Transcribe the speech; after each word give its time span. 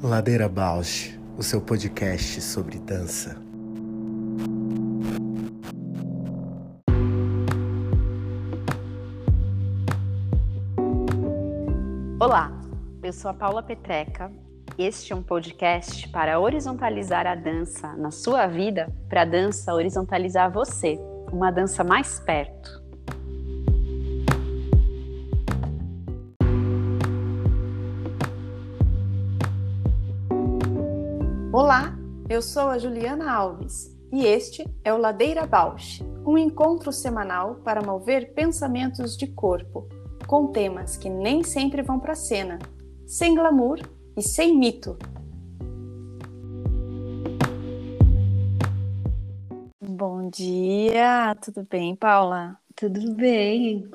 Ladeira 0.00 0.48
Bausch, 0.48 1.18
o 1.36 1.42
seu 1.42 1.60
podcast 1.60 2.40
sobre 2.40 2.78
dança. 2.78 3.36
Olá, 12.20 12.52
eu 13.02 13.12
sou 13.12 13.30
a 13.30 13.34
Paula 13.34 13.62
Petreca. 13.62 14.32
Este 14.78 15.12
é 15.12 15.16
um 15.16 15.22
podcast 15.22 16.08
para 16.08 16.38
horizontalizar 16.38 17.26
a 17.26 17.34
dança 17.34 17.92
na 17.96 18.10
sua 18.10 18.46
vida, 18.46 18.92
para 19.08 19.22
a 19.22 19.24
dança 19.24 19.74
horizontalizar 19.74 20.52
você, 20.52 20.96
uma 21.32 21.50
dança 21.50 21.82
mais 21.82 22.20
perto. 22.20 22.87
Eu 32.38 32.42
sou 32.42 32.68
a 32.68 32.78
Juliana 32.78 33.32
Alves 33.32 33.92
e 34.12 34.24
este 34.24 34.64
é 34.84 34.94
o 34.94 34.96
Ladeira 34.96 35.44
Bausch, 35.44 36.04
um 36.24 36.38
encontro 36.38 36.92
semanal 36.92 37.56
para 37.64 37.82
mover 37.82 38.32
pensamentos 38.32 39.16
de 39.16 39.26
corpo, 39.26 39.88
com 40.24 40.46
temas 40.52 40.96
que 40.96 41.10
nem 41.10 41.42
sempre 41.42 41.82
vão 41.82 41.98
para 41.98 42.12
a 42.12 42.14
cena, 42.14 42.60
sem 43.08 43.34
glamour 43.34 43.80
e 44.16 44.22
sem 44.22 44.56
mito. 44.56 44.96
Bom 49.80 50.30
dia, 50.30 51.34
tudo 51.44 51.66
bem, 51.68 51.96
Paula? 51.96 52.56
Tudo 52.76 53.14
bem. 53.14 53.90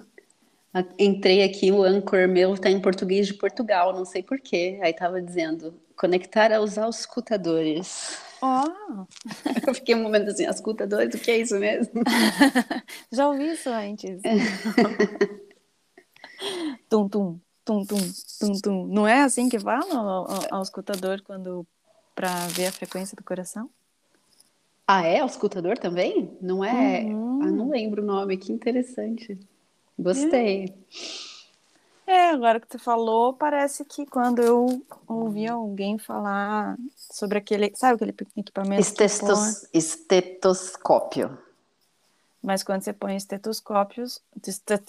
Entrei 1.00 1.44
aqui, 1.44 1.72
o 1.72 1.82
Anchor 1.82 2.28
meu 2.28 2.56
está 2.56 2.70
em 2.70 2.82
português 2.82 3.28
de 3.28 3.36
Portugal, 3.36 3.94
não 3.94 4.04
sei 4.04 4.22
porquê. 4.22 4.80
Aí 4.84 4.92
estava 4.92 5.22
dizendo, 5.22 5.74
conectar 5.96 6.52
aos 6.52 6.78
auscultadores. 6.78 8.33
Oh. 8.46 9.08
Eu 9.66 9.74
fiquei 9.74 9.96
um 9.96 10.04
momento 10.04 10.30
assim, 10.30 10.46
auscultadores, 10.46 11.16
o 11.16 11.18
que 11.18 11.32
é 11.32 11.38
isso 11.38 11.58
mesmo? 11.58 12.04
Já 13.10 13.30
ouvi 13.30 13.54
isso 13.54 13.70
antes. 13.70 14.22
tum, 16.90 17.08
tum, 17.08 17.40
tum, 17.64 17.86
tum, 17.86 17.98
tum, 18.40 18.62
tum. 18.62 18.86
Não 18.88 19.08
é 19.08 19.22
assim 19.22 19.48
que 19.48 19.58
fala 19.58 19.96
ao, 19.96 20.30
ao 20.30 20.60
auscultador 20.60 21.22
quando 21.24 21.66
para 22.14 22.48
ver 22.48 22.66
a 22.66 22.72
frequência 22.74 23.16
do 23.16 23.24
coração? 23.24 23.70
Ah, 24.86 25.06
é? 25.06 25.22
Auscultador 25.22 25.78
também? 25.78 26.38
Não 26.42 26.66
é? 26.66 27.06
Uhum. 27.06 27.44
Ah, 27.44 27.50
não 27.50 27.70
lembro 27.70 28.04
o 28.04 28.06
nome, 28.06 28.36
que 28.36 28.52
interessante. 28.52 29.40
Gostei. 29.98 30.66
É. 30.66 31.33
é, 32.06 32.30
agora 32.30 32.60
que 32.60 32.68
você 32.70 32.78
falou, 32.78 33.34
parece 33.34 33.86
que 33.86 34.06
quando 34.06 34.42
eu 34.42 34.84
ouvi 35.08 35.48
alguém 35.48 35.98
falar 35.98 36.78
sobre 36.96 37.38
aquele, 37.38 37.72
sabe 37.76 37.96
aquele 37.96 38.16
equipamento? 38.36 38.82
Estestos, 38.82 39.68
estetoscópio. 39.74 41.38
Mas 42.42 42.62
quando 42.62 42.82
você 42.82 42.92
põe 42.92 43.16
estetoscópios, 43.16 44.22
estet... 44.46 44.84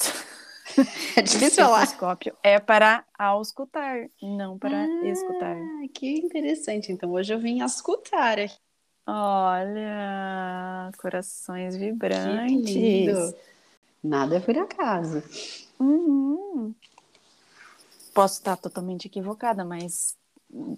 é 1.16 1.22
difícil 1.22 1.64
falar. 1.64 1.84
Estetoscópio 1.84 2.36
é 2.42 2.58
para 2.58 3.04
auscultar, 3.16 4.08
não 4.20 4.58
para 4.58 4.82
ah, 4.82 5.06
escutar. 5.06 5.56
Que 5.92 6.18
interessante. 6.18 6.90
Então 6.90 7.12
hoje 7.12 7.32
eu 7.32 7.38
vim 7.38 7.62
escutar. 7.62 8.38
Olha, 9.06 10.90
corações 10.98 11.76
vibrantes. 11.76 13.34
Nada 14.02 14.36
é 14.36 14.40
por 14.40 14.58
acaso. 14.58 15.22
Uhum. 15.78 16.74
Posso 18.14 18.34
estar 18.34 18.56
totalmente 18.56 19.06
equivocada, 19.06 19.64
mas 19.64 20.16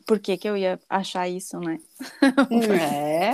por 0.06 0.18
que, 0.18 0.36
que 0.36 0.48
eu 0.48 0.56
ia 0.56 0.80
achar 0.88 1.28
isso, 1.28 1.60
né? 1.60 1.78
é, 2.80 3.32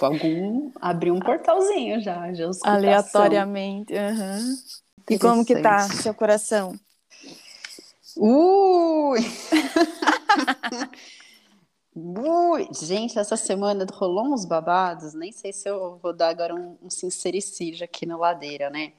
algum 0.00 0.70
abriu 0.80 1.14
um 1.14 1.20
portalzinho 1.20 2.00
já, 2.00 2.32
já 2.32 2.48
aleatoriamente. 2.62 3.92
Uhum. 3.92 4.56
E 5.10 5.18
como 5.18 5.44
que 5.44 5.60
tá 5.60 5.80
seu 5.80 6.14
coração? 6.14 6.78
Ui! 8.16 9.18
Ui! 11.96 12.68
Gente, 12.72 13.18
essa 13.18 13.36
semana 13.36 13.84
rolou 13.92 14.32
uns 14.32 14.44
babados, 14.44 15.12
nem 15.12 15.32
sei 15.32 15.52
se 15.52 15.68
eu 15.68 15.98
vou 16.00 16.12
dar 16.12 16.28
agora 16.28 16.54
um, 16.54 16.76
um 16.82 16.88
sincericídio 16.90 17.84
aqui 17.84 18.06
na 18.06 18.16
ladeira, 18.16 18.70
né? 18.70 18.92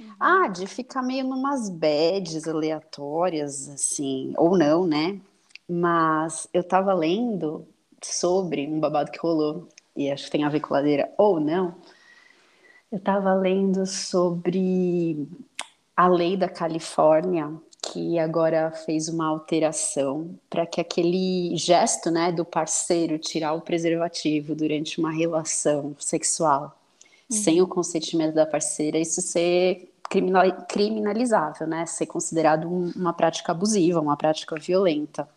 Uhum. 0.00 0.14
Ah, 0.18 0.48
de 0.48 0.66
ficar 0.66 1.02
meio 1.02 1.24
numas 1.24 1.68
bads 1.68 2.48
aleatórias, 2.48 3.68
assim, 3.68 4.32
ou 4.36 4.56
não, 4.56 4.86
né? 4.86 5.20
Mas 5.68 6.48
eu 6.54 6.64
tava 6.64 6.94
lendo 6.94 7.66
sobre 8.02 8.66
um 8.66 8.80
babado 8.80 9.10
que 9.10 9.18
rolou, 9.18 9.68
e 9.94 10.10
acho 10.10 10.24
que 10.24 10.30
tem 10.30 10.44
a 10.44 10.48
ver 10.48 10.60
com 10.60 10.72
ladeira 10.72 11.12
ou 11.18 11.38
não. 11.38 11.74
Eu 12.90 12.98
tava 12.98 13.34
lendo 13.34 13.86
sobre 13.86 15.28
a 15.94 16.08
lei 16.08 16.36
da 16.36 16.48
Califórnia, 16.48 17.52
que 17.82 18.18
agora 18.18 18.70
fez 18.70 19.08
uma 19.08 19.26
alteração 19.26 20.34
para 20.48 20.66
que 20.66 20.80
aquele 20.80 21.56
gesto, 21.56 22.10
né, 22.10 22.32
do 22.32 22.44
parceiro 22.44 23.18
tirar 23.18 23.52
o 23.52 23.60
preservativo 23.60 24.54
durante 24.54 24.98
uma 24.98 25.12
relação 25.12 25.94
sexual 25.98 26.76
uhum. 27.30 27.36
sem 27.36 27.62
o 27.62 27.66
consentimento 27.66 28.34
da 28.34 28.44
parceira, 28.44 28.98
isso 28.98 29.22
ser 29.22 29.89
criminalizável, 30.68 31.66
né? 31.66 31.86
Ser 31.86 32.06
considerado 32.06 32.68
um, 32.68 32.90
uma 32.96 33.12
prática 33.12 33.52
abusiva, 33.52 34.00
uma 34.00 34.16
prática 34.16 34.56
violenta. 34.56 35.28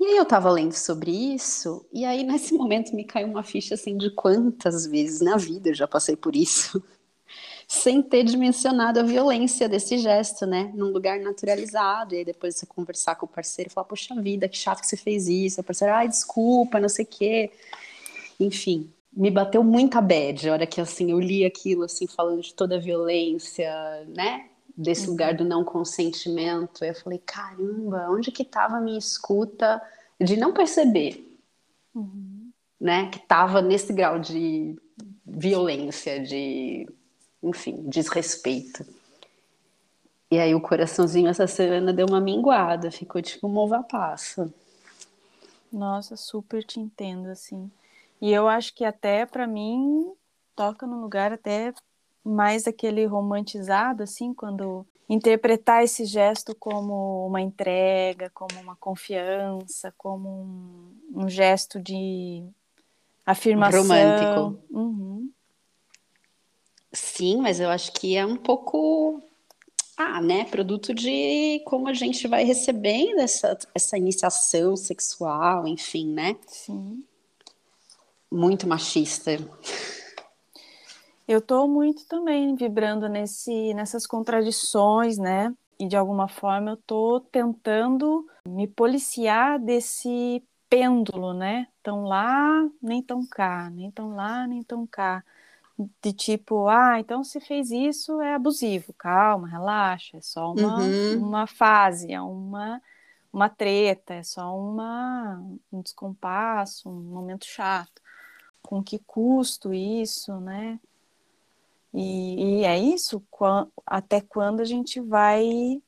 E 0.00 0.04
aí 0.06 0.16
eu 0.16 0.24
tava 0.24 0.50
lendo 0.50 0.72
sobre 0.72 1.10
isso, 1.34 1.86
e 1.92 2.04
aí 2.04 2.24
nesse 2.24 2.52
momento 2.56 2.94
me 2.94 3.04
caiu 3.04 3.28
uma 3.28 3.42
ficha 3.42 3.74
assim 3.74 3.96
de 3.96 4.10
quantas 4.10 4.86
vezes 4.86 5.20
na 5.20 5.36
vida 5.36 5.68
eu 5.68 5.74
já 5.74 5.86
passei 5.86 6.16
por 6.16 6.34
isso, 6.34 6.82
sem 7.68 8.02
ter 8.02 8.24
dimensionado 8.24 9.00
a 9.00 9.02
violência 9.02 9.68
desse 9.68 9.98
gesto, 9.98 10.46
né? 10.46 10.72
Num 10.74 10.90
lugar 10.90 11.20
naturalizado, 11.20 12.14
e 12.14 12.18
aí 12.18 12.24
depois 12.24 12.56
você 12.56 12.66
conversar 12.66 13.16
com 13.16 13.26
o 13.26 13.28
parceiro 13.28 13.70
e 13.70 13.72
falar, 13.72 13.86
poxa 13.86 14.14
vida, 14.20 14.48
que 14.48 14.56
chato 14.56 14.80
que 14.80 14.86
você 14.86 14.96
fez 14.96 15.28
isso, 15.28 15.60
o 15.60 15.64
parceiro, 15.64 15.94
ai, 15.94 16.08
desculpa, 16.08 16.80
não 16.80 16.88
sei 16.88 17.04
o 17.04 17.08
quê. 17.08 17.50
Enfim, 18.40 18.92
me 19.16 19.30
bateu 19.30 19.62
muita 19.62 20.00
bad, 20.00 20.48
a 20.48 20.52
hora 20.52 20.66
que 20.66 20.80
assim 20.80 21.10
eu 21.10 21.20
li 21.20 21.44
aquilo 21.44 21.84
assim 21.84 22.06
falando 22.06 22.42
de 22.42 22.52
toda 22.52 22.76
a 22.76 22.80
violência, 22.80 23.70
né? 24.08 24.48
Desse 24.76 25.04
uhum. 25.04 25.12
lugar 25.12 25.34
do 25.34 25.44
não 25.44 25.64
consentimento, 25.64 26.84
eu 26.84 26.94
falei, 26.94 27.18
caramba, 27.24 28.08
onde 28.10 28.32
que 28.32 28.42
estava 28.42 28.76
a 28.76 28.80
minha 28.80 28.98
escuta 28.98 29.80
de 30.20 30.36
não 30.36 30.52
perceber, 30.52 31.38
uhum. 31.94 32.50
né? 32.80 33.08
Que 33.10 33.18
estava 33.18 33.62
nesse 33.62 33.92
grau 33.92 34.18
de 34.18 34.76
violência, 35.24 36.20
de, 36.20 36.88
enfim, 37.42 37.84
desrespeito. 37.88 38.84
E 40.30 40.38
aí 40.40 40.54
o 40.54 40.60
coraçãozinho 40.60 41.28
essa 41.28 41.46
semana 41.46 41.92
deu 41.92 42.06
uma 42.08 42.20
minguada, 42.20 42.90
ficou 42.90 43.22
tipo 43.22 43.46
um 43.46 43.52
mova-passa. 43.52 44.52
Nossa, 45.72 46.16
super 46.16 46.64
te 46.64 46.80
entendo, 46.80 47.28
assim. 47.28 47.70
E 48.20 48.32
eu 48.32 48.48
acho 48.48 48.74
que 48.74 48.84
até 48.84 49.26
para 49.26 49.46
mim 49.46 50.12
toca 50.54 50.86
num 50.86 51.00
lugar 51.00 51.32
até 51.32 51.74
mais 52.24 52.66
aquele 52.66 53.04
romantizado, 53.04 54.02
assim, 54.02 54.32
quando 54.32 54.86
interpretar 55.08 55.84
esse 55.84 56.06
gesto 56.06 56.54
como 56.54 57.26
uma 57.26 57.40
entrega, 57.40 58.30
como 58.30 58.58
uma 58.60 58.74
confiança, 58.76 59.92
como 59.98 60.28
um, 60.28 61.22
um 61.24 61.28
gesto 61.28 61.78
de 61.78 62.42
afirmação. 63.26 63.82
Romântico. 63.82 64.64
Uhum. 64.70 65.30
Sim, 66.92 67.36
mas 67.38 67.60
eu 67.60 67.68
acho 67.68 67.92
que 67.92 68.16
é 68.16 68.24
um 68.24 68.36
pouco 68.36 69.20
ah, 69.96 70.20
né, 70.22 70.44
produto 70.44 70.94
de 70.94 71.60
como 71.66 71.88
a 71.88 71.92
gente 71.92 72.26
vai 72.26 72.44
recebendo 72.44 73.18
essa, 73.18 73.58
essa 73.74 73.98
iniciação 73.98 74.76
sexual, 74.76 75.66
enfim, 75.66 76.08
né? 76.12 76.36
Sim 76.46 77.04
muito 78.34 78.68
machista. 78.68 79.30
Eu 81.26 81.38
estou 81.38 81.68
muito 81.68 82.06
também 82.06 82.54
vibrando 82.54 83.08
nesse, 83.08 83.72
nessas 83.72 84.06
contradições, 84.06 85.16
né? 85.16 85.54
E 85.78 85.86
de 85.86 85.96
alguma 85.96 86.28
forma 86.28 86.72
eu 86.72 86.74
estou 86.74 87.20
tentando 87.20 88.26
me 88.46 88.66
policiar 88.66 89.58
desse 89.58 90.42
pêndulo, 90.68 91.32
né? 91.32 91.68
Tão 91.82 92.04
lá, 92.04 92.68
nem 92.82 93.02
tão 93.02 93.26
cá, 93.26 93.70
nem 93.70 93.90
tão 93.90 94.14
lá, 94.14 94.46
nem 94.46 94.62
tão 94.62 94.86
cá. 94.86 95.24
De 96.02 96.12
tipo, 96.12 96.68
ah, 96.68 97.00
então 97.00 97.24
se 97.24 97.40
fez 97.40 97.70
isso 97.70 98.20
é 98.20 98.34
abusivo. 98.34 98.92
Calma, 98.92 99.48
relaxa, 99.48 100.18
é 100.18 100.20
só 100.20 100.52
uma, 100.52 100.78
uhum. 100.80 101.26
uma 101.26 101.46
fase, 101.46 102.12
é 102.12 102.20
uma, 102.20 102.80
uma 103.32 103.48
treta, 103.48 104.14
é 104.14 104.22
só 104.22 104.56
uma, 104.56 105.42
um 105.72 105.80
descompasso, 105.80 106.88
um 106.88 107.00
momento 107.00 107.46
chato 107.46 108.03
com 108.74 108.82
que 108.82 108.98
custo 108.98 109.72
isso, 109.72 110.40
né? 110.40 110.80
E, 111.92 112.62
e 112.62 112.64
é 112.64 112.76
isso, 112.76 113.22
até 113.86 114.20
quando 114.20 114.58
a 114.58 114.64
gente 114.64 115.00
vai 115.00 115.80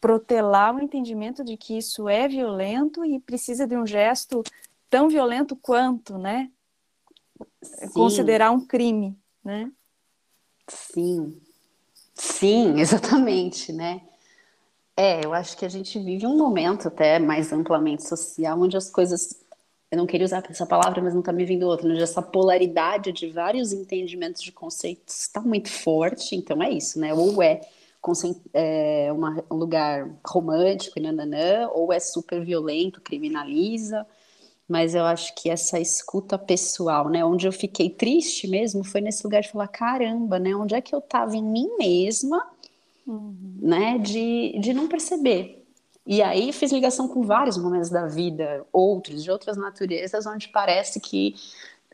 protelar 0.00 0.74
o 0.74 0.82
entendimento 0.82 1.44
de 1.44 1.56
que 1.56 1.78
isso 1.78 2.08
é 2.08 2.26
violento 2.26 3.04
e 3.04 3.20
precisa 3.20 3.68
de 3.68 3.76
um 3.76 3.86
gesto 3.86 4.42
tão 4.90 5.08
violento 5.08 5.54
quanto, 5.54 6.18
né? 6.18 6.50
Sim. 7.62 7.88
Considerar 7.90 8.50
um 8.50 8.66
crime, 8.66 9.16
né? 9.44 9.70
Sim, 10.66 11.40
sim, 12.16 12.74
exatamente, 12.82 13.72
né? 13.72 14.02
É, 14.96 15.24
eu 15.24 15.32
acho 15.32 15.56
que 15.56 15.64
a 15.64 15.68
gente 15.68 16.00
vive 16.00 16.26
um 16.26 16.36
momento 16.36 16.88
até 16.88 17.20
mais 17.20 17.52
amplamente 17.52 18.08
social 18.08 18.60
onde 18.60 18.76
as 18.76 18.90
coisas 18.90 19.40
eu 19.90 19.96
não 19.96 20.06
queria 20.06 20.26
usar 20.26 20.44
essa 20.48 20.66
palavra, 20.66 21.02
mas 21.02 21.14
não 21.14 21.20
está 21.20 21.32
me 21.32 21.44
vindo 21.44 21.66
outra, 21.66 21.88
né? 21.88 22.00
essa 22.02 22.20
polaridade 22.20 23.10
de 23.10 23.28
vários 23.28 23.72
entendimentos 23.72 24.42
de 24.42 24.52
conceitos 24.52 25.20
está 25.20 25.40
muito 25.40 25.70
forte, 25.70 26.36
então 26.36 26.62
é 26.62 26.70
isso, 26.70 27.00
né? 27.00 27.14
Ou 27.14 27.42
é, 27.42 27.62
é 28.52 29.10
uma, 29.12 29.42
um 29.50 29.56
lugar 29.56 30.10
romântico 30.26 30.98
e 30.98 31.02
nananã, 31.02 31.68
ou 31.72 31.90
é 31.90 31.98
super 31.98 32.44
violento, 32.44 33.00
criminaliza, 33.00 34.06
mas 34.68 34.94
eu 34.94 35.04
acho 35.04 35.34
que 35.34 35.48
essa 35.48 35.80
escuta 35.80 36.36
pessoal, 36.38 37.08
né? 37.08 37.24
Onde 37.24 37.46
eu 37.46 37.52
fiquei 37.52 37.88
triste 37.88 38.46
mesmo 38.46 38.84
foi 38.84 39.00
nesse 39.00 39.24
lugar 39.24 39.40
de 39.40 39.50
falar, 39.50 39.68
caramba, 39.68 40.38
né? 40.38 40.54
Onde 40.54 40.74
é 40.74 40.82
que 40.82 40.94
eu 40.94 40.98
estava 40.98 41.34
em 41.34 41.42
mim 41.42 41.70
mesma, 41.78 42.46
uhum. 43.06 43.34
né? 43.62 43.96
De, 43.96 44.58
de 44.60 44.74
não 44.74 44.86
perceber, 44.86 45.57
e 46.10 46.22
aí 46.22 46.54
fiz 46.54 46.72
ligação 46.72 47.06
com 47.06 47.22
vários 47.22 47.58
momentos 47.58 47.90
da 47.90 48.06
vida, 48.06 48.64
outros, 48.72 49.22
de 49.22 49.30
outras 49.30 49.58
naturezas, 49.58 50.24
onde 50.24 50.48
parece 50.48 50.98
que 50.98 51.34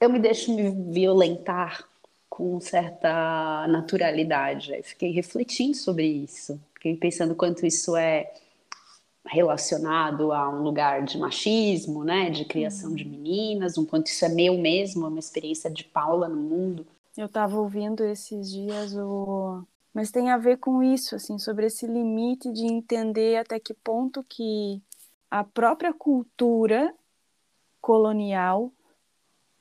eu 0.00 0.08
me 0.08 0.20
deixo 0.20 0.54
me 0.54 0.70
violentar 0.92 1.84
com 2.30 2.60
certa 2.60 3.66
naturalidade. 3.66 4.80
Fiquei 4.84 5.10
refletindo 5.10 5.76
sobre 5.76 6.06
isso, 6.06 6.60
fiquei 6.74 6.96
pensando 6.96 7.34
quanto 7.34 7.66
isso 7.66 7.96
é 7.96 8.32
relacionado 9.26 10.32
a 10.32 10.48
um 10.48 10.62
lugar 10.62 11.02
de 11.02 11.18
machismo, 11.18 12.04
né, 12.04 12.30
de 12.30 12.44
criação 12.44 12.94
de 12.94 13.02
uhum. 13.02 13.10
meninas, 13.10 13.76
um 13.76 13.84
quanto 13.84 14.06
isso 14.06 14.24
é 14.24 14.28
meu 14.28 14.56
mesmo, 14.56 15.06
é 15.06 15.08
uma 15.08 15.18
experiência 15.18 15.68
de 15.68 15.82
Paula 15.82 16.28
no 16.28 16.36
mundo. 16.36 16.86
Eu 17.16 17.26
estava 17.26 17.58
ouvindo 17.58 18.04
esses 18.04 18.48
dias 18.48 18.94
o 18.94 19.64
mas 19.94 20.10
tem 20.10 20.30
a 20.30 20.36
ver 20.36 20.58
com 20.58 20.82
isso, 20.82 21.14
assim, 21.14 21.38
sobre 21.38 21.66
esse 21.66 21.86
limite 21.86 22.50
de 22.52 22.66
entender 22.66 23.36
até 23.36 23.60
que 23.60 23.72
ponto 23.72 24.24
que 24.28 24.82
a 25.30 25.44
própria 25.44 25.94
cultura 25.94 26.92
colonial 27.80 28.72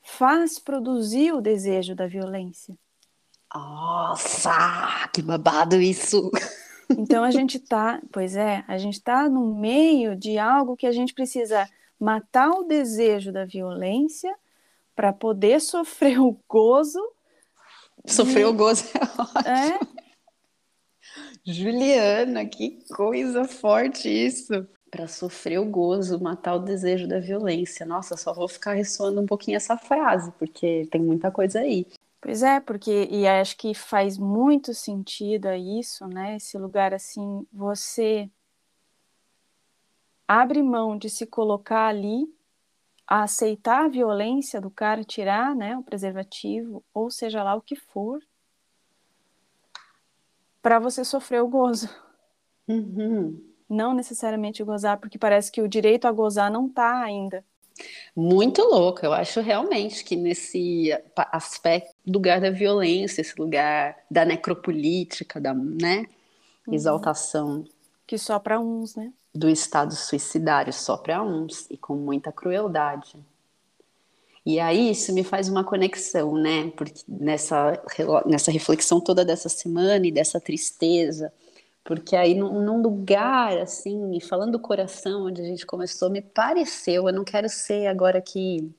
faz 0.01 0.57
produzir 0.57 1.33
o 1.33 1.41
desejo 1.41 1.95
da 1.95 2.07
violência. 2.07 2.75
Nossa, 3.53 5.07
que 5.13 5.21
babado 5.21 5.80
isso! 5.80 6.31
Então 6.95 7.24
a 7.24 7.31
gente 7.31 7.59
tá, 7.59 8.00
pois 8.12 8.35
é, 8.35 8.63
a 8.68 8.77
gente 8.77 9.01
tá 9.01 9.27
no 9.27 9.56
meio 9.56 10.15
de 10.15 10.38
algo 10.38 10.75
que 10.75 10.85
a 10.85 10.91
gente 10.91 11.13
precisa 11.13 11.68
matar 12.00 12.51
o 12.51 12.65
desejo 12.65 13.31
da 13.31 13.45
violência 13.45 14.31
para 14.94 15.12
poder 15.12 15.59
sofrer 15.63 16.19
o 16.19 16.38
gozo. 16.47 17.00
Sofrer 18.06 18.45
o 18.45 18.53
gozo 18.53 18.83
é, 19.45 19.69
é 19.69 20.03
Juliana, 21.45 22.45
que 22.45 22.84
coisa 22.94 23.45
forte 23.45 24.07
isso. 24.07 24.68
Para 24.90 25.07
sofrer 25.07 25.60
o 25.60 25.66
gozo, 25.66 26.22
matar 26.22 26.56
o 26.56 26.60
desejo 26.60 27.07
da 27.07 27.19
violência. 27.19 27.86
Nossa, 27.86 28.16
só 28.16 28.31
vou 28.31 28.48
ficar 28.48 28.74
ressoando 28.74 29.19
um 29.19 29.25
pouquinho 29.25 29.57
essa 29.57 29.75
frase, 29.75 30.31
porque 30.34 30.88
tem 30.92 31.01
muita 31.01 31.31
coisa 31.31 31.60
aí. 31.60 31.88
Pois 32.22 32.44
é, 32.44 32.60
porque 32.60 33.07
e 33.10 33.28
acho 33.28 33.57
que 33.57 33.74
faz 33.74 34.18
muito 34.18 34.74
sentido 34.74 35.48
a 35.48 35.57
isso, 35.57 36.07
né? 36.07 36.38
Esse 36.38 36.57
lugar 36.57 36.94
assim, 36.94 37.45
você 37.51 38.30
abre 40.28 40.63
mão 40.63 40.98
de 40.98 41.10
se 41.10 41.25
colocar 41.25 41.88
ali, 41.88 42.25
a 43.06 43.24
aceitar 43.24 43.86
a 43.86 43.90
violência 43.90 44.62
do 44.62 44.72
cara 44.72 45.04
tirar, 45.04 45.56
né, 45.56 45.78
o 45.78 45.84
preservativo, 45.84 46.84
ou 46.94 47.12
seja 47.12 47.44
lá 47.44 47.56
o 47.56 47.62
que 47.62 47.75
for, 47.75 48.22
para 50.63 50.80
você 50.80 51.04
sofrer 51.04 51.44
o 51.44 51.48
gozo. 51.48 51.89
Uhum. 52.68 53.39
Não 53.69 53.94
necessariamente 53.94 54.63
gozar, 54.63 54.98
porque 54.98 55.18
parece 55.19 55.51
que 55.51 55.62
o 55.62 55.68
direito 55.68 56.07
a 56.07 56.12
gozar 56.12 56.50
não 56.50 56.68
está 56.68 57.04
ainda. 57.04 57.44
Muito 58.15 58.62
louco, 58.62 59.06
eu 59.06 59.12
acho 59.12 59.42
realmente 59.42 60.06
que 60.06 60.15
nesse 60.15 60.89
aspecto, 61.18 61.94
lugar 62.07 62.39
da 62.39 62.50
violência, 62.50 63.19
esse 63.19 63.38
lugar 63.38 63.98
da 64.10 64.24
necropolítica, 64.24 65.42
da 65.42 65.54
né, 65.54 66.06
uhum. 66.66 66.74
exaltação. 66.74 67.66
Que 68.07 68.18
só 68.18 68.39
para 68.39 68.59
uns, 68.59 68.95
né? 68.95 69.12
Do 69.36 69.50
estado 69.50 69.94
suicidário, 69.94 70.71
só 70.71 70.95
para 70.95 71.21
uns, 71.21 71.68
e 71.69 71.75
com 71.75 71.95
muita 71.95 72.31
crueldade. 72.31 73.18
E 74.45 74.60
aí 74.60 74.92
isso 74.92 75.13
me 75.13 75.24
faz 75.24 75.48
uma 75.48 75.63
conexão, 75.63 76.36
né? 76.36 76.69
Porque 76.75 77.01
nessa, 77.07 77.81
nessa 78.25 78.51
reflexão 78.51 79.00
toda 79.00 79.24
dessa 79.24 79.48
semana 79.48 80.06
e 80.06 80.12
dessa 80.12 80.40
tristeza, 80.40 81.31
porque 81.84 82.16
aí 82.16 82.34
num, 82.34 82.62
num 82.62 82.81
lugar 82.81 83.57
assim, 83.57 84.19
falando 84.19 84.54
do 84.54 84.60
coração, 84.60 85.25
onde 85.28 85.42
a 85.42 85.45
gente 85.45 85.66
começou, 85.66 86.10
me 86.10 86.22
pareceu, 86.22 87.07
eu 87.07 87.13
não 87.13 87.24
quero 87.24 87.48
ser 87.50 87.88
agora 87.88 88.18
aqui, 88.18 88.69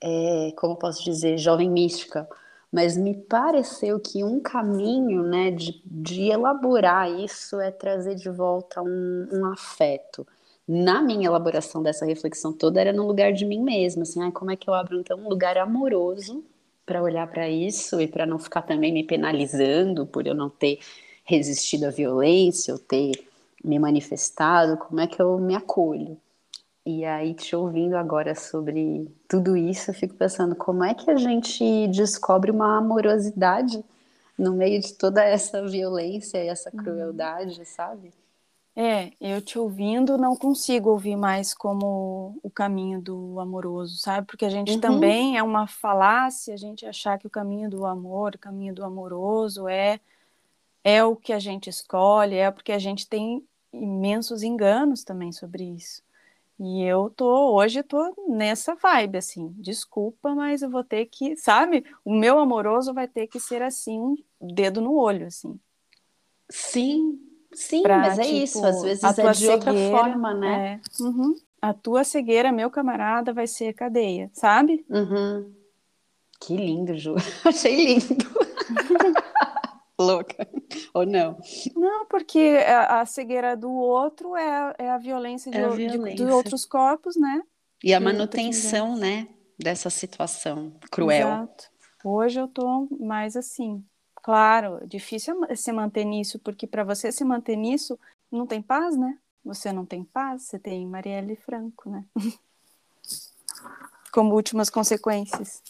é, 0.00 0.52
como 0.56 0.76
posso 0.76 1.04
dizer, 1.04 1.38
jovem 1.38 1.70
mística, 1.70 2.28
mas 2.72 2.96
me 2.96 3.14
pareceu 3.14 4.00
que 4.00 4.24
um 4.24 4.40
caminho, 4.40 5.22
né, 5.22 5.50
de, 5.52 5.80
de 5.84 6.30
elaborar 6.30 7.10
isso 7.10 7.60
é 7.60 7.70
trazer 7.70 8.16
de 8.16 8.28
volta 8.28 8.82
um, 8.82 9.28
um 9.32 9.46
afeto 9.46 10.26
na 10.68 11.00
minha 11.00 11.26
elaboração 11.26 11.82
dessa 11.82 12.04
reflexão 12.04 12.52
toda 12.52 12.80
era 12.80 12.92
no 12.92 13.06
lugar 13.06 13.32
de 13.32 13.44
mim 13.44 13.62
mesma, 13.62 14.02
assim, 14.02 14.22
ah, 14.22 14.32
como 14.32 14.50
é 14.50 14.56
que 14.56 14.68
eu 14.68 14.74
abro 14.74 14.98
então 14.98 15.18
um 15.18 15.28
lugar 15.28 15.56
amoroso 15.56 16.44
para 16.84 17.02
olhar 17.02 17.26
para 17.28 17.48
isso 17.48 18.00
e 18.00 18.06
para 18.06 18.26
não 18.26 18.38
ficar 18.38 18.62
também 18.62 18.92
me 18.92 19.04
penalizando 19.04 20.06
por 20.06 20.26
eu 20.26 20.34
não 20.34 20.48
ter 20.48 20.78
resistido 21.24 21.84
à 21.84 21.90
violência, 21.90 22.72
ou 22.72 22.78
ter 22.78 23.12
me 23.64 23.78
manifestado, 23.78 24.76
como 24.76 25.00
é 25.00 25.06
que 25.06 25.20
eu 25.20 25.38
me 25.38 25.54
acolho? 25.54 26.16
E 26.84 27.04
aí, 27.04 27.34
te 27.34 27.56
ouvindo 27.56 27.96
agora 27.96 28.32
sobre 28.36 29.10
tudo 29.28 29.56
isso, 29.56 29.90
eu 29.90 29.94
fico 29.94 30.14
pensando 30.14 30.54
como 30.54 30.84
é 30.84 30.94
que 30.94 31.10
a 31.10 31.16
gente 31.16 31.88
descobre 31.88 32.52
uma 32.52 32.78
amorosidade 32.78 33.84
no 34.38 34.52
meio 34.52 34.80
de 34.80 34.94
toda 34.94 35.24
essa 35.24 35.66
violência 35.66 36.38
e 36.44 36.46
essa 36.46 36.70
uhum. 36.72 36.84
crueldade, 36.84 37.64
sabe? 37.64 38.12
É, 38.78 39.10
eu 39.18 39.40
te 39.40 39.58
ouvindo 39.58 40.18
não 40.18 40.36
consigo 40.36 40.90
ouvir 40.90 41.16
mais 41.16 41.54
como 41.54 42.38
o 42.42 42.50
caminho 42.50 43.00
do 43.00 43.40
amoroso, 43.40 43.96
sabe? 43.96 44.26
Porque 44.26 44.44
a 44.44 44.50
gente 44.50 44.72
uhum. 44.72 44.80
também 44.80 45.38
é 45.38 45.42
uma 45.42 45.66
falácia 45.66 46.52
a 46.52 46.58
gente 46.58 46.84
achar 46.84 47.18
que 47.18 47.26
o 47.26 47.30
caminho 47.30 47.70
do 47.70 47.86
amor, 47.86 48.34
o 48.34 48.38
caminho 48.38 48.74
do 48.74 48.84
amoroso 48.84 49.66
é 49.66 49.98
é 50.84 51.02
o 51.02 51.16
que 51.16 51.32
a 51.32 51.38
gente 51.38 51.68
escolhe, 51.68 52.36
é 52.36 52.50
porque 52.50 52.70
a 52.70 52.78
gente 52.78 53.08
tem 53.08 53.42
imensos 53.72 54.42
enganos 54.42 55.02
também 55.02 55.32
sobre 55.32 55.64
isso. 55.64 56.02
E 56.60 56.82
eu 56.84 57.10
tô, 57.10 57.54
hoje 57.54 57.82
tô 57.82 58.14
nessa 58.28 58.74
vibe, 58.74 59.18
assim, 59.18 59.48
desculpa, 59.58 60.34
mas 60.34 60.62
eu 60.62 60.70
vou 60.70 60.84
ter 60.84 61.06
que, 61.06 61.36
sabe? 61.36 61.84
O 62.04 62.14
meu 62.14 62.38
amoroso 62.38 62.94
vai 62.94 63.08
ter 63.08 63.26
que 63.26 63.40
ser 63.40 63.62
assim, 63.62 63.98
um 63.98 64.16
dedo 64.40 64.80
no 64.80 64.94
olho, 64.94 65.26
assim. 65.26 65.58
Sim, 66.48 67.18
Sim, 67.56 67.82
pra, 67.82 67.98
mas 67.98 68.18
é 68.18 68.22
tipo, 68.22 68.36
isso, 68.36 68.64
às 68.64 68.82
vezes 68.82 69.02
é 69.02 69.08
de 69.08 69.38
cegueira, 69.38 69.54
outra 69.54 69.72
forma, 69.90 70.34
né? 70.34 70.80
É. 71.00 71.02
Uhum. 71.02 71.34
A 71.60 71.72
tua 71.72 72.04
cegueira, 72.04 72.52
meu 72.52 72.70
camarada, 72.70 73.32
vai 73.32 73.46
ser 73.46 73.72
cadeia, 73.72 74.30
sabe? 74.34 74.84
Uhum. 74.90 75.52
Que 76.38 76.54
lindo, 76.54 76.96
Ju. 76.98 77.14
Achei 77.44 77.94
lindo. 77.94 78.26
Louca. 79.98 80.46
Ou 80.92 81.06
não? 81.06 81.38
Não, 81.74 82.04
porque 82.04 82.58
a, 82.66 83.00
a 83.00 83.06
cegueira 83.06 83.56
do 83.56 83.72
outro 83.72 84.36
é, 84.36 84.74
é 84.78 84.90
a 84.90 84.98
violência, 84.98 85.50
de, 85.50 85.56
é 85.56 85.64
a 85.64 85.68
violência. 85.70 86.14
De, 86.14 86.24
de, 86.26 86.30
outros 86.30 86.66
corpos, 86.66 87.16
né? 87.16 87.40
E 87.82 87.94
a 87.94 88.00
manutenção, 88.00 88.94
né? 88.94 89.26
Dessa 89.58 89.88
situação 89.88 90.74
cruel. 90.90 91.28
Exato. 91.28 91.64
Hoje 92.04 92.38
eu 92.38 92.46
tô 92.46 92.86
mais 93.00 93.34
assim, 93.34 93.82
Claro, 94.26 94.84
difícil 94.88 95.44
é 95.44 95.54
se 95.54 95.70
manter 95.70 96.04
nisso, 96.04 96.40
porque 96.40 96.66
para 96.66 96.82
você 96.82 97.12
se 97.12 97.24
manter 97.24 97.54
nisso, 97.54 97.96
não 98.28 98.44
tem 98.44 98.60
paz, 98.60 98.96
né? 98.96 99.16
Você 99.44 99.72
não 99.72 99.86
tem 99.86 100.02
paz, 100.02 100.42
você 100.42 100.58
tem 100.58 100.84
Marielle 100.84 101.36
Franco, 101.36 101.88
né? 101.88 102.04
Como 104.10 104.34
últimas 104.34 104.68
consequências. 104.68 105.62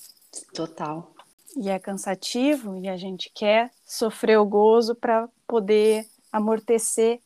Total. 0.55 1.15
E 1.55 1.69
é 1.69 1.79
cansativo 1.79 2.79
e 2.79 2.89
a 2.89 2.97
gente 2.97 3.31
quer 3.35 3.71
sofrer 3.85 4.39
o 4.39 4.47
gozo 4.47 4.95
para 4.95 5.29
poder 5.47 6.09
amortecer 6.33 7.21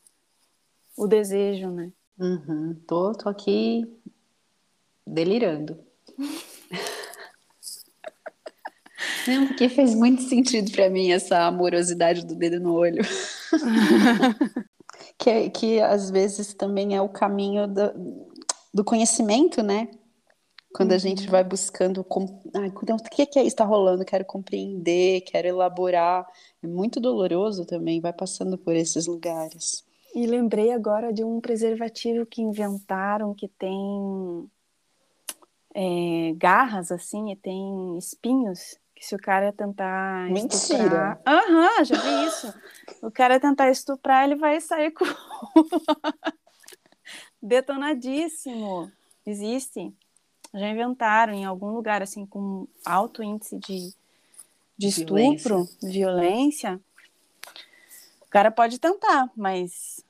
o 0.97 1.07
desejo, 1.07 1.69
né? 1.69 1.93
Uhum. 2.19 2.75
Tô, 2.85 3.13
tô 3.13 3.29
aqui 3.29 3.89
delirando. 5.07 5.79
Não, 9.27 9.47
porque 9.47 9.69
fez 9.69 9.93
muito 9.93 10.21
sentido 10.23 10.71
para 10.71 10.89
mim 10.89 11.11
essa 11.11 11.45
amorosidade 11.45 12.25
do 12.25 12.35
dedo 12.35 12.59
no 12.59 12.73
olho. 12.73 13.01
que, 15.17 15.49
que 15.49 15.79
às 15.79 16.09
vezes 16.09 16.53
também 16.53 16.95
é 16.95 17.01
o 17.01 17.09
caminho 17.09 17.67
do, 17.67 18.27
do 18.73 18.83
conhecimento, 18.83 19.61
né? 19.61 19.89
Quando 20.73 20.93
a 20.93 20.97
gente 20.97 21.25
uhum. 21.25 21.31
vai 21.31 21.43
buscando, 21.43 22.05
ah, 22.53 22.65
então, 22.65 22.95
o 22.95 23.03
que 23.03 23.21
é 23.21 23.41
isso 23.41 23.47
está 23.49 23.65
rolando? 23.65 24.05
Quero 24.05 24.23
compreender, 24.23 25.21
quero 25.21 25.47
elaborar. 25.47 26.25
É 26.63 26.67
muito 26.67 26.99
doloroso 26.99 27.65
também, 27.65 27.99
vai 27.99 28.13
passando 28.13 28.57
por 28.57 28.73
esses 28.73 29.05
lugares. 29.05 29.83
E 30.15 30.25
lembrei 30.25 30.71
agora 30.71 31.11
de 31.11 31.23
um 31.23 31.39
preservativo 31.41 32.25
que 32.25 32.41
inventaram 32.41 33.33
que 33.33 33.47
tem 33.47 34.49
é, 35.73 36.33
garras 36.37 36.91
assim 36.91 37.31
e 37.31 37.35
tem 37.35 37.97
espinhos. 37.97 38.77
Que 39.01 39.07
se 39.07 39.15
o 39.15 39.19
cara 39.19 39.51
tentar 39.51 40.29
Mentira. 40.29 40.53
estuprar. 40.55 41.21
Aham, 41.25 41.79
uhum, 41.79 41.85
já 41.85 41.97
vi 41.97 42.25
isso. 42.27 42.53
O 43.01 43.09
cara 43.09 43.39
tentar 43.39 43.71
estuprar, 43.71 44.25
ele 44.25 44.35
vai 44.35 44.61
sair 44.61 44.91
com. 44.91 45.03
Detonadíssimo. 47.41 48.91
Existe 49.25 49.91
já 50.53 50.67
inventaram 50.67 51.33
em 51.33 51.45
algum 51.45 51.71
lugar 51.71 52.01
assim 52.01 52.25
com 52.25 52.67
alto 52.85 53.23
índice 53.23 53.57
de, 53.57 53.93
de 54.77 54.87
estupro, 54.87 55.67
violência. 55.81 55.81
violência, 55.81 56.81
o 58.21 58.27
cara 58.27 58.51
pode 58.51 58.79
tentar, 58.79 59.29
mas 59.35 60.03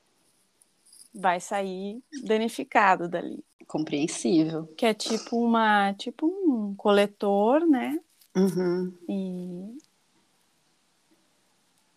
vai 1.14 1.40
sair 1.40 2.02
danificado 2.24 3.08
dali. 3.08 3.44
Compreensível. 3.66 4.66
Que 4.76 4.86
é 4.86 4.94
tipo 4.94 5.36
uma, 5.36 5.94
tipo 5.94 6.26
um 6.26 6.74
coletor, 6.74 7.66
né? 7.66 7.98
Uhum. 8.34 8.92
E 9.08 9.78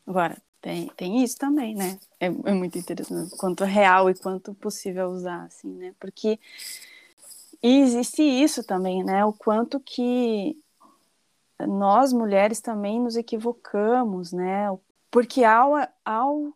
agora 0.06 0.38
tem, 0.62 0.88
tem 0.98 1.24
isso 1.24 1.38
também, 1.38 1.76
né? 1.76 2.00
É, 2.20 2.26
é 2.26 2.54
muito 2.54 2.78
interessante 2.78 3.36
quanto 3.38 3.64
real 3.64 4.10
e 4.10 4.16
quanto 4.16 4.54
possível 4.56 5.10
usar, 5.10 5.44
assim, 5.46 5.70
né? 5.70 5.94
Porque 6.00 6.40
existe 7.62 8.22
isso 8.22 8.64
também, 8.64 9.04
né? 9.04 9.24
O 9.24 9.32
quanto 9.32 9.80
que 9.80 10.58
nós 11.60 12.12
mulheres 12.12 12.60
também 12.60 13.00
nos 13.00 13.16
equivocamos, 13.16 14.34
né? 14.34 14.68
Porque 15.10 15.44
ao, 15.44 15.74
ao 16.04 16.54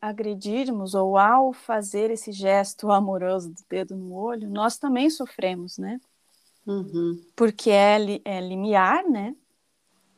agredirmos 0.00 0.94
ou 0.94 1.18
ao 1.18 1.52
fazer 1.52 2.10
esse 2.10 2.32
gesto 2.32 2.90
amoroso 2.90 3.50
do 3.50 3.64
dedo 3.68 3.96
no 3.96 4.14
olho, 4.14 4.48
nós 4.48 4.78
também 4.78 5.10
sofremos, 5.10 5.76
né? 5.76 6.00
Uhum. 6.68 7.18
Porque 7.34 7.70
é, 7.70 7.96
é 8.26 8.40
limiar, 8.42 9.02
né? 9.08 9.34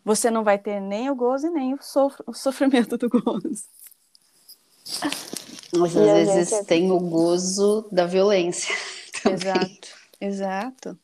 Você 0.04 0.32
não 0.32 0.42
vai 0.42 0.58
ter 0.58 0.80
nem 0.80 1.08
o 1.08 1.14
gozo 1.14 1.46
e 1.46 1.50
nem 1.50 1.74
o, 1.74 1.80
sof 1.80 2.16
o 2.26 2.34
sofrimento 2.34 2.98
do 2.98 3.08
gozo. 3.08 3.64
Mas 5.78 5.96
às 5.96 6.04
vezes 6.04 6.52
é... 6.52 6.64
tem 6.64 6.90
o 6.90 6.98
gozo 6.98 7.88
da 7.92 8.04
violência. 8.04 8.74
Também. 9.22 9.38
Exato. 9.38 9.88
Exato. 10.20 10.98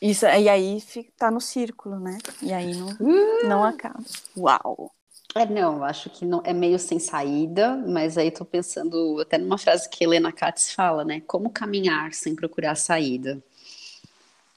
Isso, 0.00 0.24
e 0.26 0.48
aí 0.48 0.80
tá 1.16 1.28
no 1.28 1.40
círculo, 1.40 1.98
né? 1.98 2.18
E 2.40 2.52
aí 2.52 2.72
não, 2.76 2.88
uh! 3.00 3.48
não 3.48 3.64
acaba. 3.64 3.98
Uau! 4.36 4.92
É, 5.34 5.44
não, 5.44 5.82
acho 5.82 6.08
que 6.10 6.24
não 6.24 6.40
é 6.44 6.52
meio 6.52 6.78
sem 6.78 7.00
saída, 7.00 7.76
mas 7.76 8.16
aí 8.16 8.30
tô 8.30 8.44
pensando 8.44 9.20
até 9.20 9.36
numa 9.36 9.58
frase 9.58 9.88
que 9.88 10.04
Helena 10.04 10.30
Katz 10.30 10.72
fala, 10.72 11.04
né? 11.04 11.20
Como 11.26 11.50
caminhar 11.50 12.12
sem 12.12 12.36
procurar 12.36 12.76
saída. 12.76 13.42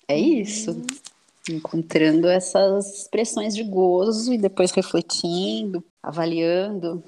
É 0.08 0.18
isso. 0.18 0.72
Uhum. 0.72 0.86
Encontrando 1.50 2.28
essas 2.28 3.00
expressões 3.00 3.56
de 3.56 3.64
gozo 3.64 4.34
e 4.34 4.38
depois 4.38 4.72
refletindo, 4.72 5.84
avaliando. 6.02 7.04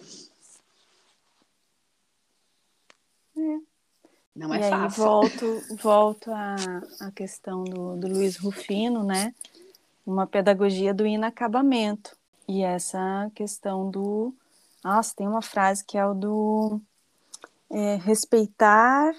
É. 3.38 3.73
Não 4.35 4.53
é 4.53 4.57
e 4.57 4.69
fácil. 4.69 4.83
Aí 4.83 4.89
volto, 4.89 5.62
volto 5.75 6.31
à, 6.31 6.55
à 7.00 7.12
questão 7.12 7.63
do, 7.63 7.95
do 7.95 8.07
Luiz 8.07 8.38
Rufino, 8.38 9.03
né? 9.03 9.33
Uma 10.05 10.25
pedagogia 10.25 10.93
do 10.93 11.05
inacabamento. 11.05 12.17
E 12.47 12.63
essa 12.63 13.31
questão 13.35 13.89
do. 13.89 14.33
Nossa, 14.83 15.13
tem 15.15 15.27
uma 15.27 15.41
frase 15.41 15.85
que 15.85 15.97
é 15.97 16.05
o 16.05 16.13
do 16.13 16.81
é, 17.69 17.95
respeitar 17.95 19.13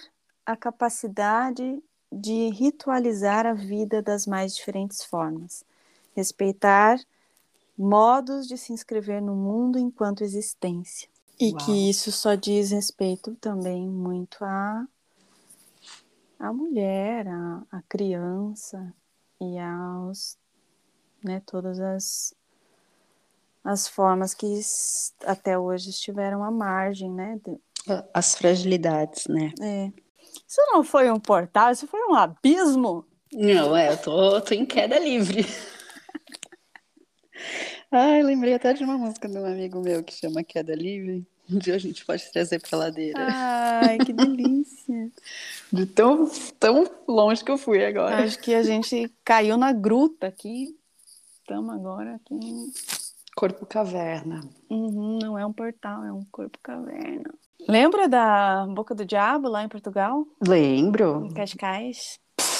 a 0.44 0.56
capacidade 0.56 1.82
de 2.20 2.50
ritualizar 2.50 3.46
a 3.46 3.54
vida 3.54 4.00
das 4.00 4.26
mais 4.26 4.54
diferentes 4.54 5.04
formas. 5.04 5.64
Respeitar 6.14 6.98
modos 7.76 8.46
de 8.46 8.56
se 8.56 8.72
inscrever 8.72 9.20
no 9.20 9.34
mundo 9.34 9.78
enquanto 9.78 10.22
existência. 10.22 11.08
E 11.40 11.50
Uau. 11.50 11.58
que 11.58 11.90
isso 11.90 12.12
só 12.12 12.34
diz 12.34 12.70
respeito 12.70 13.34
também 13.36 13.88
muito 13.88 14.44
a 14.44 14.86
a 16.38 16.52
mulher, 16.52 17.26
a, 17.26 17.62
a 17.70 17.82
criança 17.88 18.92
e 19.40 19.58
aos, 19.58 20.36
né, 21.22 21.40
todas 21.46 21.80
as, 21.80 22.34
as 23.64 23.88
formas 23.88 24.34
que 24.34 24.60
até 25.24 25.58
hoje 25.58 25.90
estiveram 25.90 26.44
à 26.44 26.50
margem, 26.50 27.10
né? 27.10 27.40
De... 27.44 27.58
As 28.12 28.34
fragilidades, 28.34 29.26
né? 29.26 29.52
É. 29.60 30.03
Isso 30.46 30.60
não 30.72 30.84
foi 30.84 31.10
um 31.10 31.20
portal, 31.20 31.72
isso 31.72 31.86
foi 31.86 32.00
um 32.08 32.14
abismo. 32.14 33.04
Não, 33.32 33.76
é, 33.76 33.92
eu 33.92 33.96
tô, 33.96 34.40
tô 34.40 34.54
em 34.54 34.64
queda 34.64 34.98
livre. 34.98 35.44
Ai, 37.90 38.22
lembrei 38.22 38.54
até 38.54 38.72
de 38.72 38.84
uma 38.84 38.98
música 38.98 39.28
de 39.28 39.38
um 39.38 39.46
amigo 39.46 39.80
meu 39.80 40.02
que 40.02 40.12
chama 40.12 40.42
Queda 40.42 40.74
Livre. 40.74 41.26
Um 41.50 41.58
dia 41.58 41.74
a 41.74 41.78
gente 41.78 42.04
pode 42.04 42.30
trazer 42.32 42.60
para 42.60 42.78
ladeira. 42.78 43.18
Ai, 43.20 43.98
que 43.98 44.12
delícia! 44.12 45.10
De 45.70 45.86
tão, 45.86 46.28
tão 46.58 46.90
longe 47.06 47.44
que 47.44 47.50
eu 47.50 47.58
fui 47.58 47.84
agora. 47.84 48.24
Acho 48.24 48.38
que 48.38 48.54
a 48.54 48.62
gente 48.62 49.12
caiu 49.24 49.56
na 49.56 49.72
gruta 49.72 50.26
aqui. 50.26 50.76
Estamos 51.40 51.74
agora 51.74 52.14
aqui. 52.14 52.72
Corpo 53.36 53.66
caverna. 53.66 54.48
Uhum, 54.70 55.18
não 55.20 55.38
é 55.38 55.44
um 55.44 55.52
portal, 55.52 56.04
é 56.04 56.12
um 56.12 56.24
corpo 56.30 56.58
caverna. 56.62 57.34
Lembra 57.68 58.08
da 58.08 58.66
Boca 58.68 58.94
do 58.94 59.04
Diabo 59.04 59.48
lá 59.48 59.64
em 59.64 59.68
Portugal? 59.68 60.26
Lembro. 60.46 61.26
Em 61.26 61.34
Cascais? 61.34 62.18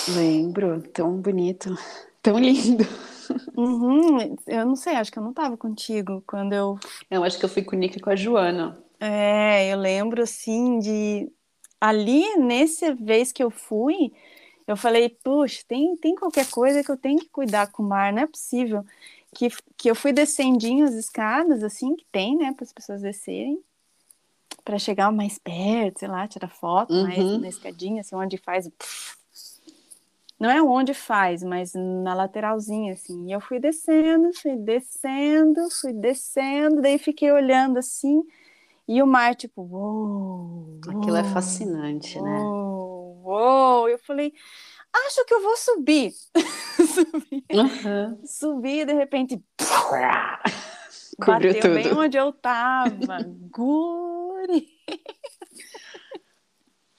Lembro. 0.08 0.82
Tão 0.92 1.20
bonito. 1.20 1.76
Tão 2.22 2.38
lindo. 2.38 2.84
Uhum, 3.56 4.36
eu 4.46 4.66
não 4.66 4.76
sei, 4.76 4.96
acho 4.96 5.10
que 5.10 5.18
eu 5.18 5.22
não 5.22 5.30
estava 5.30 5.56
contigo 5.56 6.22
quando 6.26 6.52
eu. 6.52 6.78
Eu 7.10 7.24
acho 7.24 7.38
que 7.38 7.44
eu 7.44 7.48
fui 7.48 7.62
com 7.62 7.74
o 7.74 7.78
Nick 7.78 7.96
e 7.96 8.00
com 8.00 8.10
a 8.10 8.16
Joana. 8.16 8.78
É, 9.00 9.72
eu 9.72 9.78
lembro 9.78 10.22
assim 10.22 10.78
de. 10.78 11.32
Ali, 11.80 12.36
nessa 12.36 12.94
vez 12.94 13.32
que 13.32 13.42
eu 13.42 13.50
fui, 13.50 14.12
eu 14.66 14.76
falei, 14.76 15.08
puxa, 15.08 15.62
tem, 15.68 15.96
tem 15.96 16.14
qualquer 16.14 16.48
coisa 16.50 16.82
que 16.82 16.90
eu 16.90 16.96
tenho 16.96 17.18
que 17.18 17.28
cuidar 17.28 17.70
com 17.70 17.82
o 17.82 17.88
mar, 17.88 18.12
não 18.12 18.22
é 18.22 18.26
possível. 18.26 18.84
Que, 19.34 19.48
que 19.76 19.90
eu 19.90 19.94
fui 19.94 20.12
descendinho 20.12 20.86
as 20.86 20.94
escadas, 20.94 21.62
assim, 21.62 21.96
que 21.96 22.06
tem, 22.10 22.36
né, 22.36 22.52
para 22.52 22.64
as 22.64 22.72
pessoas 22.72 23.02
descerem, 23.02 23.58
para 24.64 24.78
chegar 24.78 25.12
mais 25.12 25.38
perto, 25.38 26.00
sei 26.00 26.08
lá, 26.08 26.26
tirar 26.26 26.48
foto 26.48 26.92
uhum. 26.92 27.02
mais 27.02 27.40
na 27.40 27.48
escadinha, 27.48 28.00
assim, 28.00 28.16
onde 28.16 28.38
faz. 28.38 28.70
Não 30.40 30.50
é 30.50 30.62
onde 30.62 30.94
faz, 30.94 31.42
mas 31.42 31.72
na 31.74 32.14
lateralzinha, 32.14 32.94
assim. 32.94 33.28
E 33.28 33.32
eu 33.32 33.40
fui 33.40 33.60
descendo, 33.60 34.30
fui 34.34 34.56
descendo, 34.56 35.70
fui 35.70 35.92
descendo, 35.92 36.80
daí 36.80 36.98
fiquei 36.98 37.30
olhando 37.30 37.78
assim, 37.78 38.22
e 38.88 39.02
o 39.02 39.06
mar, 39.06 39.34
tipo, 39.34 39.62
uou! 39.62 40.80
Aquilo 40.88 41.16
é 41.16 41.24
fascinante, 41.24 42.18
uou, 42.18 42.24
né? 42.26 42.38
Uou! 43.24 43.88
Eu 43.88 43.98
falei, 43.98 44.32
acho 44.92 45.24
que 45.24 45.34
eu 45.34 45.42
vou 45.42 45.56
subir. 45.56 46.12
subi, 46.94 47.44
uhum. 47.52 48.18
subi, 48.24 48.84
de 48.84 48.92
repente, 48.92 49.42
Cobriu 51.20 51.54
bateu 51.54 51.60
tudo. 51.60 51.74
bem 51.74 51.92
onde 51.92 52.16
eu 52.16 52.32
tava. 52.32 53.18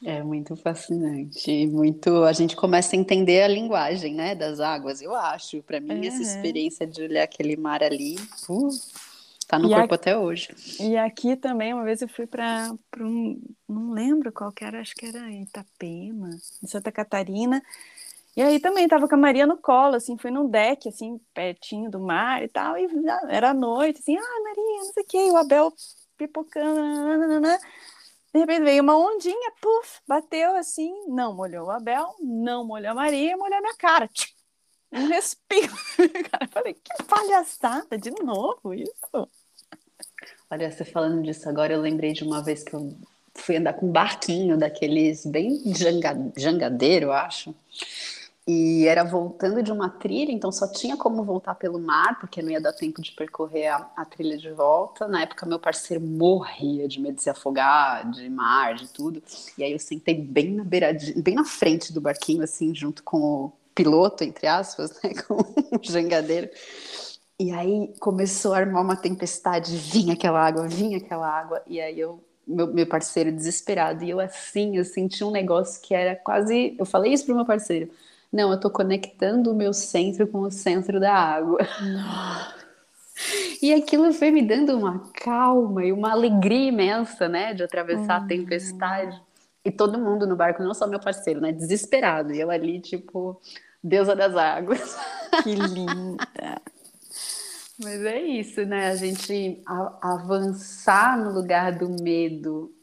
É 0.04 0.22
muito 0.22 0.56
fascinante, 0.56 1.66
muito. 1.66 2.24
A 2.26 2.32
gente 2.32 2.56
começa 2.56 2.96
a 2.96 3.00
entender 3.00 3.42
a 3.42 3.48
linguagem, 3.48 4.14
né, 4.14 4.36
das 4.36 4.60
águas. 4.60 5.02
Eu 5.02 5.16
acho, 5.16 5.64
para 5.64 5.80
mim, 5.80 5.96
uhum. 5.96 6.04
essa 6.04 6.22
experiência 6.22 6.86
de 6.86 7.02
olhar 7.02 7.24
aquele 7.24 7.58
mar 7.58 7.82
ali, 7.82 8.16
uh, 8.48 8.70
tá 9.48 9.58
no 9.58 9.68
e 9.68 9.74
corpo 9.74 9.96
até 9.96 10.16
hoje. 10.16 10.54
E 10.80 10.96
aqui 10.96 11.36
também, 11.36 11.74
uma 11.74 11.84
vez 11.84 12.04
eu 12.04 12.08
fui 12.08 12.28
para 12.28 12.72
um, 13.00 13.42
não 13.68 13.94
lembro 13.94 14.32
qual 14.32 14.52
que 14.52 14.64
era, 14.64 14.80
acho 14.80 14.94
que 14.94 15.08
era 15.08 15.32
Itapema, 15.32 16.30
em 16.62 16.68
Santa 16.68 16.92
Catarina. 16.92 17.64
E 18.38 18.44
aí 18.44 18.60
também 18.60 18.88
tava 18.88 19.08
com 19.08 19.16
a 19.16 19.18
Maria 19.18 19.48
no 19.48 19.58
colo, 19.58 19.96
assim, 19.96 20.18
foi 20.18 20.30
num 20.30 20.48
deck, 20.48 20.88
assim, 20.90 21.20
pertinho 21.34 21.90
do 21.90 22.00
mar 22.00 22.44
e 22.44 22.50
tal, 22.50 22.78
e 22.78 22.86
era 23.30 23.54
noite, 23.54 24.02
assim, 24.02 24.18
ah, 24.18 24.44
Maria, 24.44 24.84
não 24.84 24.94
sei 24.94 25.04
o 25.04 25.08
quê, 25.08 25.18
e 25.18 25.32
o 25.32 25.38
Abel 25.38 25.74
pipocando. 26.18 27.42
De 28.34 28.40
repente 28.40 28.64
veio 28.64 28.84
uma 28.84 28.98
ondinha, 28.98 29.52
puf, 29.62 30.02
bateu 30.08 30.56
assim, 30.58 30.92
não 31.08 31.34
molhou 31.34 31.68
o 31.68 31.72
Abel, 31.72 32.16
não 32.20 32.66
molhou 32.66 32.92
a 32.92 32.96
Maria, 32.96 33.38
molhou 33.38 33.58
a 33.58 33.62
minha 33.62 33.76
cara. 33.78 34.10
um 34.92 35.08
respiro. 35.08 35.74
Cara, 36.32 36.48
falei, 36.52 36.74
que 36.74 37.04
palhaçada, 37.04 37.98
de 37.98 38.12
novo 38.12 38.74
isso? 38.74 39.30
Olha, 40.50 40.72
você 40.72 40.86
falando 40.86 41.24
disso 41.24 41.48
agora, 41.50 41.74
eu 41.74 41.82
lembrei 41.82 42.14
de 42.14 42.24
uma 42.24 42.44
vez 42.44 42.64
que 42.64 42.74
eu 42.74 42.96
fui 43.34 43.58
andar 43.58 43.74
com 43.74 43.88
um 43.88 43.92
barquinho 43.92 44.58
daqueles 44.58 45.26
bem 45.26 45.62
janga, 45.74 46.32
jangadeiro, 46.38 47.12
acho. 47.12 47.54
E 48.48 48.88
era 48.88 49.04
voltando 49.04 49.64
de 49.64 49.72
uma 49.72 49.90
trilha, 49.90 50.32
então 50.32 50.52
só 50.52 50.72
tinha 50.72 50.96
como 50.96 51.24
voltar 51.24 51.56
pelo 51.56 51.80
mar, 51.80 52.20
porque 52.20 52.44
não 52.44 52.52
ia 52.52 52.62
dar 52.62 52.74
tempo 52.74 53.02
de 53.02 53.12
percorrer 53.12 53.68
a, 53.68 53.90
a 53.96 54.06
trilha 54.06 54.38
de 54.38 54.52
volta. 54.52 55.08
Na 55.08 55.24
época, 55.24 55.48
meu 55.48 55.60
parceiro 55.60 56.04
morria 56.04 56.88
de 56.88 57.02
medo 57.02 57.16
de 57.16 57.24
se 57.24 57.30
afogar, 57.30 58.08
de 58.12 58.30
mar, 58.30 58.76
de 58.76 58.88
tudo. 58.90 59.22
E 59.58 59.64
aí 59.64 59.72
eu 59.72 59.80
sentei 59.80 60.14
bem 60.14 60.52
na 60.54 60.64
beiradinha, 60.64 61.20
bem 61.24 61.34
na 61.34 61.44
frente 61.44 61.92
do 61.92 62.00
barquinho, 62.00 62.44
assim, 62.44 62.74
junto 62.76 63.02
com 63.04 63.18
o 63.18 63.54
piloto, 63.74 64.24
entre 64.24 64.46
aspas, 64.46 64.92
né, 65.04 65.14
com 65.28 65.34
o 65.36 65.80
jangadeiro. 65.82 66.48
E 67.40 67.52
aí 67.52 67.94
começou 68.00 68.54
a 68.54 68.58
armar 68.58 68.84
uma 68.84 68.96
tempestade, 68.96 69.76
vinha 69.76 70.14
aquela 70.14 70.40
água, 70.46 70.68
vinha 70.68 70.98
aquela 70.98 71.28
água, 71.28 71.64
e 71.68 71.82
aí 71.82 72.00
eu 72.00 72.24
meu, 72.48 72.68
meu 72.68 72.88
parceiro 72.88 73.32
desesperado, 73.32 74.04
e 74.04 74.10
eu 74.10 74.20
assim, 74.20 74.78
eu 74.78 74.86
senti 74.86 75.24
um 75.24 75.32
negócio 75.32 75.82
que 75.82 75.94
era 75.94 76.16
quase, 76.16 76.76
eu 76.78 76.86
falei 76.86 77.12
isso 77.12 77.26
pro 77.26 77.36
meu 77.36 77.46
parceiro, 77.46 77.90
não, 78.32 78.52
eu 78.52 78.60
tô 78.60 78.70
conectando 78.70 79.52
o 79.52 79.56
meu 79.56 79.74
centro 79.74 80.28
com 80.28 80.40
o 80.40 80.52
centro 80.52 81.00
da 81.00 81.14
água. 81.14 81.60
E 83.62 83.74
aquilo 83.74 84.12
foi 84.14 84.30
me 84.30 84.42
dando 84.42 84.78
uma 84.78 85.00
calma 85.14 85.86
e 85.86 85.92
uma 85.92 86.12
alegria 86.12 86.68
imensa, 86.68 87.30
né, 87.30 87.54
de 87.54 87.64
atravessar 87.64 88.20
uhum. 88.20 88.26
a 88.26 88.28
tempestade. 88.28 89.22
E 89.64 89.72
todo 89.72 89.98
mundo 89.98 90.28
no 90.28 90.36
barco, 90.36 90.62
não 90.62 90.74
só 90.74 90.86
meu 90.86 91.00
parceiro, 91.00 91.42
né, 91.42 91.52
desesperado. 91.52 92.34
E 92.34 92.40
eu 92.40 92.52
ali, 92.52 92.80
tipo, 92.80 93.42
deusa 93.84 94.16
das 94.16 94.36
águas. 94.36 94.96
Que 95.42 95.56
linda! 95.56 96.28
Mas 97.82 98.06
é 98.06 98.22
isso, 98.22 98.66
né? 98.66 98.88
A 98.88 98.96
gente 98.96 99.62
avançar 100.02 101.18
no 101.18 101.34
lugar 101.34 101.78
do 101.78 101.90
medo 102.02 102.74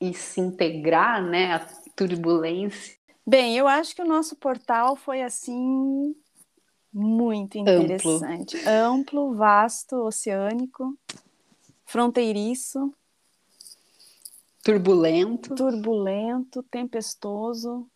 e 0.00 0.12
se 0.12 0.40
integrar, 0.40 1.22
né? 1.22 1.54
A 1.54 1.60
turbulência. 1.94 2.95
Bem, 3.28 3.56
eu 3.56 3.66
acho 3.66 3.94
que 3.94 4.02
o 4.02 4.06
nosso 4.06 4.36
portal 4.36 4.94
foi 4.94 5.20
assim 5.20 6.14
muito 6.92 7.58
interessante. 7.58 8.56
Amplo, 8.58 9.30
Amplo 9.30 9.34
vasto, 9.34 9.96
oceânico, 9.96 10.96
fronteiriço. 11.84 12.94
Turbulento. 14.62 15.54
Turbulento, 15.56 16.62
tempestoso. 16.62 17.88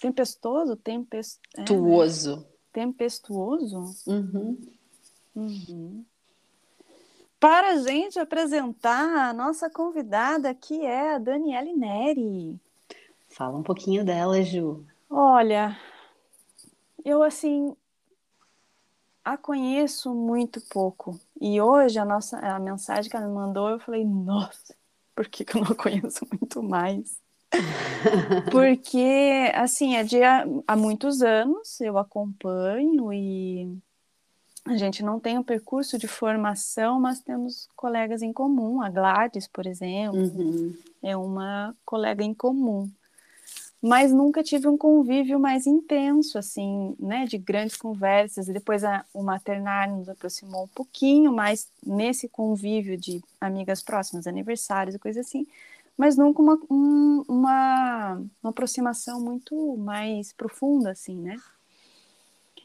Tempestoso? 0.00 0.76
Tempestuoso. 0.76 2.32
É, 2.32 2.36
né? 2.36 2.44
Tempestuoso? 2.72 3.94
Uhum. 4.06 4.58
Uhum. 5.36 6.04
Para 7.38 7.74
a 7.74 7.76
gente 7.76 8.18
apresentar 8.18 9.28
a 9.28 9.32
nossa 9.32 9.70
convidada, 9.70 10.52
que 10.52 10.84
é 10.84 11.14
a 11.14 11.18
Daniele 11.18 11.72
Neri. 11.74 12.60
Fala 13.38 13.56
um 13.56 13.62
pouquinho 13.62 14.04
dela, 14.04 14.42
Ju. 14.42 14.84
Olha, 15.08 15.78
eu 17.04 17.22
assim 17.22 17.76
a 19.24 19.38
conheço 19.38 20.12
muito 20.12 20.60
pouco. 20.62 21.20
E 21.40 21.60
hoje 21.60 22.00
a 22.00 22.04
nossa 22.04 22.36
a 22.36 22.58
mensagem 22.58 23.08
que 23.08 23.16
ela 23.16 23.28
me 23.28 23.32
mandou, 23.32 23.68
eu 23.68 23.78
falei, 23.78 24.04
nossa, 24.04 24.74
por 25.14 25.28
que, 25.28 25.44
que 25.44 25.56
eu 25.56 25.62
não 25.62 25.72
conheço 25.76 26.26
muito 26.32 26.60
mais? 26.64 27.20
Porque 28.50 29.52
assim, 29.54 29.94
é 29.94 30.02
de 30.02 30.20
há 30.20 30.76
muitos 30.76 31.22
anos 31.22 31.80
eu 31.80 31.96
acompanho 31.96 33.12
e 33.12 33.72
a 34.66 34.76
gente 34.76 35.00
não 35.04 35.20
tem 35.20 35.38
um 35.38 35.44
percurso 35.44 35.96
de 35.96 36.08
formação, 36.08 36.98
mas 36.98 37.20
temos 37.20 37.68
colegas 37.76 38.20
em 38.20 38.32
comum. 38.32 38.82
A 38.82 38.90
Gladys, 38.90 39.46
por 39.46 39.64
exemplo, 39.64 40.18
uhum. 40.18 40.74
é 41.00 41.16
uma 41.16 41.72
colega 41.84 42.24
em 42.24 42.34
comum. 42.34 42.90
Mas 43.80 44.12
nunca 44.12 44.42
tive 44.42 44.66
um 44.66 44.76
convívio 44.76 45.38
mais 45.38 45.66
intenso, 45.66 46.36
assim, 46.36 46.96
né, 46.98 47.24
de 47.26 47.38
grandes 47.38 47.76
conversas. 47.76 48.48
E 48.48 48.52
depois 48.52 48.82
a, 48.82 49.04
o 49.14 49.22
maternário 49.22 49.96
nos 49.96 50.08
aproximou 50.08 50.64
um 50.64 50.68
pouquinho, 50.68 51.32
mais 51.32 51.68
nesse 51.86 52.28
convívio 52.28 52.96
de 52.96 53.22
amigas 53.40 53.80
próximas, 53.82 54.26
aniversários 54.26 54.96
e 54.96 54.98
coisa 54.98 55.20
assim. 55.20 55.46
Mas 55.96 56.16
nunca 56.16 56.42
uma, 56.42 56.58
um, 56.70 57.24
uma, 57.28 58.22
uma 58.42 58.50
aproximação 58.50 59.20
muito 59.20 59.76
mais 59.76 60.32
profunda, 60.32 60.90
assim, 60.90 61.16
né? 61.16 61.36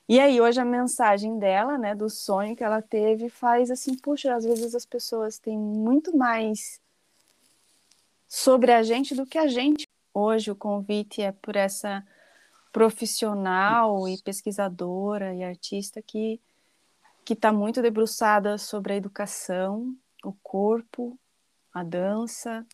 E 0.07 0.19
aí, 0.19 0.41
hoje 0.41 0.59
a 0.59 0.65
mensagem 0.65 1.39
dela, 1.39 1.77
né, 1.77 1.95
do 1.95 2.09
sonho 2.09 2.55
que 2.55 2.63
ela 2.63 2.81
teve, 2.81 3.29
faz 3.29 3.71
assim, 3.71 3.95
puxa, 3.95 4.35
às 4.35 4.43
vezes 4.43 4.75
as 4.75 4.85
pessoas 4.85 5.39
têm 5.39 5.57
muito 5.57 6.15
mais 6.15 6.81
sobre 8.27 8.71
a 8.73 8.83
gente 8.83 9.15
do 9.15 9.25
que 9.25 9.37
a 9.37 9.47
gente. 9.47 9.87
Hoje 10.13 10.51
o 10.51 10.55
convite 10.55 11.21
é 11.21 11.31
por 11.31 11.55
essa 11.55 12.05
profissional 12.71 14.07
e 14.07 14.17
pesquisadora 14.21 15.33
e 15.33 15.43
artista 15.43 16.01
que 16.01 16.39
que 17.25 17.31
está 17.33 17.53
muito 17.53 17.81
debruçada 17.81 18.57
sobre 18.57 18.91
a 18.91 18.95
educação, 18.97 19.95
o 20.25 20.33
corpo, 20.43 21.17
a 21.73 21.81
dança 21.81 22.65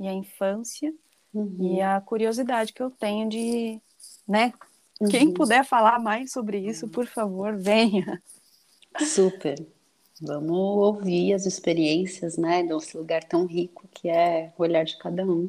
e 0.00 0.08
a 0.08 0.14
infância 0.14 0.94
uhum. 1.34 1.56
e 1.60 1.82
a 1.82 2.00
curiosidade 2.00 2.72
que 2.72 2.82
eu 2.82 2.90
tenho 2.90 3.28
de, 3.28 3.78
né, 4.26 4.54
Uhum. 5.00 5.08
Quem 5.08 5.32
puder 5.32 5.64
falar 5.64 6.00
mais 6.00 6.32
sobre 6.32 6.58
isso, 6.58 6.88
por 6.88 7.06
favor, 7.06 7.56
venha. 7.56 8.20
Super. 8.98 9.64
Vamos 10.20 10.50
ouvir 10.50 11.32
as 11.34 11.46
experiências, 11.46 12.36
né, 12.36 12.64
desse 12.64 12.96
lugar 12.96 13.22
tão 13.22 13.46
rico 13.46 13.86
que 13.92 14.08
é 14.08 14.52
o 14.58 14.62
olhar 14.62 14.84
de 14.84 14.98
cada 14.98 15.24
um. 15.24 15.48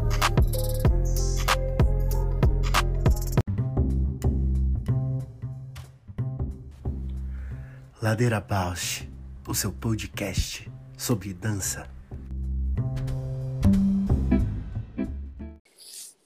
Ladeira 8.01 8.41
Bausch, 8.41 9.07
o 9.47 9.53
seu 9.53 9.71
podcast 9.71 10.67
sobre 10.97 11.35
dança. 11.35 11.87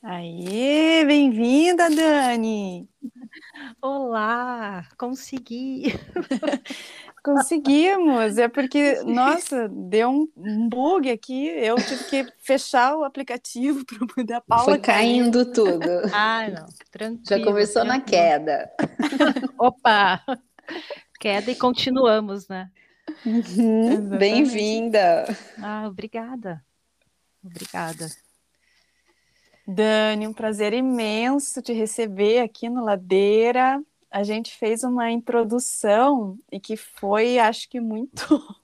Aê, 0.02 1.04
bem-vinda, 1.06 1.90
Dani! 1.90 2.88
Olá, 3.82 4.88
consegui! 4.98 6.00
Conseguimos, 7.22 8.38
é 8.38 8.48
porque, 8.48 9.02
nossa, 9.04 9.68
deu 9.68 10.30
um 10.38 10.70
bug 10.70 11.12
aqui, 11.12 11.48
eu 11.48 11.76
tive 11.76 12.04
que 12.06 12.34
fechar 12.40 12.96
o 12.96 13.04
aplicativo 13.04 13.84
para 13.84 14.08
poder 14.08 14.34
a 14.36 14.42
Paula. 14.42 14.64
Foi 14.64 14.80
caindo 14.80 15.52
tudo. 15.52 15.90
Ah, 16.14 16.48
não, 16.48 16.68
tranquilo. 16.90 17.26
Já 17.28 17.44
começou 17.44 17.82
tranquilo. 17.82 17.98
na 17.98 18.00
queda. 18.00 18.72
Opa! 19.60 20.24
Queda 21.20 21.52
e 21.52 21.56
continuamos, 21.56 22.48
né? 22.48 22.70
Uhum, 23.26 24.18
Bem-vinda! 24.18 25.26
Ah, 25.62 25.88
obrigada. 25.88 26.64
Obrigada. 27.44 28.10
Dani, 29.68 30.28
um 30.28 30.34
prazer 30.34 30.74
imenso 30.74 31.62
te 31.62 31.74
receber 31.74 32.40
aqui 32.40 32.70
no 32.70 32.84
Ladeira. 32.84 33.82
A 34.12 34.24
gente 34.24 34.56
fez 34.56 34.84
uma 34.84 35.12
introdução 35.12 36.38
e 36.52 36.60
que 36.60 36.78
foi, 36.78 37.40
acho 37.40 37.70
que 37.70 37.80
muito. 37.80 38.62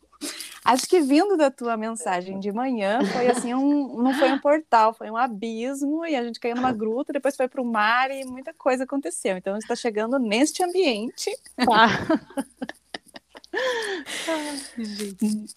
Acho 0.64 0.88
que 0.88 1.02
vindo 1.02 1.36
da 1.36 1.50
tua 1.50 1.76
mensagem 1.76 2.40
de 2.40 2.52
manhã, 2.52 3.00
foi 3.06 3.28
assim, 3.28 3.54
um, 3.54 4.02
não 4.02 4.14
foi 4.14 4.32
um 4.32 4.40
portal, 4.40 4.94
foi 4.94 5.10
um 5.10 5.18
abismo, 5.18 6.06
e 6.06 6.16
a 6.16 6.24
gente 6.24 6.40
caiu 6.40 6.56
numa 6.56 6.72
gruta, 6.72 7.14
depois 7.14 7.36
foi 7.36 7.48
para 7.48 7.62
o 7.62 7.66
mar 7.66 8.12
e 8.12 8.24
muita 8.26 8.54
coisa 8.54 8.84
aconteceu. 8.84 9.38
Então, 9.38 9.58
está 9.58 9.76
chegando 9.76 10.18
neste 10.20 10.64
ambiente. 10.64 11.32
Ah. 11.72 11.88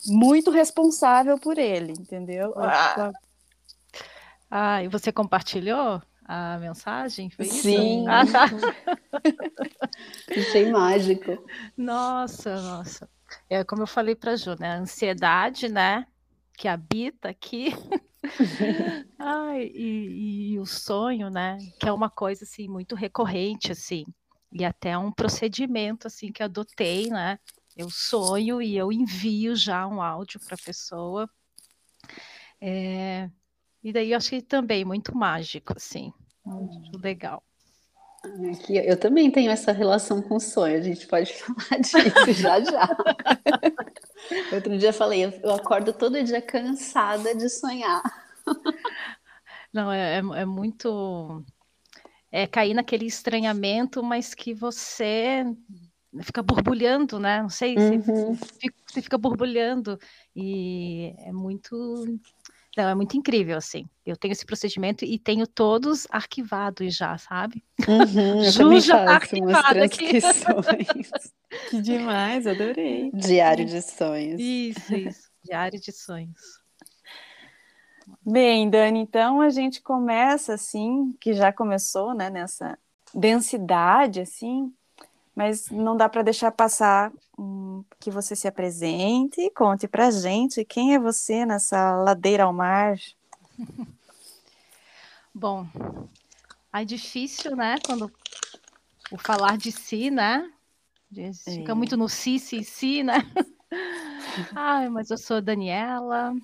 muito 0.07 0.51
responsável 0.51 1.39
por 1.39 1.59
ele, 1.59 1.93
entendeu? 1.93 2.53
Ah, 2.57 3.13
ah, 4.51 4.83
e 4.83 4.89
você 4.89 5.13
compartilhou 5.13 6.03
a 6.25 6.59
mensagem? 6.59 7.31
Foi 7.31 7.47
isso? 7.47 7.63
Sim. 7.63 8.07
Ah, 8.09 8.25
tá. 8.27 8.47
Achei 10.31 10.71
mágico. 10.71 11.45
Nossa, 11.77 12.61
nossa. 12.63 13.09
É 13.49 13.65
como 13.65 13.83
eu 13.83 13.87
falei 13.87 14.15
para 14.15 14.33
a 14.33 14.37
Ju, 14.37 14.57
né? 14.59 14.73
A 14.73 14.79
ansiedade, 14.79 15.69
né? 15.69 16.07
Que 16.57 16.69
habita 16.69 17.29
aqui. 17.29 17.73
Ai, 19.19 19.71
e, 19.75 20.53
e 20.53 20.59
o 20.59 20.67
sonho, 20.67 21.31
né? 21.31 21.59
Que 21.81 21.89
é 21.89 21.93
uma 21.93 22.11
coisa 22.11 22.45
assim 22.45 22.69
muito 22.69 22.95
recorrente, 22.95 23.73
assim, 23.73 24.05
e 24.53 24.65
até 24.65 24.97
um 24.97 25.11
procedimento 25.11 26.07
assim 26.07 26.33
que 26.33 26.43
adotei, 26.43 27.09
né? 27.09 27.39
Eu 27.77 27.91
sonho 27.91 28.63
e 28.63 28.77
eu 28.77 28.93
envio 28.93 29.57
já 29.57 29.87
um 29.87 30.01
áudio 30.01 30.41
para 30.41 30.55
a 30.55 30.65
pessoa. 30.65 31.29
É, 32.61 33.29
e 33.83 33.93
daí 33.93 34.13
eu 34.13 34.17
achei 34.17 34.41
também 34.41 34.85
muito 34.85 35.17
mágico, 35.17 35.75
assim, 35.77 36.13
muito 36.45 36.99
legal. 36.99 37.43
Aqui, 38.53 38.77
eu 38.77 38.99
também 38.99 39.31
tenho 39.31 39.51
essa 39.51 39.71
relação 39.73 40.23
com 40.23 40.37
o 40.37 40.41
sonho, 40.41 40.79
a 40.79 40.81
gente 40.81 41.07
pode 41.07 41.33
falar 41.35 41.81
disso 41.81 42.33
já 42.33 42.61
já. 42.61 42.89
Outro 44.53 44.79
dia 44.79 44.89
eu 44.89 44.93
falei, 44.95 45.25
eu, 45.43 45.53
acordo 45.55 45.93
todo 45.93 46.23
dia 46.23 46.41
cansada 46.41 47.35
de 47.35 47.49
sonhar. 47.49 48.03
Não, 49.73 49.93
é, 49.93 50.17
é, 50.17 50.19
é 50.19 50.45
muito. 50.45 51.45
É 52.33 52.47
cair 52.47 52.75
naquele 52.75 53.07
estranhamento, 53.07 54.03
mas 54.03 54.35
que 54.35 54.55
você 54.55 55.45
fica 56.23 56.43
borbulhando, 56.43 57.19
né? 57.19 57.43
Não 57.43 57.49
sei, 57.49 57.77
você, 57.79 57.97
Uhum. 57.97 58.37
fica, 58.37 58.75
você 58.87 59.03
fica 59.03 59.19
borbulhando 59.19 59.99
e 60.35 61.15
é 61.19 61.33
muito. 61.33 62.05
Não, 62.77 62.89
é 62.89 62.95
muito 62.95 63.17
incrível, 63.17 63.57
assim. 63.57 63.89
Eu 64.05 64.17
tenho 64.17 64.33
esse 64.33 64.45
procedimento 64.45 65.05
e 65.05 65.19
tenho 65.19 65.47
todos 65.47 66.07
arquivados 66.11 66.97
já, 66.97 67.17
sabe? 67.17 67.63
Uhum, 67.89 68.43
eu 68.45 68.51
Ju 68.51 68.59
também 68.59 68.81
já 68.81 69.05
faço 69.05 69.37
umas 69.37 69.55
arquivada 69.55 69.85
aqui. 69.85 70.21
transcrições. 70.21 71.33
Que 71.71 71.81
demais, 71.81 72.49
adorei. 72.49 73.13
Diário 73.15 73.65
de 73.65 73.81
sonhos. 73.81 74.41
Isso, 74.41 74.93
isso. 74.93 75.31
Diário 75.45 75.81
de 75.81 75.93
sonhos. 75.93 76.41
Bem, 78.27 78.69
Dani, 78.69 78.99
então 78.99 79.41
a 79.41 79.51
gente 79.51 79.81
começa 79.81 80.55
assim, 80.55 81.15
que 81.21 81.33
já 81.33 81.53
começou, 81.53 82.13
né, 82.13 82.29
nessa 82.29 82.77
densidade, 83.15 84.21
assim, 84.21 84.73
mas 85.35 85.69
não 85.71 85.97
dá 85.97 86.09
para 86.09 86.23
deixar 86.23 86.51
passar 86.53 87.13
hum, 87.39 87.85
que 87.99 88.11
você 88.11 88.37
se 88.37 88.47
apresente 88.47 89.41
e 89.41 89.51
conte 89.51 89.89
para 89.89 90.11
gente 90.11 90.65
quem 90.65 90.95
é 90.95 90.99
você 90.99 91.45
nessa 91.45 91.97
ladeira 91.97 92.45
ao 92.45 92.53
mar. 92.53 92.97
Bom, 95.35 95.67
é 96.73 96.85
difícil, 96.85 97.57
né? 97.57 97.77
Quando 97.85 98.11
o 99.11 99.19
falar 99.19 99.59
de 99.59 99.73
si, 99.73 100.11
né? 100.11 100.51
Fica 101.45 101.73
É. 101.73 101.75
muito 101.75 101.97
no 101.97 102.09
si, 102.09 102.39
si, 102.39 102.63
si, 102.63 103.03
né? 103.03 103.19
Ai, 104.55 104.89
mas 104.89 105.11
eu 105.11 105.19
sou 105.19 105.41
Daniela, 105.43 106.35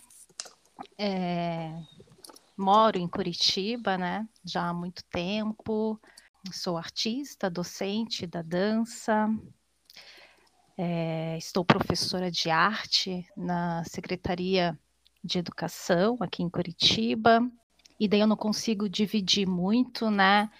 é, 0.99 1.73
moro 2.57 2.99
em 2.99 3.09
Curitiba, 3.09 3.97
né? 3.97 4.29
Já 4.45 4.69
há 4.69 4.75
muito 4.75 5.03
tempo. 5.05 5.99
Sou 6.49 6.79
artista, 6.79 7.51
docente 7.51 8.27
da 8.27 8.41
dança. 8.41 9.29
é, 10.77 11.37
estou 11.37 11.65
professora 11.65 12.31
de 12.31 12.49
arte 12.49 13.27
na 13.37 13.85
Secretaria 13.85 14.79
de 15.23 15.39
Educação 15.39 16.17
aqui 16.21 16.43
em 16.43 16.49
Curitiba. 16.49 17.41
E 17.99 18.09
daí 18.09 18.21
eu 18.21 18.27
não 18.27 18.37
consigo 18.37 18.89
dividir 18.89 19.47
muito, 19.47 20.11
né? 20.11 20.51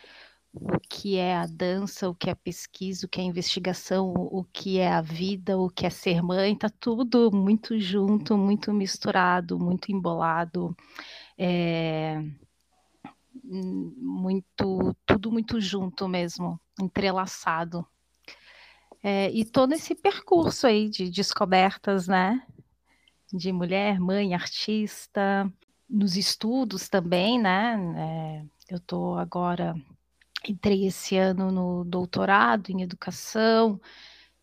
O 0.53 0.79
que 0.81 1.17
é 1.17 1.35
a 1.37 1.47
dança, 1.47 2.09
o 2.09 2.15
que 2.15 2.29
é 2.29 2.33
a 2.33 2.37
pesquisa, 2.37 3.07
o 3.07 3.09
que 3.09 3.21
é 3.21 3.25
a 3.25 3.27
investigação, 3.27 4.13
o 4.13 4.45
que 4.45 4.79
é 4.79 4.89
a 4.93 5.01
vida, 5.01 5.59
o 5.59 5.71
que 5.71 5.87
é 5.87 5.91
ser 5.91 6.23
mãe, 6.23 6.57
tá 6.57 6.69
tudo 6.69 7.31
muito 7.33 7.79
junto, 7.81 8.37
muito 8.37 8.73
misturado, 8.75 9.59
muito 9.59 9.91
embolado, 9.91 10.77
é, 11.39 12.23
muito, 13.45 14.95
tudo 15.07 15.31
muito 15.31 15.61
junto 15.61 16.09
mesmo, 16.09 16.61
entrelaçado. 16.81 17.87
É, 19.03 19.31
e 19.31 19.45
tô 19.45 19.67
nesse 19.67 19.95
percurso 19.95 20.67
aí 20.67 20.89
de 20.89 21.11
descobertas, 21.11 22.07
né? 22.07 22.43
De 23.33 23.53
mulher, 23.53 23.99
mãe, 23.99 24.35
artista, 24.35 25.51
nos 25.89 26.17
estudos 26.17 26.89
também, 26.89 27.41
né? 27.41 27.79
É, 27.97 28.45
eu 28.75 28.77
estou 28.77 29.19
agora, 29.19 29.75
entrei 30.49 30.87
esse 30.87 31.17
ano 31.17 31.51
no 31.51 31.85
doutorado 31.85 32.71
em 32.71 32.83
educação, 32.83 33.81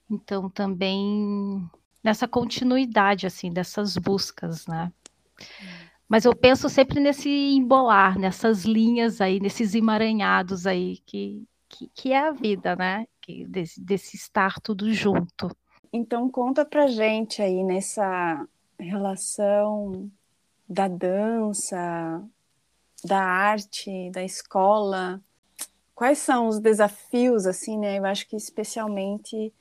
então 0.10 0.50
também 0.50 1.70
nessa 2.04 2.28
continuidade, 2.28 3.28
assim, 3.28 3.52
dessas 3.52 3.96
buscas, 3.98 4.66
né? 4.66 4.92
Mas 6.08 6.24
eu 6.24 6.36
penso 6.36 6.70
sempre 6.70 7.00
nesse 7.00 7.30
embolar, 7.30 8.18
nessas 8.18 8.64
linhas 8.64 9.20
aí, 9.20 9.40
nesses 9.40 9.76
emaranhados 9.76 10.66
aí, 10.66 11.00
que, 11.06 11.44
que, 11.68 11.90
que 11.94 12.14
é 12.14 12.28
a 12.28 12.32
vida, 12.32 12.76
né? 12.76 13.06
Que, 13.22 13.46
desse, 13.46 13.82
desse 13.82 14.16
estar 14.16 14.60
tudo 14.62 14.94
junto. 14.94 15.50
Então 15.92 16.30
conta 16.30 16.64
pra 16.66 16.88
gente 16.88 17.42
aí 17.42 17.64
nessa 17.64 18.48
relação 18.80 20.10
da 20.68 20.88
dança, 20.88 22.24
da 23.04 23.22
arte, 23.22 24.10
da 24.12 24.24
escola. 24.24 25.22
Quais 25.94 26.20
são 26.20 26.48
os 26.48 26.60
desafios, 26.60 27.46
assim, 27.46 27.78
né? 27.78 27.98
Eu 27.98 28.06
acho 28.06 28.28
que 28.28 28.36
especialmente 28.36 29.54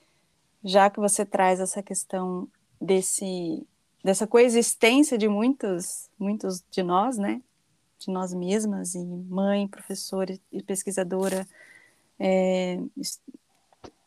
já 0.64 0.90
que 0.90 1.00
você 1.00 1.24
traz 1.24 1.60
essa 1.60 1.82
questão 1.82 2.48
desse 2.80 3.66
dessa 4.06 4.26
coexistência 4.26 5.18
de 5.18 5.28
muitos, 5.28 6.08
muitos 6.18 6.64
de 6.70 6.82
nós, 6.82 7.18
né? 7.18 7.42
De 7.98 8.10
nós 8.10 8.32
mesmas 8.32 8.94
e 8.94 9.04
mãe, 9.04 9.66
professora 9.66 10.38
e 10.52 10.62
pesquisadora. 10.62 11.46
É, 12.18 12.78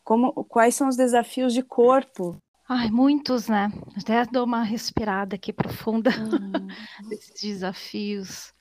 como, 0.02 0.32
quais 0.44 0.74
são 0.74 0.88
os 0.88 0.96
desafios 0.96 1.52
de 1.52 1.62
corpo 1.62 2.40
Ai, 2.72 2.88
muitos, 2.88 3.48
né? 3.48 3.68
Até 3.96 4.24
dou 4.24 4.44
uma 4.44 4.62
respirada 4.62 5.34
aqui 5.34 5.52
profunda 5.52 6.08
desses 7.08 7.42
desafios. 7.42 8.54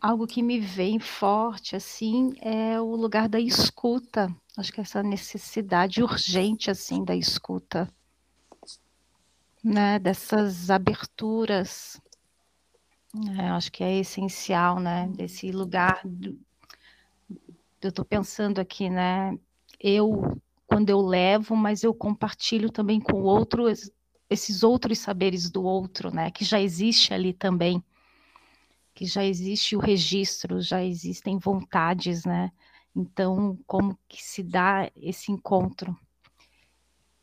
Algo 0.00 0.26
que 0.26 0.42
me 0.42 0.58
vem 0.58 0.98
forte, 0.98 1.76
assim, 1.76 2.32
é 2.40 2.80
o 2.80 2.96
lugar 2.96 3.28
da 3.28 3.38
escuta. 3.38 4.34
Acho 4.56 4.72
que 4.72 4.80
essa 4.80 5.02
necessidade 5.02 6.02
urgente, 6.02 6.70
assim, 6.70 7.04
da 7.04 7.14
escuta. 7.14 7.92
Né? 9.62 9.98
Dessas 9.98 10.70
aberturas. 10.70 12.00
É, 13.38 13.48
acho 13.50 13.70
que 13.70 13.84
é 13.84 13.98
essencial, 13.98 14.80
né? 14.80 15.08
Desse 15.14 15.50
lugar. 15.52 16.00
Do... 16.04 16.38
Eu 17.80 17.88
estou 17.88 18.04
pensando 18.04 18.60
aqui, 18.60 18.88
né? 18.88 19.38
Eu 19.78 20.40
quando 20.66 20.88
eu 20.88 21.02
levo, 21.02 21.54
mas 21.54 21.82
eu 21.82 21.92
compartilho 21.92 22.70
também 22.72 22.98
com 22.98 23.20
o 23.20 23.24
outro 23.24 23.66
esses 24.30 24.62
outros 24.62 24.98
saberes 24.98 25.50
do 25.50 25.62
outro, 25.62 26.10
né? 26.10 26.30
Que 26.30 26.46
já 26.46 26.58
existe 26.58 27.12
ali 27.12 27.34
também, 27.34 27.84
que 28.94 29.04
já 29.04 29.22
existe 29.22 29.76
o 29.76 29.78
registro, 29.78 30.62
já 30.62 30.82
existem 30.82 31.38
vontades, 31.38 32.24
né? 32.24 32.50
Então, 32.96 33.58
como 33.66 33.98
que 34.08 34.22
se 34.22 34.42
dá 34.42 34.90
esse 34.96 35.30
encontro 35.30 35.94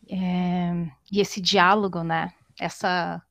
é, 0.09 0.89
e 1.11 1.19
esse 1.19 1.39
diálogo, 1.39 2.03
né? 2.03 2.33
Essa 2.59 3.21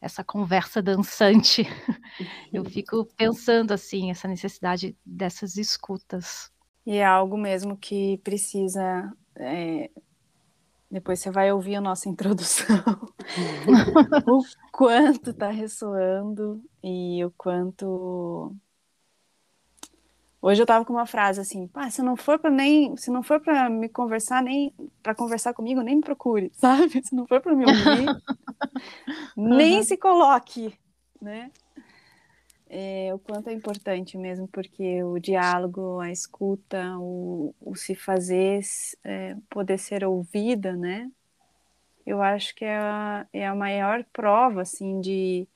essa 0.00 0.22
conversa 0.22 0.82
dançante. 0.82 1.62
Eu 2.52 2.62
fico 2.66 3.06
pensando 3.16 3.72
assim, 3.72 4.10
essa 4.10 4.28
necessidade 4.28 4.94
dessas 5.04 5.56
escutas. 5.56 6.52
E 6.84 6.96
é 6.96 7.04
algo 7.06 7.38
mesmo 7.38 7.74
que 7.74 8.18
precisa 8.18 9.10
é, 9.34 9.90
depois 10.94 11.18
você 11.18 11.28
vai 11.28 11.50
ouvir 11.50 11.74
a 11.74 11.80
nossa 11.80 12.08
introdução, 12.10 12.76
o 14.28 14.44
quanto 14.70 15.30
está 15.30 15.50
ressoando 15.50 16.62
e 16.82 17.24
o 17.24 17.32
quanto. 17.36 18.54
Hoje 20.46 20.60
eu 20.60 20.64
estava 20.64 20.84
com 20.84 20.92
uma 20.92 21.06
frase 21.06 21.40
assim, 21.40 21.66
Pá, 21.66 21.88
se 21.88 22.02
não 22.02 22.16
for 22.16 22.38
para 22.38 22.50
nem, 22.50 22.94
se 22.98 23.10
não 23.10 23.22
for 23.22 23.40
para 23.40 23.70
me 23.70 23.88
conversar 23.88 24.42
nem 24.42 24.74
para 25.02 25.14
conversar 25.14 25.54
comigo, 25.54 25.80
nem 25.80 25.96
me 25.96 26.02
procure, 26.02 26.52
sabe? 26.60 27.02
Se 27.02 27.14
não 27.14 27.26
for 27.26 27.40
para 27.40 27.54
me 27.54 27.64
ouvir, 27.64 28.14
nem 29.34 29.82
se 29.82 29.96
coloque, 29.96 30.78
né? 31.18 31.50
É, 32.68 33.10
o 33.14 33.18
quanto 33.18 33.48
é 33.48 33.54
importante 33.54 34.18
mesmo, 34.18 34.46
porque 34.46 35.02
o 35.02 35.18
diálogo, 35.18 35.98
a 35.98 36.12
escuta, 36.12 36.94
o, 36.98 37.54
o 37.58 37.74
se 37.74 37.94
fazer, 37.94 38.60
é, 39.02 39.34
poder 39.48 39.78
ser 39.78 40.04
ouvida, 40.04 40.76
né? 40.76 41.10
Eu 42.04 42.20
acho 42.20 42.54
que 42.54 42.66
é 42.66 42.76
a, 42.76 43.26
é 43.32 43.46
a 43.46 43.54
maior 43.54 44.04
prova, 44.12 44.60
assim, 44.60 45.00
de 45.00 45.48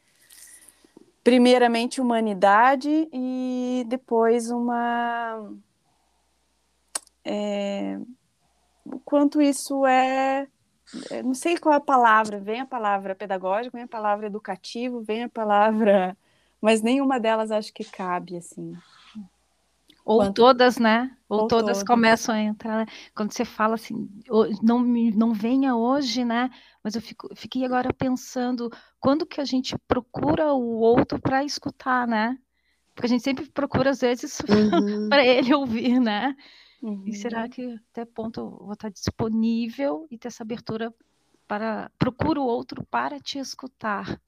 primeiramente 1.28 2.00
humanidade 2.00 3.06
e 3.12 3.84
depois 3.86 4.50
uma 4.50 5.52
é, 7.22 7.98
o 8.82 8.98
quanto 9.00 9.42
isso 9.42 9.84
é, 9.84 10.48
é 11.10 11.22
não 11.22 11.34
sei 11.34 11.58
qual 11.58 11.74
a 11.74 11.80
palavra 11.80 12.40
vem 12.40 12.62
a 12.62 12.66
palavra 12.66 13.14
pedagógico 13.14 13.76
vem 13.76 13.84
a 13.84 13.88
palavra 13.88 14.26
educativo 14.26 15.02
vem 15.02 15.24
a 15.24 15.28
palavra 15.28 16.16
mas 16.62 16.80
nenhuma 16.80 17.20
delas 17.20 17.50
acho 17.50 17.74
que 17.74 17.84
cabe 17.84 18.38
assim 18.38 18.72
ou 20.08 20.20
Quanto... 20.20 20.36
todas, 20.36 20.78
né? 20.78 21.14
Ou, 21.28 21.40
Ou 21.40 21.48
todas, 21.48 21.76
todas, 21.76 21.82
começam 21.82 22.34
a 22.34 22.40
entrar. 22.40 22.78
Né? 22.78 22.86
Quando 23.14 23.30
você 23.30 23.44
fala 23.44 23.74
assim, 23.74 24.08
não, 24.62 24.82
não 24.82 25.34
venha 25.34 25.76
hoje, 25.76 26.24
né? 26.24 26.48
Mas 26.82 26.94
eu 26.94 27.02
fico, 27.02 27.28
fiquei 27.36 27.62
agora 27.62 27.92
pensando, 27.92 28.72
quando 28.98 29.26
que 29.26 29.38
a 29.38 29.44
gente 29.44 29.76
procura 29.86 30.54
o 30.54 30.78
outro 30.78 31.20
para 31.20 31.44
escutar, 31.44 32.08
né? 32.08 32.38
Porque 32.94 33.04
a 33.04 33.08
gente 33.10 33.22
sempre 33.22 33.50
procura, 33.50 33.90
às 33.90 34.00
vezes, 34.00 34.38
uhum. 34.48 35.10
para 35.10 35.22
ele 35.26 35.52
ouvir, 35.54 36.00
né? 36.00 36.34
Uhum. 36.82 37.02
E 37.04 37.12
será 37.12 37.46
que 37.46 37.78
até 37.92 38.06
ponto 38.06 38.40
eu 38.40 38.64
vou 38.64 38.72
estar 38.72 38.88
disponível 38.88 40.06
e 40.10 40.16
ter 40.16 40.28
essa 40.28 40.42
abertura 40.42 40.90
para 41.46 41.90
procura 41.98 42.40
o 42.40 42.46
outro 42.46 42.82
para 42.90 43.20
te 43.20 43.38
escutar? 43.38 44.18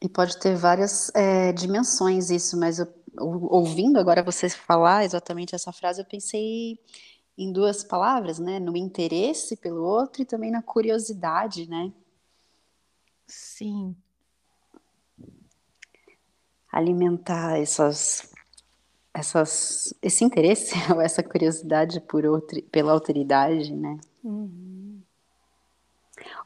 E 0.00 0.08
pode 0.08 0.38
ter 0.38 0.56
várias 0.56 1.12
é, 1.14 1.52
dimensões 1.52 2.30
isso, 2.30 2.58
mas 2.58 2.78
eu 2.78 2.86
ouvindo 3.16 3.98
agora 3.98 4.22
você 4.22 4.48
falar 4.48 5.04
exatamente 5.04 5.54
essa 5.54 5.72
frase, 5.72 6.00
eu 6.00 6.04
pensei 6.04 6.78
em 7.36 7.52
duas 7.52 7.84
palavras, 7.84 8.38
né? 8.38 8.58
No 8.58 8.76
interesse 8.76 9.56
pelo 9.56 9.82
outro 9.82 10.22
e 10.22 10.24
também 10.24 10.50
na 10.50 10.62
curiosidade, 10.62 11.68
né? 11.68 11.92
Sim. 13.26 13.94
Alimentar 16.72 17.58
essas, 17.58 18.32
essas, 19.14 19.94
esse 20.02 20.24
interesse 20.24 20.74
ou 20.92 21.00
essa 21.00 21.22
curiosidade 21.22 22.00
por 22.00 22.26
outro, 22.26 22.60
pela 22.64 22.92
autoridade, 22.92 23.72
né? 23.72 23.98
Uhum. 24.24 24.67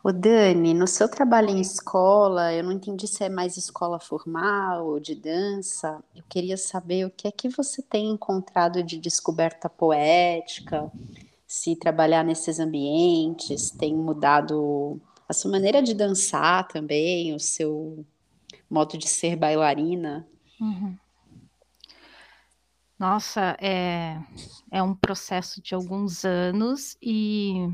O 0.04 0.12
Dani, 0.12 0.74
no 0.74 0.88
seu 0.88 1.08
trabalho 1.08 1.50
em 1.50 1.60
escola, 1.60 2.52
eu 2.52 2.64
não 2.64 2.72
entendi 2.72 3.06
se 3.06 3.22
é 3.22 3.28
mais 3.28 3.56
escola 3.56 4.00
formal 4.00 4.84
ou 4.86 4.98
de 4.98 5.14
dança. 5.14 6.02
Eu 6.14 6.24
queria 6.28 6.56
saber 6.56 7.06
o 7.06 7.10
que 7.10 7.28
é 7.28 7.30
que 7.30 7.48
você 7.48 7.80
tem 7.80 8.10
encontrado 8.10 8.82
de 8.82 8.98
descoberta 8.98 9.68
poética, 9.68 10.90
se 11.46 11.76
trabalhar 11.76 12.24
nesses 12.24 12.58
ambientes 12.58 13.70
tem 13.70 13.94
mudado 13.94 14.98
a 15.28 15.34
sua 15.34 15.50
maneira 15.50 15.82
de 15.82 15.92
dançar 15.92 16.66
também, 16.66 17.34
o 17.34 17.38
seu 17.38 18.04
modo 18.70 18.96
de 18.96 19.06
ser 19.06 19.36
bailarina. 19.36 20.26
Uhum. 20.58 20.96
Nossa, 22.98 23.54
é, 23.60 24.18
é 24.70 24.82
um 24.82 24.94
processo 24.94 25.60
de 25.60 25.74
alguns 25.74 26.24
anos 26.24 26.96
e 27.02 27.68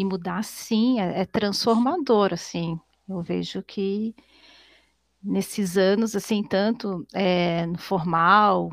e 0.00 0.04
mudar 0.04 0.42
sim 0.42 1.00
é, 1.00 1.20
é 1.20 1.24
transformador 1.24 2.32
assim 2.32 2.78
eu 3.08 3.22
vejo 3.22 3.62
que 3.62 4.14
nesses 5.22 5.76
anos 5.76 6.16
assim 6.16 6.42
tanto 6.42 7.06
é, 7.12 7.66
no 7.66 7.78
formal 7.78 8.70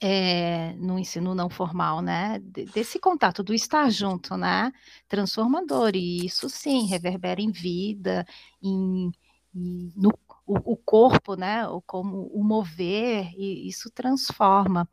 é, 0.00 0.74
no 0.74 0.98
ensino 0.98 1.34
não 1.34 1.48
formal, 1.48 2.02
né? 2.02 2.38
Desse 2.74 2.98
contato, 2.98 3.42
do 3.42 3.54
estar 3.54 3.90
junto, 3.90 4.36
né? 4.36 4.72
Transformador, 5.08 5.92
e 5.94 6.26
isso 6.26 6.48
sim 6.50 6.86
reverbera 6.86 7.40
em 7.40 7.50
vida, 7.50 8.26
em, 8.62 9.10
em 9.54 9.92
no 9.96 10.12
o, 10.46 10.72
o, 10.72 10.76
corpo, 10.76 11.34
né? 11.34 11.64
Como 11.86 12.26
o 12.26 12.44
mover, 12.44 13.32
e 13.36 13.66
isso 13.66 13.90
transforma. 13.90 14.88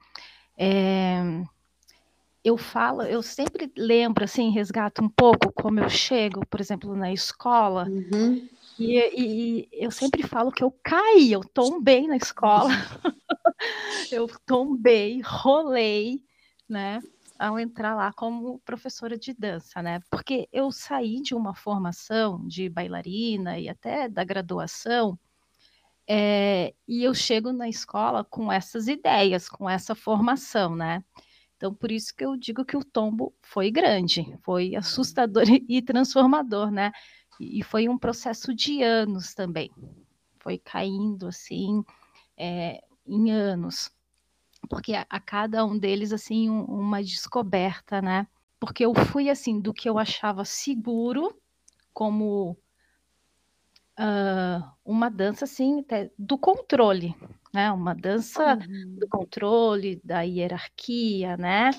É, 0.58 1.22
eu 2.43 2.58
falo, 2.58 3.03
eu 3.03 3.23
sempre 3.23 3.71
lembro, 3.77 4.25
assim, 4.25 4.51
resgato 4.51 5.01
um 5.01 5.08
pouco 5.08 5.51
como 5.53 5.79
eu 5.79 5.89
chego, 5.89 6.45
por 6.45 6.60
exemplo, 6.60 6.93
na 6.93 7.13
escola, 7.13 7.88
uhum. 7.88 8.47
e, 8.77 8.99
e, 9.17 9.69
eu 9.71 9.89
sempre 9.89 10.23
falo 10.23 10.51
que 10.51 10.63
eu 10.63 10.71
caí, 10.84 11.32
eu 11.32 11.41
tombei 11.41 12.06
na 12.06 12.17
escola, 12.17 12.69
eu 14.12 14.27
tombei, 14.45 15.21
rolei, 15.23 16.21
né, 16.67 17.01
ao 17.39 17.58
entrar 17.58 17.95
lá 17.95 18.12
como 18.12 18.60
professora 18.60 19.17
de 19.17 19.34
dança, 19.34 19.82
né, 19.82 20.01
porque 20.12 20.49
eu 20.51 20.69
saí 20.69 21.21
de 21.21 21.34
uma 21.34 21.56
formação 21.56 22.45
de 22.45 22.67
bailarina 22.67 23.58
e 23.58 23.69
até 23.69 24.10
da 24.10 24.23
graduação, 24.25 25.17
é, 26.06 26.73
e 26.86 27.06
eu 27.06 27.13
chego 27.13 27.53
na 27.53 27.69
escola 27.69 28.25
com 28.25 28.51
essas 28.51 28.89
ideias, 28.89 29.47
com 29.47 29.69
essa 29.69 29.95
formação, 29.95 30.75
né, 30.75 31.01
então, 31.63 31.73
por 31.73 31.93
isso 31.93 32.13
que 32.13 32.26
eu 32.26 32.36
digo 32.36 32.65
que 32.65 32.76
o 32.76 32.84
tombo 32.84 33.34
foi 33.41 33.71
grande, 33.71 34.38
foi 34.43 34.76
assustador 34.76 35.45
e 35.69 35.82
transformador, 35.82 36.69
né? 36.69 36.91
E 37.39 37.63
foi 37.63 37.88
um 37.88 37.97
processo 37.97 38.54
de 38.54 38.84
anos 38.84 39.34
também. 39.34 39.71
Foi 40.41 40.58
caindo 40.58 41.26
assim 41.26 41.82
é, 42.36 42.84
em 43.08 43.32
anos, 43.32 43.89
porque 44.69 44.93
a, 44.93 45.06
a, 45.10 45.21
cada 45.21 45.65
um 45.65 45.80
deles 45.80 46.12
assim 46.12 46.49
um, 46.49 46.65
uma 46.65 47.02
descoberta, 47.02 48.02
né? 48.02 48.28
Porque 48.60 48.84
eu 48.84 48.93
fui 48.93 49.30
assim 49.30 49.58
do 49.58 49.73
que 49.73 49.88
eu 49.88 49.97
achava 49.97 50.43
seguro, 50.43 51.34
como 51.93 52.58
uh, 53.97 54.69
uma 54.84 55.10
dança 55.10 55.45
assim 55.45 55.82
do 56.19 56.38
controle, 56.38 57.15
né? 57.54 57.72
Uma 57.72 57.94
dança 57.94 58.56
uhum. 58.56 58.96
do 59.00 59.08
controle, 59.08 60.02
da 60.04 60.22
hierarquia, 60.22 61.38
né? 61.38 61.72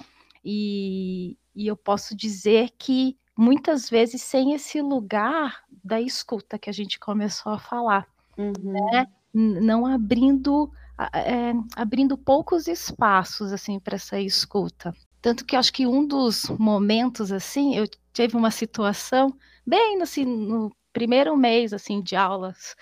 E, 0.45 1.37
e 1.55 1.67
eu 1.67 1.77
posso 1.77 2.17
dizer 2.17 2.71
que 2.79 3.17
muitas 3.37 3.91
vezes 3.91 4.23
sem 4.23 4.53
esse 4.53 4.81
lugar 4.81 5.65
da 5.83 6.01
escuta 6.01 6.59
que 6.59 6.71
a 6.71 6.73
gente 6.73 6.99
começou 6.99 7.53
a 7.53 7.59
falar, 7.59 8.07
uhum. 8.39 8.53
né? 8.63 9.07
Não 9.33 9.85
abrindo 9.85 10.71
é, 11.13 11.53
abrindo 11.75 12.17
poucos 12.17 12.69
espaços 12.69 13.53
assim 13.53 13.81
para 13.81 13.97
essa 13.97 14.21
escuta. 14.21 14.95
Tanto 15.21 15.45
que 15.45 15.57
acho 15.57 15.73
que 15.73 15.87
um 15.87 16.07
dos 16.07 16.49
momentos 16.51 17.33
assim, 17.33 17.75
eu 17.75 17.89
tive 18.13 18.37
uma 18.37 18.51
situação 18.51 19.35
bem 19.67 20.01
assim, 20.01 20.25
no 20.25 20.71
primeiro 20.93 21.37
mês 21.37 21.73
assim 21.73 22.01
de 22.01 22.15
aulas 22.15 22.77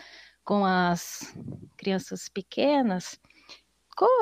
com 0.45 0.65
as 0.65 1.35
crianças 1.77 2.29
pequenas, 2.29 3.19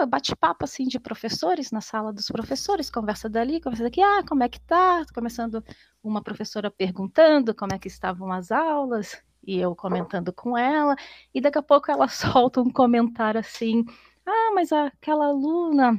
bate-papo 0.09 0.65
assim 0.65 0.85
de 0.85 0.99
professores 0.99 1.71
na 1.71 1.81
sala 1.81 2.13
dos 2.13 2.27
professores, 2.27 2.91
conversa 2.91 3.29
dali, 3.29 3.61
conversa 3.61 3.85
daqui, 3.85 4.03
ah, 4.03 4.23
como 4.27 4.43
é 4.43 4.49
que 4.49 4.61
tá? 4.61 5.05
Começando 5.15 5.65
uma 6.03 6.23
professora 6.23 6.71
perguntando 6.71 7.55
como 7.55 7.73
é 7.73 7.79
que 7.79 7.89
estavam 7.89 8.33
as 8.33 8.51
aulas, 8.51 9.23
e 9.47 9.59
eu 9.59 9.75
comentando 9.75 10.33
com 10.33 10.57
ela, 10.57 10.97
e 11.35 11.41
daqui 11.41 11.59
a 11.59 11.63
pouco 11.63 11.91
ela 11.91 12.09
solta 12.09 12.61
um 12.61 12.71
comentário 12.71 13.41
assim, 13.41 13.85
ah, 14.27 14.53
mas 14.55 14.73
aquela 14.73 15.27
aluna 15.27 15.99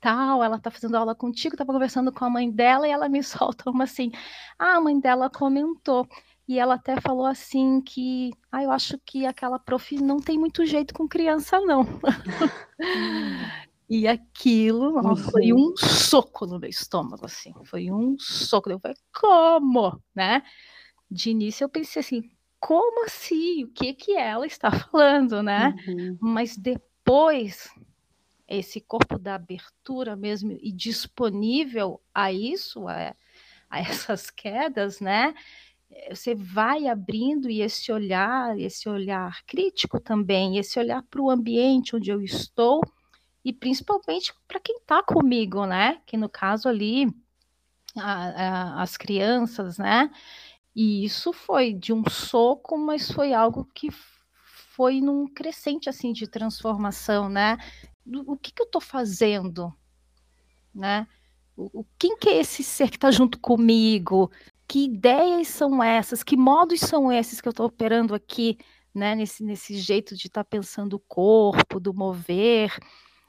tal, 0.00 0.42
ela 0.42 0.58
tá 0.58 0.70
fazendo 0.70 0.96
aula 0.96 1.14
contigo, 1.14 1.56
tava 1.56 1.72
conversando 1.72 2.10
com 2.12 2.24
a 2.24 2.30
mãe 2.30 2.50
dela, 2.50 2.88
e 2.88 2.90
ela 2.90 3.08
me 3.08 3.22
solta 3.24 3.70
uma 3.70 3.84
assim, 3.84 4.10
ah, 4.58 4.76
a 4.76 4.80
mãe 4.80 4.98
dela 4.98 5.30
comentou 5.30 6.06
e 6.52 6.58
ela 6.58 6.74
até 6.74 7.00
falou 7.00 7.24
assim 7.24 7.80
que, 7.80 8.30
ah, 8.50 8.62
eu 8.62 8.70
acho 8.70 8.98
que 9.06 9.24
aquela 9.24 9.58
prof 9.58 9.96
não 9.96 10.18
tem 10.18 10.38
muito 10.38 10.66
jeito 10.66 10.92
com 10.92 11.08
criança, 11.08 11.58
não. 11.60 11.86
e 13.88 14.06
aquilo 14.06 14.96
uhum. 14.96 15.16
foi 15.16 15.52
um 15.54 15.74
soco 15.74 16.46
no 16.46 16.58
meu 16.58 16.68
estômago, 16.68 17.24
assim, 17.24 17.54
foi 17.64 17.90
um 17.90 18.18
soco. 18.18 18.70
Eu 18.70 18.78
falei, 18.78 18.98
como, 19.18 19.98
né? 20.14 20.42
De 21.10 21.30
início 21.30 21.64
eu 21.64 21.70
pensei 21.70 22.00
assim, 22.00 22.30
como 22.60 23.06
assim? 23.06 23.64
O 23.64 23.68
que 23.68 23.94
que 23.94 24.14
ela 24.14 24.46
está 24.46 24.70
falando, 24.70 25.42
né? 25.42 25.74
Uhum. 25.88 26.18
Mas 26.20 26.54
depois 26.54 27.70
esse 28.46 28.78
corpo 28.78 29.18
da 29.18 29.36
abertura 29.36 30.14
mesmo 30.16 30.52
e 30.52 30.70
disponível 30.70 31.98
a 32.12 32.30
isso, 32.30 32.86
a, 32.86 33.16
a 33.70 33.80
essas 33.80 34.28
quedas, 34.30 35.00
né? 35.00 35.32
Você 36.10 36.34
vai 36.34 36.86
abrindo 36.86 37.50
e 37.50 37.60
esse 37.60 37.92
olhar, 37.92 38.58
esse 38.58 38.88
olhar 38.88 39.42
crítico 39.46 40.00
também, 40.00 40.58
esse 40.58 40.78
olhar 40.78 41.02
para 41.02 41.20
o 41.20 41.30
ambiente 41.30 41.94
onde 41.94 42.10
eu 42.10 42.22
estou 42.22 42.80
e 43.44 43.52
principalmente 43.52 44.32
para 44.46 44.60
quem 44.60 44.76
está 44.76 45.02
comigo, 45.02 45.66
né? 45.66 46.00
Que 46.06 46.16
no 46.16 46.28
caso 46.28 46.68
ali 46.68 47.06
a, 47.96 48.78
a, 48.78 48.82
as 48.82 48.96
crianças, 48.96 49.78
né? 49.78 50.10
E 50.74 51.04
isso 51.04 51.32
foi 51.32 51.72
de 51.72 51.92
um 51.92 52.02
soco, 52.08 52.78
mas 52.78 53.10
foi 53.10 53.34
algo 53.34 53.64
que 53.74 53.90
foi 54.74 55.00
num 55.00 55.26
crescente 55.26 55.88
assim 55.88 56.12
de 56.12 56.26
transformação, 56.26 57.28
né? 57.28 57.58
O 58.26 58.36
que, 58.36 58.52
que 58.52 58.62
eu 58.62 58.66
estou 58.66 58.80
fazendo, 58.80 59.72
né? 60.74 61.06
O, 61.56 61.84
quem 61.98 62.16
que 62.16 62.30
é 62.30 62.38
esse 62.38 62.64
ser 62.64 62.88
que 62.88 62.96
está 62.96 63.10
junto 63.10 63.38
comigo? 63.38 64.30
Que 64.72 64.86
ideias 64.86 65.48
são 65.48 65.82
essas, 65.82 66.22
que 66.22 66.34
modos 66.34 66.80
são 66.80 67.12
esses 67.12 67.42
que 67.42 67.46
eu 67.46 67.50
estou 67.50 67.66
operando 67.66 68.14
aqui 68.14 68.56
né, 68.94 69.14
nesse, 69.14 69.44
nesse 69.44 69.76
jeito 69.76 70.16
de 70.16 70.28
estar 70.28 70.42
tá 70.42 70.48
pensando 70.48 70.94
o 70.94 70.98
corpo, 70.98 71.78
do 71.78 71.92
mover. 71.92 72.74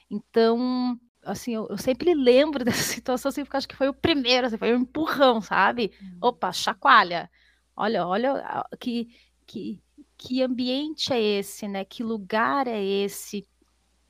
Então, 0.10 0.98
assim, 1.22 1.54
eu, 1.54 1.68
eu, 1.70 1.78
sempre 1.78 2.14
lembro 2.14 2.64
dessa 2.64 2.84
situação, 2.84 3.28
assim, 3.28 3.44
porque 3.44 3.58
acho 3.58 3.68
que 3.68 3.76
foi 3.76 3.90
o 3.90 3.94
primeiro, 3.94 4.48
assim, 4.48 4.58
foi 4.58 4.74
um 4.74 4.84
empurrão, 4.84 5.42
sabe? 5.42 5.92
Uhum. 6.02 6.30
Opa, 6.30 6.54
chacoalha. 6.54 7.30
Olha, 7.76 8.08
olha 8.08 8.64
que, 8.80 9.10
que, 9.46 9.84
que 10.18 10.42
ambiente 10.42 11.12
é 11.12 11.22
esse, 11.22 11.68
né? 11.68 11.84
Que 11.84 12.04
lugar 12.04 12.70
é 12.70 12.82
esse 12.82 13.46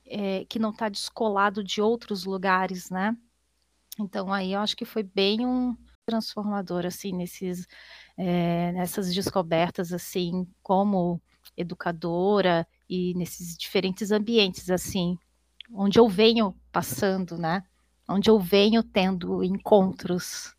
é, 0.06 0.46
que 0.46 0.60
não 0.60 0.70
está 0.70 0.88
descolado 0.88 1.64
de 1.64 1.82
outros 1.82 2.26
lugares, 2.26 2.92
né? 2.92 3.18
Então 4.00 4.32
aí 4.32 4.54
eu 4.54 4.60
acho 4.60 4.78
que 4.78 4.86
foi 4.86 5.02
bem 5.02 5.44
um 5.48 5.76
transformador, 6.06 6.86
assim, 6.86 7.14
nesses, 7.14 7.68
é, 8.18 8.72
nessas 8.74 9.14
descobertas, 9.14 9.94
assim, 9.94 10.48
como 10.62 11.22
educadora 11.56 12.68
e 12.90 13.14
nesses 13.16 13.58
diferentes 13.58 14.12
ambientes, 14.12 14.70
assim, 14.70 15.18
onde 15.72 16.00
eu 16.00 16.08
venho 16.08 16.56
passando, 16.72 17.38
né? 17.38 17.64
Onde 18.08 18.30
eu 18.30 18.40
venho 18.40 18.84
tendo 18.84 19.44
encontros. 19.44 20.54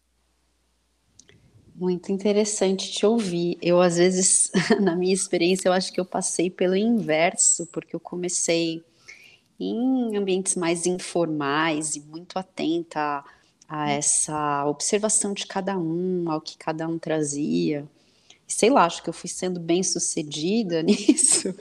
Muito 1.75 2.11
interessante 2.11 2.91
te 2.91 3.05
ouvir. 3.05 3.59
Eu, 3.61 3.81
às 3.81 3.97
vezes, 3.97 4.51
na 4.81 4.97
minha 4.97 5.13
experiência, 5.13 5.69
eu 5.69 5.73
acho 5.73 5.93
que 5.93 6.01
eu 6.01 6.05
passei 6.05 6.49
pelo 6.49 6.77
inverso, 6.77 7.67
porque 7.67 7.95
eu 7.95 8.01
comecei 8.01 8.83
em 9.61 10.17
ambientes 10.17 10.57
mais 10.57 10.87
informais 10.87 11.97
e 11.97 12.01
muito 12.01 12.39
atenta 12.39 13.23
a, 13.75 13.85
a 13.85 13.91
essa 13.91 14.67
observação 14.67 15.33
de 15.33 15.47
cada 15.47 15.77
um, 15.77 16.31
ao 16.31 16.41
que 16.41 16.57
cada 16.57 16.87
um 16.87 16.99
trazia. 16.99 17.85
Sei 18.47 18.71
lá, 18.71 18.85
acho 18.85 19.03
que 19.03 19.09
eu 19.09 19.15
fui 19.15 19.29
sendo 19.29 19.59
bem 19.59 19.83
sucedida 19.83 20.83
nisso 20.85 21.55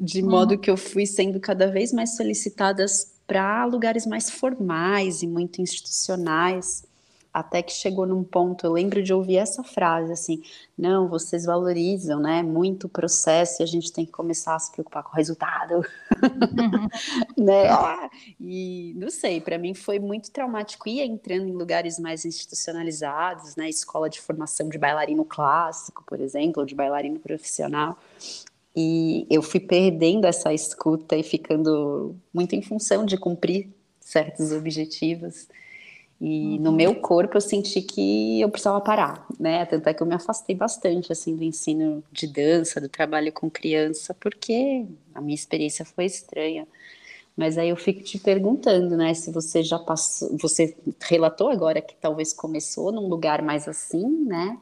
de 0.00 0.22
uhum. 0.22 0.30
modo 0.30 0.58
que 0.58 0.70
eu 0.70 0.76
fui 0.76 1.06
sendo 1.06 1.38
cada 1.38 1.66
vez 1.66 1.92
mais 1.92 2.16
solicitadas 2.16 3.12
para 3.26 3.64
lugares 3.64 4.06
mais 4.06 4.28
formais 4.28 5.22
e 5.22 5.26
muito 5.26 5.62
institucionais, 5.62 6.84
até 7.34 7.60
que 7.60 7.72
chegou 7.72 8.06
num 8.06 8.22
ponto, 8.22 8.64
eu 8.64 8.72
lembro 8.72 9.02
de 9.02 9.12
ouvir 9.12 9.38
essa 9.38 9.64
frase 9.64 10.12
assim, 10.12 10.40
não, 10.78 11.08
vocês 11.08 11.44
valorizam, 11.44 12.20
né, 12.20 12.44
muito 12.44 12.84
o 12.84 12.88
processo 12.88 13.60
e 13.60 13.64
a 13.64 13.66
gente 13.66 13.92
tem 13.92 14.06
que 14.06 14.12
começar 14.12 14.54
a 14.54 14.58
se 14.60 14.70
preocupar 14.70 15.02
com 15.02 15.10
o 15.10 15.16
resultado, 15.16 15.74
uhum. 15.74 16.88
né, 17.44 17.66
e 18.40 18.94
não 18.96 19.10
sei, 19.10 19.40
para 19.40 19.58
mim 19.58 19.74
foi 19.74 19.98
muito 19.98 20.30
traumático 20.30 20.88
ir 20.88 21.00
entrando 21.00 21.48
em 21.48 21.52
lugares 21.52 21.98
mais 21.98 22.24
institucionalizados, 22.24 23.56
né, 23.56 23.68
escola 23.68 24.08
de 24.08 24.20
formação 24.20 24.68
de 24.68 24.78
bailarino 24.78 25.24
clássico, 25.24 26.04
por 26.06 26.20
exemplo, 26.20 26.60
ou 26.60 26.66
de 26.66 26.76
bailarino 26.76 27.18
profissional, 27.18 27.98
e 28.76 29.26
eu 29.28 29.42
fui 29.42 29.58
perdendo 29.58 30.24
essa 30.24 30.52
escuta 30.52 31.16
e 31.16 31.24
ficando 31.24 32.14
muito 32.32 32.54
em 32.54 32.62
função 32.62 33.04
de 33.04 33.16
cumprir 33.16 33.68
certos 34.00 34.52
objetivos. 34.52 35.48
E 36.26 36.56
uhum. 36.56 36.62
no 36.62 36.72
meu 36.72 36.94
corpo 36.94 37.36
eu 37.36 37.40
senti 37.40 37.82
que 37.82 38.40
eu 38.40 38.48
precisava 38.48 38.80
parar, 38.80 39.26
né? 39.38 39.66
Tanto 39.66 39.86
é 39.86 39.92
que 39.92 40.02
eu 40.02 40.06
me 40.06 40.14
afastei 40.14 40.56
bastante 40.56 41.12
assim 41.12 41.36
do 41.36 41.44
ensino 41.44 42.02
de 42.10 42.26
dança, 42.26 42.80
do 42.80 42.88
trabalho 42.88 43.30
com 43.30 43.50
criança, 43.50 44.14
porque 44.14 44.86
a 45.14 45.20
minha 45.20 45.34
experiência 45.34 45.84
foi 45.84 46.06
estranha. 46.06 46.66
Mas 47.36 47.58
aí 47.58 47.68
eu 47.68 47.76
fico 47.76 48.02
te 48.02 48.18
perguntando, 48.18 48.96
né, 48.96 49.12
se 49.12 49.30
você 49.30 49.62
já 49.62 49.78
passou, 49.78 50.34
você 50.38 50.74
relatou 51.02 51.50
agora 51.50 51.82
que 51.82 51.94
talvez 52.00 52.32
começou 52.32 52.90
num 52.90 53.06
lugar 53.06 53.42
mais 53.42 53.68
assim, 53.68 54.08
né? 54.24 54.56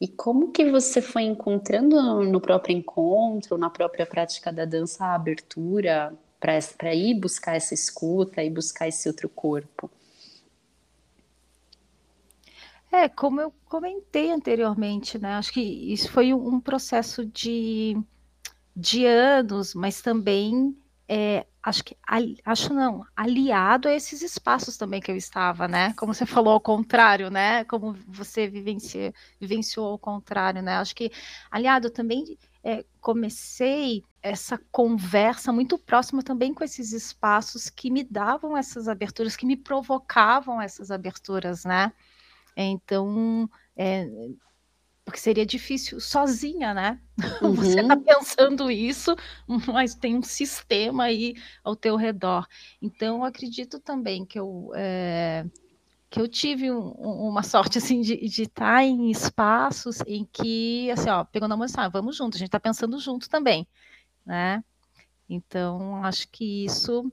E 0.00 0.08
como 0.08 0.52
que 0.52 0.70
você 0.70 1.02
foi 1.02 1.24
encontrando 1.24 2.22
no 2.24 2.40
próprio 2.40 2.74
encontro, 2.74 3.58
na 3.58 3.68
própria 3.68 4.06
prática 4.06 4.50
da 4.50 4.64
dança, 4.64 5.04
a 5.04 5.14
abertura 5.14 6.14
para 6.40 6.94
ir 6.94 7.14
buscar 7.20 7.56
essa 7.56 7.74
escuta 7.74 8.42
e 8.42 8.48
buscar 8.48 8.88
esse 8.88 9.06
outro 9.06 9.28
corpo? 9.28 9.90
É, 12.94 13.08
como 13.08 13.40
eu 13.40 13.52
comentei 13.64 14.30
anteriormente, 14.30 15.18
né? 15.18 15.34
Acho 15.34 15.52
que 15.52 15.60
isso 15.60 16.08
foi 16.12 16.32
um 16.32 16.60
processo 16.60 17.26
de, 17.26 18.00
de 18.76 19.04
anos, 19.04 19.74
mas 19.74 20.00
também 20.00 20.76
é, 21.08 21.44
acho 21.60 21.82
que 21.82 21.96
acho 22.44 22.72
não, 22.72 23.04
aliado 23.16 23.88
a 23.88 23.92
esses 23.92 24.22
espaços 24.22 24.76
também 24.76 25.00
que 25.00 25.10
eu 25.10 25.16
estava, 25.16 25.66
né? 25.66 25.92
Como 25.94 26.14
você 26.14 26.24
falou 26.24 26.52
ao 26.52 26.60
contrário, 26.60 27.30
né? 27.30 27.64
Como 27.64 27.94
você 28.06 28.46
vivencia, 28.46 29.12
vivenciou 29.40 29.86
ao 29.88 29.98
contrário, 29.98 30.62
né? 30.62 30.76
Acho 30.76 30.94
que 30.94 31.10
aliado 31.50 31.90
também 31.90 32.38
é, 32.62 32.84
comecei 33.00 34.04
essa 34.22 34.56
conversa 34.70 35.52
muito 35.52 35.76
próxima 35.78 36.22
também 36.22 36.54
com 36.54 36.62
esses 36.62 36.92
espaços 36.92 37.68
que 37.68 37.90
me 37.90 38.04
davam 38.04 38.56
essas 38.56 38.86
aberturas, 38.86 39.34
que 39.34 39.46
me 39.46 39.56
provocavam 39.56 40.62
essas 40.62 40.92
aberturas, 40.92 41.64
né? 41.64 41.92
Então, 42.56 43.48
é, 43.76 44.08
porque 45.04 45.20
seria 45.20 45.44
difícil 45.44 46.00
sozinha, 46.00 46.72
né? 46.72 47.00
Uhum. 47.42 47.54
Você 47.56 47.80
está 47.80 47.96
pensando 47.96 48.70
isso, 48.70 49.14
mas 49.72 49.94
tem 49.94 50.16
um 50.16 50.22
sistema 50.22 51.04
aí 51.04 51.34
ao 51.62 51.76
teu 51.76 51.96
redor. 51.96 52.46
Então, 52.80 53.18
eu 53.18 53.24
acredito 53.24 53.78
também 53.78 54.24
que 54.24 54.38
eu 54.38 54.72
é, 54.74 55.44
que 56.08 56.20
eu 56.20 56.28
tive 56.28 56.70
um, 56.70 56.90
uma 56.92 57.42
sorte 57.44 57.78
assim 57.78 58.00
de, 58.00 58.16
de 58.16 58.42
estar 58.42 58.76
tá 58.76 58.84
em 58.84 59.10
espaços 59.10 59.98
em 60.06 60.24
que 60.32 60.90
assim, 60.90 61.10
ó, 61.10 61.24
pegou 61.24 61.48
na 61.48 61.56
mão 61.56 61.64
e 61.64 61.66
disse, 61.66 61.80
ah, 61.80 61.88
vamos 61.88 62.16
junto, 62.16 62.36
a 62.36 62.38
gente 62.38 62.48
está 62.48 62.60
pensando 62.60 62.98
junto 62.98 63.28
também, 63.28 63.66
né? 64.24 64.62
Então, 65.28 66.04
acho 66.04 66.28
que 66.30 66.64
isso 66.64 67.10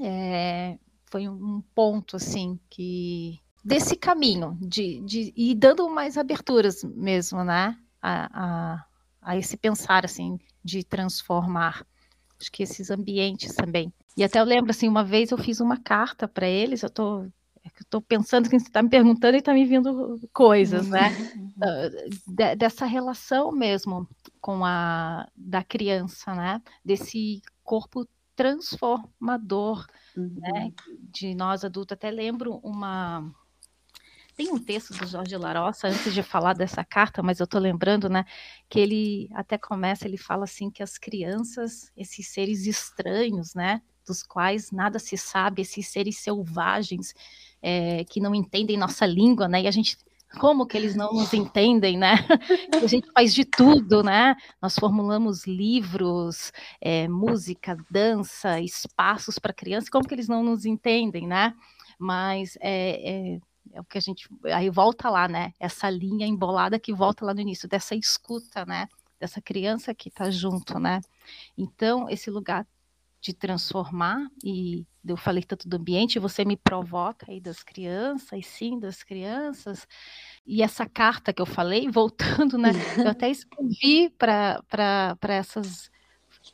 é, 0.00 0.78
foi 1.06 1.28
um 1.28 1.62
ponto 1.74 2.16
assim 2.16 2.58
que 2.68 3.40
desse 3.68 3.96
caminho, 3.96 4.56
de, 4.60 5.00
de 5.02 5.32
ir 5.36 5.54
dando 5.54 5.88
mais 5.90 6.16
aberturas 6.16 6.82
mesmo, 6.82 7.44
né? 7.44 7.76
A, 8.00 8.30
a, 8.32 8.84
a 9.20 9.36
esse 9.36 9.58
pensar, 9.58 10.06
assim, 10.06 10.38
de 10.64 10.82
transformar. 10.82 11.86
Acho 12.40 12.50
que 12.50 12.62
esses 12.62 12.90
ambientes 12.90 13.54
também. 13.54 13.92
E 14.16 14.24
até 14.24 14.40
eu 14.40 14.44
lembro, 14.44 14.70
assim, 14.70 14.88
uma 14.88 15.04
vez 15.04 15.30
eu 15.30 15.38
fiz 15.38 15.60
uma 15.60 15.76
carta 15.76 16.26
para 16.26 16.48
eles, 16.48 16.82
eu 16.82 16.88
tô, 16.88 17.24
eu 17.24 17.30
tô 17.90 18.00
pensando 18.00 18.48
que 18.48 18.58
você 18.58 18.68
está 18.68 18.82
me 18.82 18.88
perguntando 18.88 19.36
e 19.36 19.40
está 19.40 19.52
me 19.52 19.66
vindo 19.66 20.18
coisas, 20.32 20.88
né? 20.88 21.10
Uhum. 21.36 21.52
De, 22.26 22.56
dessa 22.56 22.86
relação 22.86 23.52
mesmo 23.52 24.08
com 24.40 24.64
a 24.64 25.28
da 25.36 25.62
criança, 25.62 26.34
né? 26.34 26.62
Desse 26.82 27.42
corpo 27.62 28.08
transformador, 28.34 29.84
né? 30.16 30.24
uhum. 30.24 30.40
né? 30.40 30.72
De 31.12 31.34
nós 31.34 31.64
adultos. 31.64 31.94
Até 31.94 32.10
lembro 32.10 32.60
uma 32.62 33.30
tem 34.38 34.52
um 34.52 34.58
texto 34.58 34.94
do 34.94 35.04
Jorge 35.04 35.36
Larossa, 35.36 35.88
antes 35.88 36.14
de 36.14 36.22
falar 36.22 36.52
dessa 36.52 36.84
carta, 36.84 37.20
mas 37.24 37.40
eu 37.40 37.44
estou 37.44 37.60
lembrando, 37.60 38.08
né, 38.08 38.24
que 38.68 38.78
ele 38.78 39.28
até 39.34 39.58
começa, 39.58 40.06
ele 40.06 40.16
fala 40.16 40.44
assim 40.44 40.70
que 40.70 40.80
as 40.80 40.96
crianças, 40.96 41.90
esses 41.96 42.28
seres 42.28 42.64
estranhos, 42.64 43.52
né, 43.52 43.82
dos 44.06 44.22
quais 44.22 44.70
nada 44.70 45.00
se 45.00 45.18
sabe, 45.18 45.62
esses 45.62 45.88
seres 45.88 46.18
selvagens, 46.18 47.12
é, 47.60 48.04
que 48.04 48.20
não 48.20 48.32
entendem 48.32 48.76
nossa 48.76 49.04
língua, 49.04 49.48
né, 49.48 49.62
e 49.62 49.66
a 49.66 49.72
gente 49.72 49.98
como 50.38 50.66
que 50.66 50.76
eles 50.76 50.94
não 50.94 51.14
nos 51.14 51.32
entendem, 51.32 51.96
né? 51.96 52.16
A 52.84 52.86
gente 52.86 53.10
faz 53.14 53.32
de 53.32 53.46
tudo, 53.46 54.02
né? 54.02 54.36
Nós 54.60 54.74
formulamos 54.74 55.46
livros, 55.46 56.52
é, 56.82 57.08
música, 57.08 57.74
dança, 57.90 58.60
espaços 58.60 59.38
para 59.38 59.54
crianças, 59.54 59.88
como 59.88 60.06
que 60.06 60.14
eles 60.14 60.28
não 60.28 60.42
nos 60.42 60.66
entendem, 60.66 61.26
né? 61.26 61.54
Mas 61.98 62.58
é, 62.60 63.36
é, 63.36 63.40
é 63.72 63.80
o 63.80 63.84
que 63.84 63.98
a 63.98 64.00
gente 64.00 64.28
aí 64.44 64.70
volta 64.70 65.08
lá, 65.10 65.28
né? 65.28 65.52
Essa 65.58 65.88
linha 65.90 66.26
embolada 66.26 66.78
que 66.78 66.92
volta 66.92 67.24
lá 67.24 67.34
no 67.34 67.40
início 67.40 67.68
dessa 67.68 67.94
escuta, 67.94 68.64
né? 68.64 68.88
Dessa 69.20 69.40
criança 69.40 69.94
que 69.94 70.08
está 70.08 70.30
junto, 70.30 70.78
né? 70.78 71.00
Então 71.56 72.08
esse 72.08 72.30
lugar 72.30 72.66
de 73.20 73.34
transformar 73.34 74.28
e 74.44 74.86
eu 75.04 75.16
falei 75.16 75.42
tanto 75.42 75.68
do 75.68 75.76
ambiente, 75.76 76.18
você 76.18 76.44
me 76.44 76.56
provoca 76.56 77.30
aí 77.30 77.40
das 77.40 77.62
crianças, 77.62 78.46
sim, 78.46 78.78
das 78.78 79.02
crianças. 79.02 79.86
E 80.46 80.62
essa 80.62 80.86
carta 80.86 81.32
que 81.32 81.42
eu 81.42 81.46
falei, 81.46 81.88
voltando, 81.90 82.58
né? 82.58 82.70
Eu 83.08 83.10
até 83.10 83.30
escrevi 83.30 84.10
para 84.10 85.18
essas 85.22 85.90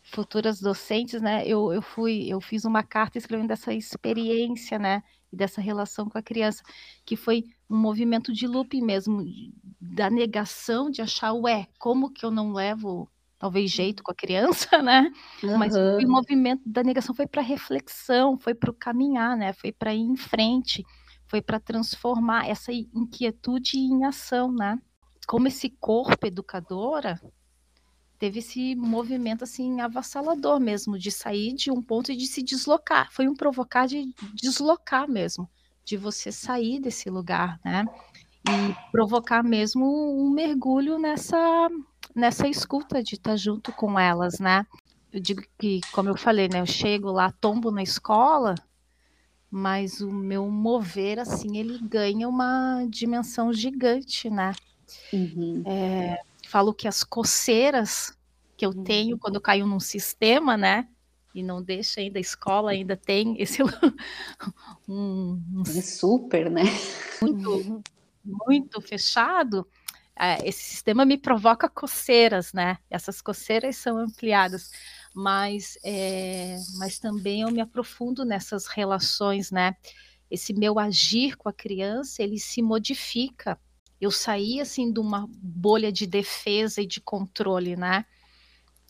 futuras 0.04 0.60
docentes, 0.60 1.20
né? 1.20 1.46
Eu, 1.46 1.72
eu 1.72 1.82
fui, 1.82 2.26
eu 2.28 2.40
fiz 2.40 2.64
uma 2.64 2.82
carta 2.82 3.18
escrevendo 3.18 3.50
essa 3.50 3.72
experiência, 3.72 4.78
né? 4.78 5.02
E 5.34 5.36
dessa 5.36 5.60
relação 5.60 6.08
com 6.08 6.16
a 6.16 6.22
criança, 6.22 6.62
que 7.04 7.16
foi 7.16 7.44
um 7.68 7.76
movimento 7.76 8.32
de 8.32 8.46
loop 8.46 8.80
mesmo, 8.80 9.24
da 9.80 10.08
negação 10.08 10.88
de 10.90 11.02
achar, 11.02 11.32
ué, 11.32 11.66
como 11.78 12.10
que 12.10 12.24
eu 12.24 12.30
não 12.30 12.52
levo 12.52 13.08
talvez 13.38 13.70
jeito 13.70 14.02
com 14.02 14.12
a 14.12 14.14
criança, 14.14 14.68
né? 14.80 15.10
Uhum. 15.42 15.58
Mas 15.58 15.74
o 15.76 16.08
movimento 16.08 16.62
da 16.64 16.82
negação 16.82 17.14
foi 17.14 17.26
para 17.26 17.42
reflexão, 17.42 18.38
foi 18.38 18.54
para 18.54 18.70
o 18.70 18.74
caminhar, 18.74 19.36
né? 19.36 19.52
Foi 19.52 19.72
para 19.72 19.94
ir 19.94 20.00
em 20.00 20.16
frente, 20.16 20.82
foi 21.26 21.42
para 21.42 21.60
transformar 21.60 22.48
essa 22.48 22.72
inquietude 22.72 23.76
em 23.76 24.04
ação, 24.04 24.52
né? 24.52 24.78
Como 25.26 25.48
esse 25.48 25.68
corpo 25.68 26.26
educadora 26.26 27.20
teve 28.24 28.38
esse 28.38 28.74
movimento 28.74 29.44
assim 29.44 29.82
avassalador 29.82 30.58
mesmo 30.58 30.98
de 30.98 31.10
sair 31.10 31.52
de 31.52 31.70
um 31.70 31.82
ponto 31.82 32.10
e 32.10 32.16
de 32.16 32.26
se 32.26 32.42
deslocar. 32.42 33.12
Foi 33.12 33.28
um 33.28 33.34
provocar 33.34 33.86
de 33.86 34.14
deslocar 34.32 35.06
mesmo, 35.06 35.46
de 35.84 35.98
você 35.98 36.32
sair 36.32 36.80
desse 36.80 37.10
lugar, 37.10 37.60
né? 37.62 37.84
E 38.48 38.90
provocar 38.90 39.42
mesmo 39.42 39.84
um 40.18 40.30
mergulho 40.30 40.98
nessa 40.98 41.68
nessa 42.14 42.48
escuta 42.48 43.02
de 43.02 43.16
estar 43.16 43.36
junto 43.36 43.72
com 43.72 43.98
elas, 43.98 44.38
né? 44.38 44.66
Eu 45.12 45.20
digo 45.20 45.42
que, 45.58 45.82
como 45.92 46.08
eu 46.08 46.16
falei, 46.16 46.48
né, 46.48 46.60
eu 46.60 46.66
chego 46.66 47.12
lá, 47.12 47.30
tombo 47.30 47.70
na 47.70 47.82
escola, 47.82 48.54
mas 49.50 50.00
o 50.00 50.10
meu 50.10 50.48
mover 50.48 51.18
assim, 51.18 51.58
ele 51.58 51.78
ganha 51.78 52.26
uma 52.26 52.86
dimensão 52.88 53.52
gigante, 53.52 54.30
né? 54.30 54.52
Uhum. 55.12 55.62
É, 55.66 56.18
falo 56.48 56.74
que 56.74 56.88
as 56.88 57.02
coceiras 57.02 58.16
que 58.56 58.64
eu 58.64 58.70
uhum. 58.70 58.84
tenho 58.84 59.18
quando 59.18 59.36
eu 59.36 59.40
caio 59.40 59.66
num 59.66 59.80
sistema, 59.80 60.56
né? 60.56 60.88
E 61.34 61.42
não 61.42 61.60
deixa 61.60 62.00
ainda 62.00 62.18
a 62.18 62.20
escola, 62.20 62.70
ainda 62.70 62.96
tem 62.96 63.40
esse. 63.40 63.60
um, 64.88 65.42
um 65.52 65.64
super, 65.64 66.48
né? 66.50 66.62
Muito, 67.20 67.82
muito 68.24 68.80
fechado. 68.80 69.66
É, 70.16 70.48
esse 70.48 70.62
sistema 70.62 71.04
me 71.04 71.18
provoca 71.18 71.68
coceiras, 71.68 72.52
né? 72.52 72.78
Essas 72.88 73.20
coceiras 73.20 73.76
são 73.76 73.98
ampliadas, 73.98 74.70
mas, 75.12 75.76
é, 75.84 76.56
mas 76.78 77.00
também 77.00 77.40
eu 77.40 77.50
me 77.50 77.60
aprofundo 77.60 78.24
nessas 78.24 78.66
relações, 78.66 79.50
né? 79.50 79.74
Esse 80.30 80.52
meu 80.52 80.78
agir 80.78 81.36
com 81.36 81.48
a 81.48 81.52
criança, 81.52 82.22
ele 82.22 82.38
se 82.38 82.62
modifica 82.62 83.58
eu 84.04 84.10
saí 84.10 84.60
assim 84.60 84.92
de 84.92 85.00
uma 85.00 85.26
bolha 85.30 85.90
de 85.90 86.06
defesa 86.06 86.82
e 86.82 86.86
de 86.86 87.00
controle, 87.00 87.76
né? 87.76 88.04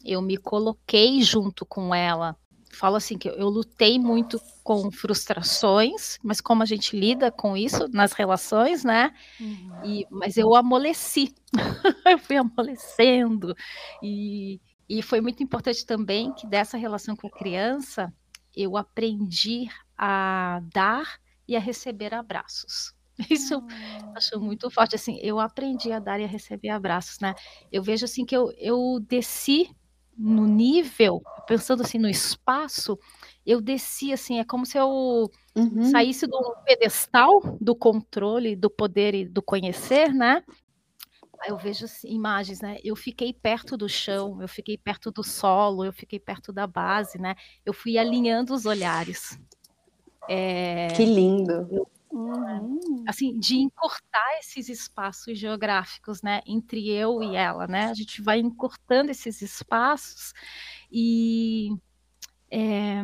Eu 0.05 0.21
me 0.21 0.37
coloquei 0.37 1.23
junto 1.23 1.65
com 1.65 1.95
ela. 1.95 2.37
Falo 2.73 2.97
assim 2.97 3.17
que 3.17 3.29
eu 3.29 3.49
lutei 3.49 3.99
muito 3.99 4.41
com 4.65 4.91
frustrações, 4.91 6.19
mas 6.23 6.41
como 6.41 6.63
a 6.63 6.67
gente 6.67 6.99
lida 6.99 7.31
com 7.31 7.57
isso 7.57 7.87
nas 7.93 8.13
relações, 8.13 8.83
né? 8.83 9.15
Uhum. 9.41 9.85
E, 9.85 10.07
mas 10.11 10.37
eu 10.37 10.55
amoleci, 10.57 11.33
eu 12.05 12.19
fui 12.19 12.37
amolecendo 12.37 13.55
e, 14.03 14.61
e 14.89 15.01
foi 15.01 15.21
muito 15.21 15.43
importante 15.43 15.87
também 15.87 16.33
que 16.33 16.47
dessa 16.47 16.77
relação 16.77 17.15
com 17.15 17.29
a 17.29 17.31
criança 17.31 18.13
eu 18.57 18.77
aprendi 18.77 19.69
a 19.97 20.61
dar 20.73 21.21
e 21.47 21.57
a 21.57 21.61
receber 21.61 22.13
abraços. 22.13 22.93
Isso 23.31 23.55
eu 23.55 23.63
acho 24.15 24.41
muito 24.41 24.71
forte, 24.71 24.95
assim, 24.95 25.19
eu 25.23 25.39
aprendi 25.39 25.93
a 25.93 25.99
dar 25.99 26.21
e 26.21 26.25
a 26.25 26.29
receber 26.29 26.71
abraços, 26.71 27.19
né? 27.21 27.35
Eu 27.71 27.83
vejo, 27.83 28.05
assim, 28.05 28.25
que 28.25 28.37
eu, 28.37 28.53
eu 28.59 28.99
desci 29.01 29.71
no 30.17 30.47
nível, 30.47 31.23
pensando, 31.47 31.83
assim, 31.83 31.99
no 31.99 32.09
espaço, 32.09 32.99
eu 33.45 33.61
desci, 33.61 34.13
assim, 34.13 34.39
é 34.39 34.45
como 34.45 34.65
se 34.65 34.79
eu 34.79 35.31
uhum. 35.57 35.91
saísse 35.91 36.27
do 36.27 36.57
pedestal 36.65 37.41
do 37.61 37.75
controle, 37.75 38.57
do 38.57 38.71
poder 38.71 39.15
e 39.15 39.25
do 39.25 39.43
conhecer, 39.43 40.13
né? 40.13 40.43
Aí 41.41 41.51
eu 41.51 41.59
vejo 41.59 41.85
assim, 41.85 42.09
imagens, 42.09 42.61
né? 42.61 42.79
Eu 42.83 42.97
fiquei 42.97 43.33
perto 43.33 43.77
do 43.77 43.89
chão, 43.89 44.41
eu 44.41 44.49
fiquei 44.49 44.79
perto 44.79 45.11
do 45.11 45.23
solo, 45.23 45.85
eu 45.85 45.93
fiquei 45.93 46.19
perto 46.19 46.53
da 46.53 46.67
base, 46.67 47.19
né? 47.19 47.35
Eu 47.67 47.75
fui 47.75 47.99
alinhando 47.99 48.55
os 48.55 48.65
olhares. 48.65 49.39
É... 50.27 50.89
Que 50.97 51.05
lindo! 51.05 51.69
Eu 51.71 51.87
Uhum. 52.15 53.05
Assim, 53.09 53.37
de 53.41 53.57
encurtar 53.57 54.39
esses 54.39 54.69
espaços 54.69 55.37
geográficos, 55.37 56.23
né, 56.23 56.43
entre 56.47 56.89
eu 56.89 57.21
e 57.21 57.35
ela, 57.35 57.67
né? 57.67 57.87
A 57.87 57.95
gente 57.95 58.23
vai 58.23 58.39
encurtando 58.39 59.11
esses 59.11 59.43
espaços 59.43 60.33
e 60.93 61.77
é, 62.49 63.03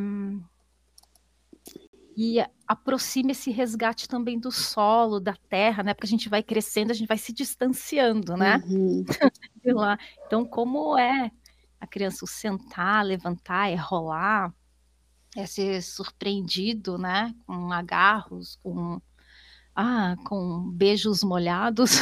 e 2.16 2.38
aproxima 2.68 3.32
esse 3.32 3.50
resgate 3.50 4.06
também 4.06 4.38
do 4.38 4.52
solo, 4.52 5.18
da 5.18 5.34
terra, 5.48 5.82
né? 5.82 5.92
Porque 5.94 6.06
a 6.06 6.10
gente 6.10 6.28
vai 6.28 6.42
crescendo, 6.42 6.92
a 6.92 6.94
gente 6.94 7.08
vai 7.08 7.18
se 7.18 7.32
distanciando, 7.32 8.36
né? 8.36 8.62
Uhum. 8.66 9.04
de 9.64 9.72
lá. 9.72 9.98
Então, 10.26 10.44
como 10.44 10.96
é 10.96 11.32
a 11.80 11.86
criança 11.86 12.26
sentar, 12.26 13.04
levantar, 13.04 13.70
é 13.70 13.74
rolar, 13.74 14.54
é 15.36 15.46
ser 15.46 15.82
surpreendido, 15.82 16.98
né, 16.98 17.34
com 17.46 17.72
agarros, 17.72 18.58
com 18.62 19.00
ah, 19.74 20.16
com 20.26 20.70
beijos 20.72 21.22
molhados, 21.22 21.92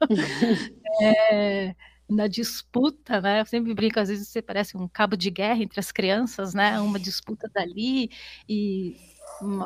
é, 1.02 1.74
na 2.08 2.28
disputa, 2.28 3.20
né? 3.20 3.40
Eu 3.40 3.46
sempre 3.46 3.74
brinco, 3.74 3.98
às 3.98 4.08
vezes 4.08 4.28
você 4.28 4.40
parece 4.42 4.76
um 4.76 4.86
cabo 4.88 5.16
de 5.16 5.30
guerra 5.30 5.62
entre 5.62 5.80
as 5.80 5.90
crianças, 5.90 6.54
né? 6.54 6.78
Uma 6.80 6.98
disputa 6.98 7.48
dali 7.52 8.10
e 8.48 8.96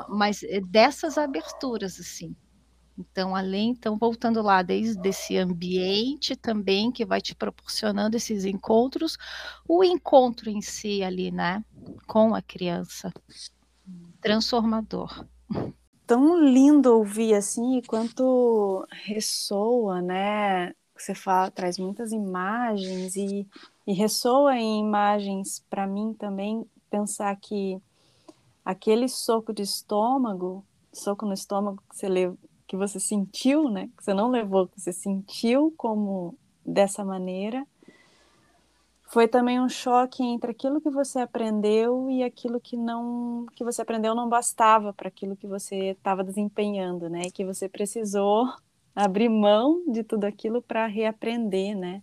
mas 0.08 0.42
é 0.42 0.60
dessas 0.60 1.16
aberturas 1.16 1.98
assim, 1.98 2.36
então, 2.98 3.34
além, 3.34 3.70
então, 3.70 3.96
voltando 3.96 4.42
lá, 4.42 4.62
desde 4.62 5.08
esse 5.08 5.36
ambiente 5.36 6.36
também 6.36 6.92
que 6.92 7.04
vai 7.04 7.20
te 7.20 7.34
proporcionando 7.34 8.16
esses 8.16 8.44
encontros, 8.44 9.16
o 9.66 9.82
encontro 9.82 10.50
em 10.50 10.60
si 10.60 11.02
ali, 11.02 11.30
né, 11.30 11.64
com 12.06 12.34
a 12.34 12.42
criança, 12.42 13.12
transformador. 14.20 15.26
Tão 16.06 16.38
lindo 16.38 16.94
ouvir 16.94 17.34
assim, 17.34 17.78
e 17.78 17.82
quanto 17.82 18.86
ressoa, 18.90 20.02
né? 20.02 20.74
Você 20.94 21.14
fala, 21.14 21.50
traz 21.50 21.78
muitas 21.78 22.12
imagens 22.12 23.16
e, 23.16 23.48
e 23.86 23.92
ressoa 23.94 24.56
em 24.56 24.80
imagens 24.80 25.64
para 25.70 25.86
mim 25.86 26.14
também 26.14 26.64
pensar 26.90 27.34
que 27.36 27.80
aquele 28.64 29.08
soco 29.08 29.52
de 29.52 29.62
estômago, 29.62 30.64
soco 30.92 31.24
no 31.24 31.32
estômago 31.32 31.82
que 31.88 31.96
você 31.96 32.08
levou 32.08 32.38
que 32.72 32.76
você 32.76 32.98
sentiu, 32.98 33.68
né? 33.68 33.90
Que 33.94 34.02
você 34.02 34.14
não 34.14 34.30
levou, 34.30 34.66
que 34.66 34.80
você 34.80 34.94
sentiu 34.94 35.74
como 35.76 36.34
dessa 36.64 37.04
maneira. 37.04 37.66
Foi 39.08 39.28
também 39.28 39.60
um 39.60 39.68
choque 39.68 40.22
entre 40.22 40.52
aquilo 40.52 40.80
que 40.80 40.88
você 40.88 41.18
aprendeu 41.18 42.08
e 42.08 42.22
aquilo 42.22 42.58
que 42.58 42.74
não 42.74 43.44
que 43.54 43.62
você 43.62 43.82
aprendeu 43.82 44.14
não 44.14 44.26
bastava 44.26 44.90
para 44.90 45.08
aquilo 45.08 45.36
que 45.36 45.46
você 45.46 45.90
estava 45.90 46.24
desempenhando, 46.24 47.10
né? 47.10 47.24
E 47.26 47.30
que 47.30 47.44
você 47.44 47.68
precisou 47.68 48.50
abrir 48.96 49.28
mão 49.28 49.84
de 49.86 50.02
tudo 50.02 50.24
aquilo 50.24 50.62
para 50.62 50.86
reaprender, 50.86 51.76
né? 51.76 52.00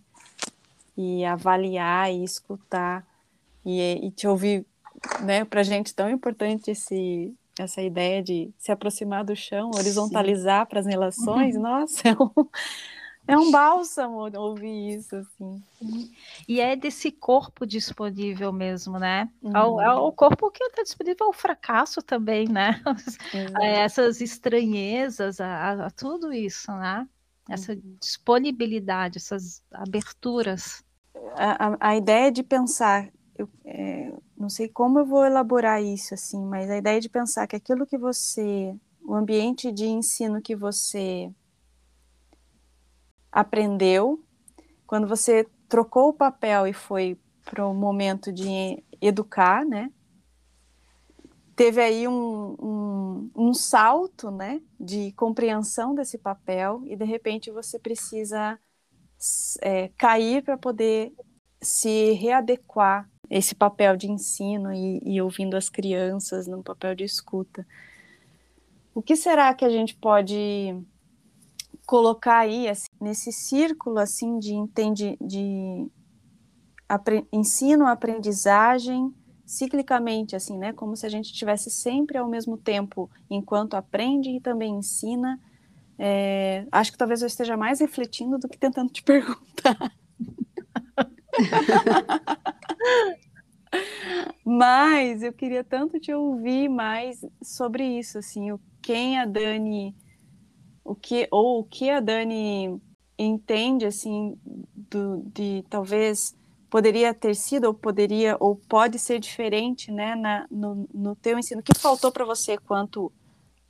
E 0.96 1.24
avaliar 1.24 2.12
e 2.12 2.22
escutar 2.22 3.04
e, 3.66 4.06
e 4.06 4.10
te 4.12 4.28
ouvir, 4.28 4.64
né? 5.24 5.44
Para 5.44 5.64
gente 5.64 5.92
tão 5.92 6.08
importante 6.08 6.70
esse 6.70 7.34
essa 7.60 7.82
ideia 7.82 8.22
de 8.22 8.52
se 8.58 8.72
aproximar 8.72 9.24
do 9.24 9.36
chão, 9.36 9.70
horizontalizar 9.74 10.66
para 10.66 10.80
as 10.80 10.86
relações, 10.86 11.56
uhum. 11.56 11.62
nossa, 11.62 12.08
é 12.08 12.12
um, 12.12 12.30
é 13.28 13.36
um 13.36 13.50
bálsamo 13.50 14.28
ouvir 14.36 14.96
isso, 14.96 15.16
assim. 15.16 15.62
E 16.48 16.60
é 16.60 16.74
desse 16.74 17.10
corpo 17.10 17.66
disponível 17.66 18.52
mesmo, 18.52 18.98
né? 18.98 19.28
Uhum. 19.42 19.56
É, 19.56 19.64
o, 19.64 19.80
é, 19.80 19.94
o, 19.94 20.12
corpo 20.12 20.50
que 20.50 20.64
está 20.64 20.82
disponível 20.82 21.26
ao 21.26 21.32
fracasso 21.32 22.02
também, 22.02 22.48
né? 22.48 22.80
É, 23.60 23.80
essas 23.80 24.20
estranhezas, 24.20 25.40
a, 25.40 25.86
a, 25.86 25.90
tudo 25.90 26.32
isso, 26.32 26.72
né? 26.72 27.06
Essa 27.48 27.72
uhum. 27.72 27.96
disponibilidade, 28.00 29.18
essas 29.18 29.62
aberturas. 29.72 30.84
A, 31.36 31.68
a, 31.68 31.76
a 31.80 31.96
ideia 31.96 32.32
de 32.32 32.42
pensar 32.42 33.08
eu 33.40 33.48
é, 33.64 34.12
não 34.40 34.48
sei 34.48 34.70
como 34.70 34.98
eu 34.98 35.04
vou 35.04 35.26
elaborar 35.26 35.82
isso 35.82 36.14
assim, 36.14 36.42
mas 36.42 36.70
a 36.70 36.78
ideia 36.78 36.98
de 36.98 37.10
pensar 37.10 37.46
que 37.46 37.54
aquilo 37.54 37.86
que 37.86 37.98
você, 37.98 38.74
o 39.02 39.14
ambiente 39.14 39.70
de 39.70 39.84
ensino 39.86 40.40
que 40.40 40.56
você 40.56 41.30
aprendeu, 43.30 44.24
quando 44.86 45.06
você 45.06 45.46
trocou 45.68 46.08
o 46.08 46.14
papel 46.14 46.66
e 46.66 46.72
foi 46.72 47.18
para 47.44 47.66
o 47.66 47.74
momento 47.74 48.32
de 48.32 48.82
educar, 48.98 49.62
né? 49.66 49.92
Teve 51.54 51.82
aí 51.82 52.08
um, 52.08 52.56
um, 52.58 53.30
um 53.36 53.52
salto, 53.52 54.30
né, 54.30 54.62
de 54.80 55.12
compreensão 55.12 55.94
desse 55.94 56.16
papel 56.16 56.82
e 56.86 56.96
de 56.96 57.04
repente 57.04 57.50
você 57.50 57.78
precisa 57.78 58.58
é, 59.60 59.88
cair 59.98 60.42
para 60.42 60.56
poder 60.56 61.12
se 61.62 62.12
readequar 62.12 63.08
esse 63.28 63.54
papel 63.54 63.96
de 63.96 64.10
ensino 64.10 64.72
e, 64.72 65.00
e 65.04 65.22
ouvindo 65.22 65.56
as 65.56 65.68
crianças 65.68 66.46
no 66.46 66.62
papel 66.62 66.94
de 66.94 67.04
escuta. 67.04 67.66
O 68.94 69.00
que 69.00 69.14
será 69.14 69.54
que 69.54 69.64
a 69.64 69.70
gente 69.70 69.94
pode 69.94 70.74
colocar 71.86 72.38
aí 72.38 72.68
assim, 72.68 72.88
nesse 73.00 73.32
círculo 73.32 73.98
assim 73.98 74.38
de 74.38 74.54
entende 74.54 75.16
de 75.20 75.86
apre, 76.88 77.26
ensino 77.32 77.86
aprendizagem 77.86 79.14
ciclicamente 79.46 80.34
assim 80.34 80.58
né? 80.58 80.72
Como 80.72 80.96
se 80.96 81.06
a 81.06 81.08
gente 81.08 81.32
tivesse 81.32 81.70
sempre 81.70 82.18
ao 82.18 82.28
mesmo 82.28 82.56
tempo 82.56 83.08
enquanto 83.28 83.74
aprende 83.74 84.30
e 84.30 84.40
também 84.40 84.74
ensina. 84.74 85.38
É, 86.02 86.66
acho 86.72 86.90
que 86.90 86.98
talvez 86.98 87.20
eu 87.20 87.26
esteja 87.26 87.56
mais 87.56 87.78
refletindo 87.78 88.38
do 88.38 88.48
que 88.48 88.58
tentando 88.58 88.90
te 88.90 89.02
perguntar 89.04 89.92
Mas 94.44 95.22
eu 95.22 95.32
queria 95.32 95.62
tanto 95.62 96.00
te 96.00 96.12
ouvir 96.12 96.68
mais 96.68 97.24
sobre 97.42 97.84
isso, 97.84 98.18
assim, 98.18 98.50
o 98.50 98.60
quem 98.82 99.18
a 99.18 99.24
Dani, 99.24 99.94
o 100.84 100.94
que 100.94 101.28
ou 101.30 101.60
o 101.60 101.64
que 101.64 101.90
a 101.90 102.00
Dani 102.00 102.80
entende 103.18 103.84
assim 103.84 104.38
do, 104.74 105.22
de 105.34 105.62
talvez 105.68 106.34
poderia 106.70 107.12
ter 107.12 107.34
sido 107.34 107.66
ou 107.66 107.74
poderia 107.74 108.36
ou 108.40 108.56
pode 108.56 108.98
ser 108.98 109.18
diferente, 109.18 109.90
né, 109.90 110.14
na, 110.14 110.46
no, 110.50 110.88
no 110.92 111.14
teu 111.14 111.38
ensino. 111.38 111.60
O 111.60 111.64
que 111.64 111.78
faltou 111.78 112.10
para 112.10 112.24
você 112.24 112.56
quanto 112.56 113.12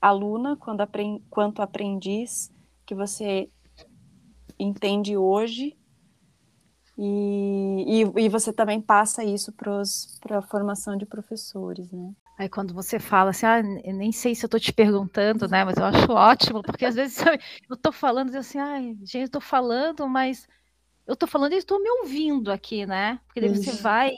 aluna, 0.00 0.56
quando 0.56 0.82
aprend, 0.82 1.20
quanto 1.28 1.62
aprendiz, 1.62 2.52
que 2.86 2.94
você 2.94 3.48
entende 4.58 5.16
hoje 5.16 5.76
e, 7.03 8.03
e, 8.03 8.24
e 8.24 8.28
você 8.28 8.53
também 8.53 8.78
passa 8.78 9.24
isso 9.24 9.51
para 9.53 10.38
a 10.38 10.42
formação 10.42 10.98
de 10.98 11.07
professores, 11.07 11.90
né? 11.90 12.12
Aí 12.36 12.46
quando 12.46 12.74
você 12.74 12.98
fala 12.98 13.30
assim, 13.30 13.46
ah, 13.46 13.62
nem 13.62 14.12
sei 14.12 14.34
se 14.34 14.44
eu 14.44 14.48
estou 14.48 14.61
te 14.61 14.70
perguntando, 14.70 15.48
né? 15.48 15.64
Mas 15.64 15.78
eu 15.78 15.84
acho 15.86 16.12
ótimo, 16.12 16.62
porque 16.62 16.84
às 16.84 16.94
vezes 16.94 17.16
eu 17.70 17.74
estou 17.74 17.90
falando 17.90 18.36
assim, 18.36 18.59
ai, 18.59 18.94
gente, 18.98 19.16
eu 19.16 19.24
estou 19.24 19.40
falando, 19.40 20.07
mas 20.07 20.46
eu 21.07 21.14
estou 21.14 21.26
falando 21.26 21.55
e 21.55 21.57
estou 21.57 21.82
me 21.82 21.88
ouvindo 21.88 22.53
aqui, 22.53 22.84
né? 22.84 23.18
Porque 23.26 23.40
daí 23.40 23.48
você 23.48 23.72
vai 23.72 24.12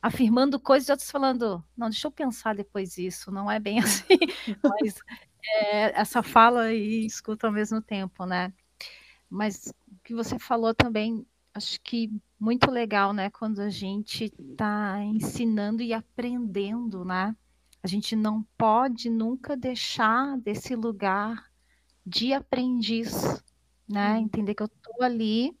afirmando 0.00 0.58
coisas 0.58 0.88
e 0.88 0.92
outros 0.92 1.10
falando, 1.10 1.62
não, 1.76 1.90
deixa 1.90 2.06
eu 2.06 2.12
pensar 2.12 2.54
depois 2.54 2.96
isso, 2.96 3.30
não 3.30 3.50
é 3.50 3.60
bem 3.60 3.78
assim, 3.80 4.18
mas 4.62 4.96
é, 5.44 6.00
essa 6.00 6.22
fala 6.22 6.72
e 6.72 7.04
escuta 7.04 7.46
ao 7.46 7.52
mesmo 7.52 7.82
tempo, 7.82 8.24
né? 8.24 8.54
Mas 9.28 9.66
o 9.86 10.02
que 10.02 10.14
você 10.14 10.38
falou 10.38 10.74
também 10.74 11.26
acho 11.56 11.80
que 11.80 12.12
muito 12.38 12.70
legal, 12.70 13.14
né? 13.14 13.30
Quando 13.30 13.60
a 13.60 13.70
gente 13.70 14.24
está 14.24 15.02
ensinando 15.02 15.82
e 15.82 15.94
aprendendo, 15.94 17.04
né? 17.04 17.34
A 17.82 17.86
gente 17.86 18.14
não 18.14 18.42
pode 18.58 19.08
nunca 19.08 19.56
deixar 19.56 20.36
desse 20.38 20.76
lugar 20.76 21.50
de 22.04 22.34
aprendiz, 22.34 23.42
né? 23.88 24.12
Uhum. 24.12 24.24
Entender 24.24 24.54
que 24.54 24.62
eu 24.62 24.66
estou 24.66 25.02
ali, 25.02 25.56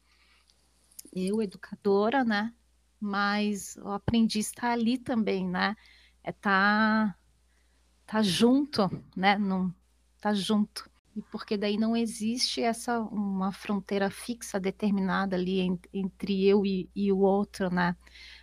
eu, 1.14 1.40
educadora, 1.40 2.24
né? 2.24 2.52
Mas 3.00 3.76
o 3.78 3.88
aprendiz 3.88 4.46
está 4.46 4.72
ali 4.72 4.98
também, 4.98 5.48
né? 5.48 5.74
É 6.22 6.30
tá, 6.30 7.16
tá 8.06 8.20
junto, 8.20 8.90
né? 9.16 9.38
Não 9.38 9.74
tá 10.20 10.34
junto 10.34 10.90
e 11.16 11.22
porque 11.22 11.56
daí 11.56 11.78
não 11.78 11.96
existe 11.96 12.60
essa 12.60 13.00
uma 13.00 13.50
fronteira 13.50 14.10
fixa 14.10 14.60
determinada 14.60 15.34
ali 15.34 15.60
entre 15.92 16.46
eu 16.46 16.66
e, 16.66 16.90
e 16.94 17.10
o 17.10 17.20
outro, 17.20 17.74
né? 17.74 17.96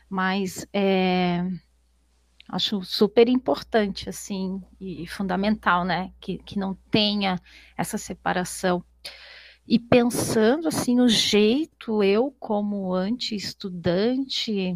Mas 0.10 0.66
é, 0.74 1.46
acho 2.50 2.82
super 2.82 3.30
importante 3.30 4.10
assim 4.10 4.60
e, 4.82 5.06
fundamental, 5.06 5.86
né? 5.86 6.12
Que, 6.20 6.40
que 6.40 6.58
não 6.58 6.74
tenha 6.90 7.40
essa 7.78 8.00
separação. 8.00 8.84
E 9.68 9.78
pensando 9.78 10.68
assim 10.68 11.00
o 11.00 11.08
jeito 11.08 12.04
eu 12.04 12.36
como 12.40 12.92
anti-estudante, 12.92 14.76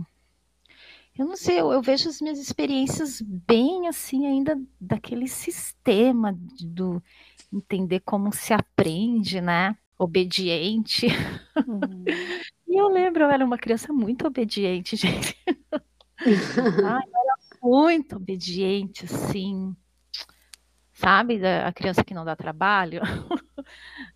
eu 1.17 1.25
não 1.25 1.35
sei, 1.35 1.59
eu, 1.59 1.71
eu, 1.71 1.81
vejo 1.81 2.07
as 2.07 2.21
minhas 2.21 2.37
experiências 2.37 3.21
bem 3.21 3.87
assim 3.87 4.27
ainda 4.27 4.55
daquele 4.79 5.27
sistema 5.27 6.37
do 6.61 7.01
entender 7.51 8.01
como 8.01 8.31
se 8.33 8.53
aprende, 8.53 9.41
né? 9.41 9.77
Obediente. 9.97 11.07
Uhum. 11.67 12.05
e 12.67 12.75
eu 12.79 12.87
lembro, 12.87 13.23
eu 13.23 13.29
era 13.29 13.43
uma 13.43 13.57
criança 13.57 13.91
muito 13.91 14.27
obediente, 14.27 14.95
gente. 14.97 15.35
Ai, 15.47 17.03
eu 17.05 17.19
era 17.21 17.37
muito 17.61 18.15
obediente, 18.15 19.05
assim. 19.05 19.75
Sabe, 20.93 21.45
a 21.45 21.71
criança 21.71 22.03
que 22.03 22.13
não 22.13 22.25
dá 22.25 22.35
trabalho. 22.35 23.01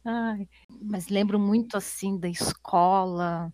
Ai, 0.03 0.47
mas 0.81 1.09
lembro 1.09 1.39
muito 1.39 1.77
assim 1.77 2.17
da 2.17 2.27
escola, 2.27 3.53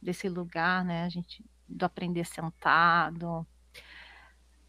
desse 0.00 0.28
lugar, 0.28 0.84
né? 0.84 1.04
A 1.04 1.08
gente 1.08 1.44
do 1.68 1.84
aprender 1.84 2.24
sentado, 2.24 3.46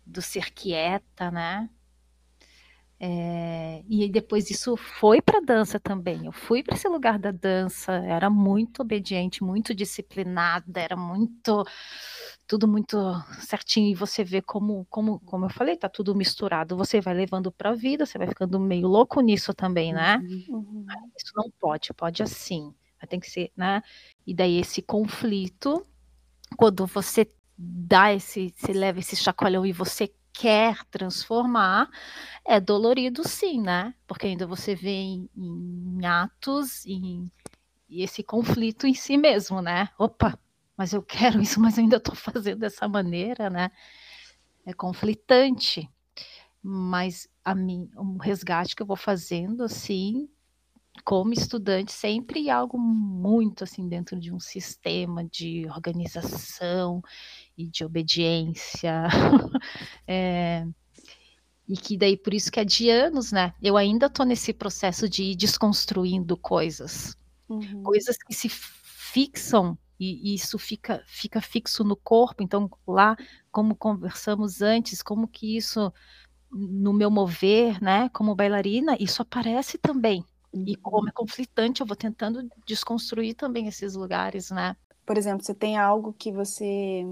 do 0.05 0.21
ser 0.21 0.51
quieta, 0.51 1.31
né? 1.31 1.69
É, 3.03 3.83
e 3.89 4.07
depois 4.09 4.51
isso 4.51 4.77
foi 4.77 5.19
para 5.23 5.39
a 5.39 5.41
dança 5.41 5.79
também. 5.79 6.27
Eu 6.27 6.31
fui 6.31 6.61
para 6.61 6.75
esse 6.75 6.87
lugar 6.87 7.17
da 7.17 7.31
dança, 7.31 7.93
era 7.93 8.29
muito 8.29 8.83
obediente, 8.83 9.43
muito 9.43 9.73
disciplinada, 9.73 10.79
era 10.79 10.95
muito 10.95 11.65
tudo 12.45 12.67
muito 12.67 12.97
certinho 13.39 13.89
e 13.89 13.95
você 13.95 14.23
vê 14.23 14.39
como, 14.39 14.85
como, 14.87 15.19
como 15.21 15.45
eu 15.45 15.49
falei, 15.49 15.75
tá 15.75 15.89
tudo 15.89 16.13
misturado. 16.13 16.77
Você 16.77 17.01
vai 17.01 17.15
levando 17.15 17.51
para 17.51 17.71
a 17.71 17.75
vida, 17.75 18.05
você 18.05 18.19
vai 18.19 18.27
ficando 18.27 18.59
meio 18.59 18.87
louco 18.87 19.19
nisso 19.19 19.51
também, 19.51 19.91
né? 19.91 20.17
Uhum. 20.47 20.85
Isso 21.17 21.31
não 21.35 21.49
pode, 21.59 21.91
pode 21.95 22.21
assim. 22.21 22.71
Tem 23.09 23.19
que 23.19 23.31
ser, 23.31 23.51
né? 23.57 23.81
E 24.27 24.33
daí 24.35 24.59
esse 24.59 24.79
conflito, 24.79 25.87
quando 26.55 26.85
você 26.85 27.27
dá 27.57 28.13
esse, 28.13 28.53
você 28.55 28.73
leva 28.73 28.99
esse 28.99 29.15
chacoalhão 29.15 29.65
e 29.65 29.71
você 29.71 30.13
quer 30.33 30.83
transformar, 30.85 31.89
é 32.45 32.59
dolorido 32.59 33.27
sim, 33.27 33.61
né? 33.61 33.93
Porque 34.07 34.27
ainda 34.27 34.47
você 34.47 34.75
vê 34.75 34.89
em, 34.89 35.29
em 35.35 36.05
atos 36.05 36.85
e 36.85 37.29
esse 37.89 38.23
conflito 38.23 38.87
em 38.87 38.93
si 38.93 39.17
mesmo, 39.17 39.61
né? 39.61 39.89
Opa, 39.99 40.39
mas 40.77 40.93
eu 40.93 41.01
quero 41.03 41.41
isso, 41.41 41.59
mas 41.59 41.77
ainda 41.77 41.97
estou 41.97 42.15
fazendo 42.15 42.59
dessa 42.59 42.87
maneira, 42.87 43.49
né? 43.49 43.69
É 44.65 44.73
conflitante. 44.73 45.89
Mas 46.63 47.27
a 47.43 47.53
mim, 47.55 47.89
o 47.95 48.17
resgate 48.17 48.75
que 48.75 48.81
eu 48.81 48.87
vou 48.87 48.95
fazendo, 48.95 49.63
assim, 49.63 50.29
como 51.03 51.33
estudante, 51.33 51.91
sempre 51.91 52.49
algo 52.49 52.77
muito 52.77 53.63
assim 53.63 53.87
dentro 53.87 54.19
de 54.19 54.33
um 54.33 54.39
sistema 54.39 55.23
de 55.25 55.67
organização 55.67 57.01
e 57.57 57.67
de 57.67 57.83
obediência. 57.83 59.07
é, 60.07 60.65
e 61.67 61.77
que 61.77 61.97
daí 61.97 62.17
por 62.17 62.33
isso 62.33 62.51
que 62.51 62.59
é 62.59 62.65
de 62.65 62.89
anos, 62.89 63.31
né? 63.31 63.53
Eu 63.61 63.77
ainda 63.77 64.07
estou 64.07 64.25
nesse 64.25 64.53
processo 64.53 65.07
de 65.07 65.23
ir 65.23 65.35
desconstruindo 65.35 66.35
coisas, 66.35 67.15
uhum. 67.47 67.83
coisas 67.83 68.17
que 68.17 68.33
se 68.33 68.49
fixam 68.49 69.77
e, 69.99 70.31
e, 70.31 70.35
isso 70.35 70.57
fica, 70.57 71.03
fica 71.05 71.39
fixo 71.39 71.83
no 71.83 71.95
corpo. 71.95 72.41
Então 72.43 72.69
lá, 72.87 73.15
como 73.51 73.75
conversamos 73.75 74.61
antes, 74.61 75.01
como 75.01 75.27
que 75.27 75.55
isso 75.55 75.93
no 76.51 76.91
meu 76.91 77.09
mover, 77.09 77.81
né? 77.81 78.09
Como 78.09 78.35
bailarina, 78.35 78.97
isso 78.99 79.21
aparece 79.21 79.77
também. 79.77 80.25
E 80.53 80.75
como 80.75 81.07
é 81.07 81.11
conflitante, 81.11 81.81
eu 81.81 81.87
vou 81.87 81.95
tentando 81.95 82.49
desconstruir 82.65 83.35
também 83.35 83.67
esses 83.67 83.95
lugares, 83.95 84.51
né? 84.51 84.75
Por 85.05 85.17
exemplo, 85.17 85.45
você 85.45 85.53
tem 85.53 85.77
algo 85.77 86.13
que 86.13 86.31
você 86.31 87.05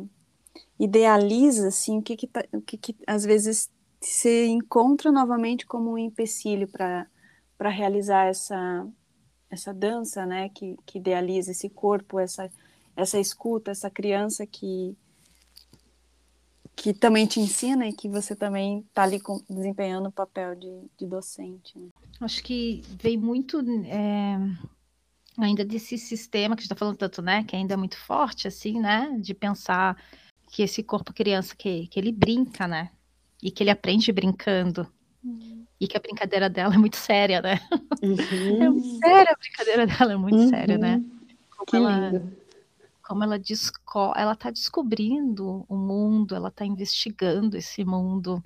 idealiza, 0.78 1.70
assim, 1.70 2.00
o 2.00 2.02
que 2.02 2.18
que, 2.18 2.28
tá, 2.28 2.44
o 2.54 2.62
que, 2.62 2.78
que 2.78 2.96
às 3.08 3.24
vezes 3.24 3.70
se 4.02 4.48
encontra 4.48 5.12
novamente 5.12 5.66
como 5.66 5.92
um 5.92 5.98
empecilho 5.98 6.68
para 6.68 7.70
realizar 7.70 8.28
essa 8.28 8.88
essa 9.52 9.74
dança, 9.74 10.28
né, 10.28 10.48
que, 10.50 10.78
que 10.86 11.00
idealiza 11.00 11.50
esse 11.52 11.70
corpo, 11.70 12.20
essa 12.20 12.52
essa 12.96 13.20
escuta, 13.20 13.72
essa 13.72 13.90
criança 13.90 14.46
que 14.46 14.96
que 16.76 16.94
também 16.94 17.26
te 17.28 17.40
ensina 17.42 17.88
e 17.88 17.94
que 17.94 18.08
você 18.08 18.36
também 18.36 18.80
está 18.80 19.04
ali 19.04 19.22
desempenhando 19.50 20.08
o 20.08 20.12
papel 20.12 20.56
de, 20.56 20.90
de 20.98 21.06
docente. 21.06 21.78
Né? 21.78 21.90
Acho 22.20 22.44
que 22.44 22.82
veio 23.02 23.20
muito 23.20 23.60
é, 23.86 24.38
ainda 25.38 25.64
desse 25.64 25.98
sistema 25.98 26.56
que 26.56 26.62
a 26.62 26.64
gente 26.64 26.72
está 26.72 26.76
falando 26.76 26.98
tanto, 26.98 27.22
né? 27.22 27.44
Que 27.44 27.56
ainda 27.56 27.74
é 27.74 27.78
muito 27.78 27.98
forte, 27.98 28.48
assim, 28.48 28.80
né? 28.80 29.18
De 29.20 29.34
pensar 29.34 29.96
que 30.52 30.62
esse 30.64 30.84
corpo 30.84 31.14
criança 31.14 31.56
que, 31.56 31.88
que 31.88 32.00
ele 32.00 32.12
brinca, 32.12 32.68
né? 32.68 32.92
E 33.42 33.50
que 33.52 33.64
ele 33.64 33.70
aprende 33.70 34.12
brincando. 34.12 34.88
Uhum. 35.24 35.66
E 35.80 35.88
que 35.88 35.96
a 35.96 36.00
brincadeira 36.00 36.50
dela 36.50 36.76
é 36.76 36.78
muito 36.78 36.98
séria, 36.98 37.42
né? 37.42 37.60
Uhum. 38.02 38.16
É 38.64 38.70
muito 38.70 39.00
séria 39.00 39.32
a 39.32 39.38
brincadeira 39.38 39.88
dela, 39.88 40.14
é 40.14 40.18
muito 40.18 40.38
uhum. 40.38 40.50
séria, 40.50 40.78
né? 40.78 41.04
Como 41.52 41.66
que 41.66 41.76
ela, 41.76 42.10
lindo. 42.10 42.38
Como 43.02 43.24
ela, 43.24 43.40
desco 43.40 44.14
ela 44.16 44.36
tá 44.36 44.52
descobrindo 44.52 45.66
o 45.70 45.78
mundo, 45.78 46.36
ela 46.36 46.52
tá 46.52 46.66
investigando 46.66 47.56
esse 47.58 47.86
mundo 47.86 48.44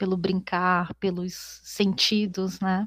pelo 0.00 0.16
brincar, 0.16 0.94
pelos 0.94 1.60
sentidos, 1.62 2.58
né? 2.58 2.86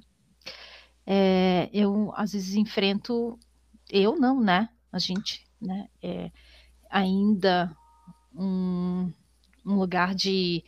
É, 1.06 1.70
eu 1.72 2.12
às 2.16 2.34
vezes 2.34 2.56
enfrento, 2.56 3.38
eu 3.88 4.16
não, 4.16 4.42
né? 4.42 4.68
A 4.92 4.98
gente, 4.98 5.46
né? 5.62 5.88
É, 6.02 6.32
ainda 6.90 7.72
um, 8.36 9.14
um 9.64 9.76
lugar 9.76 10.16
de 10.16 10.64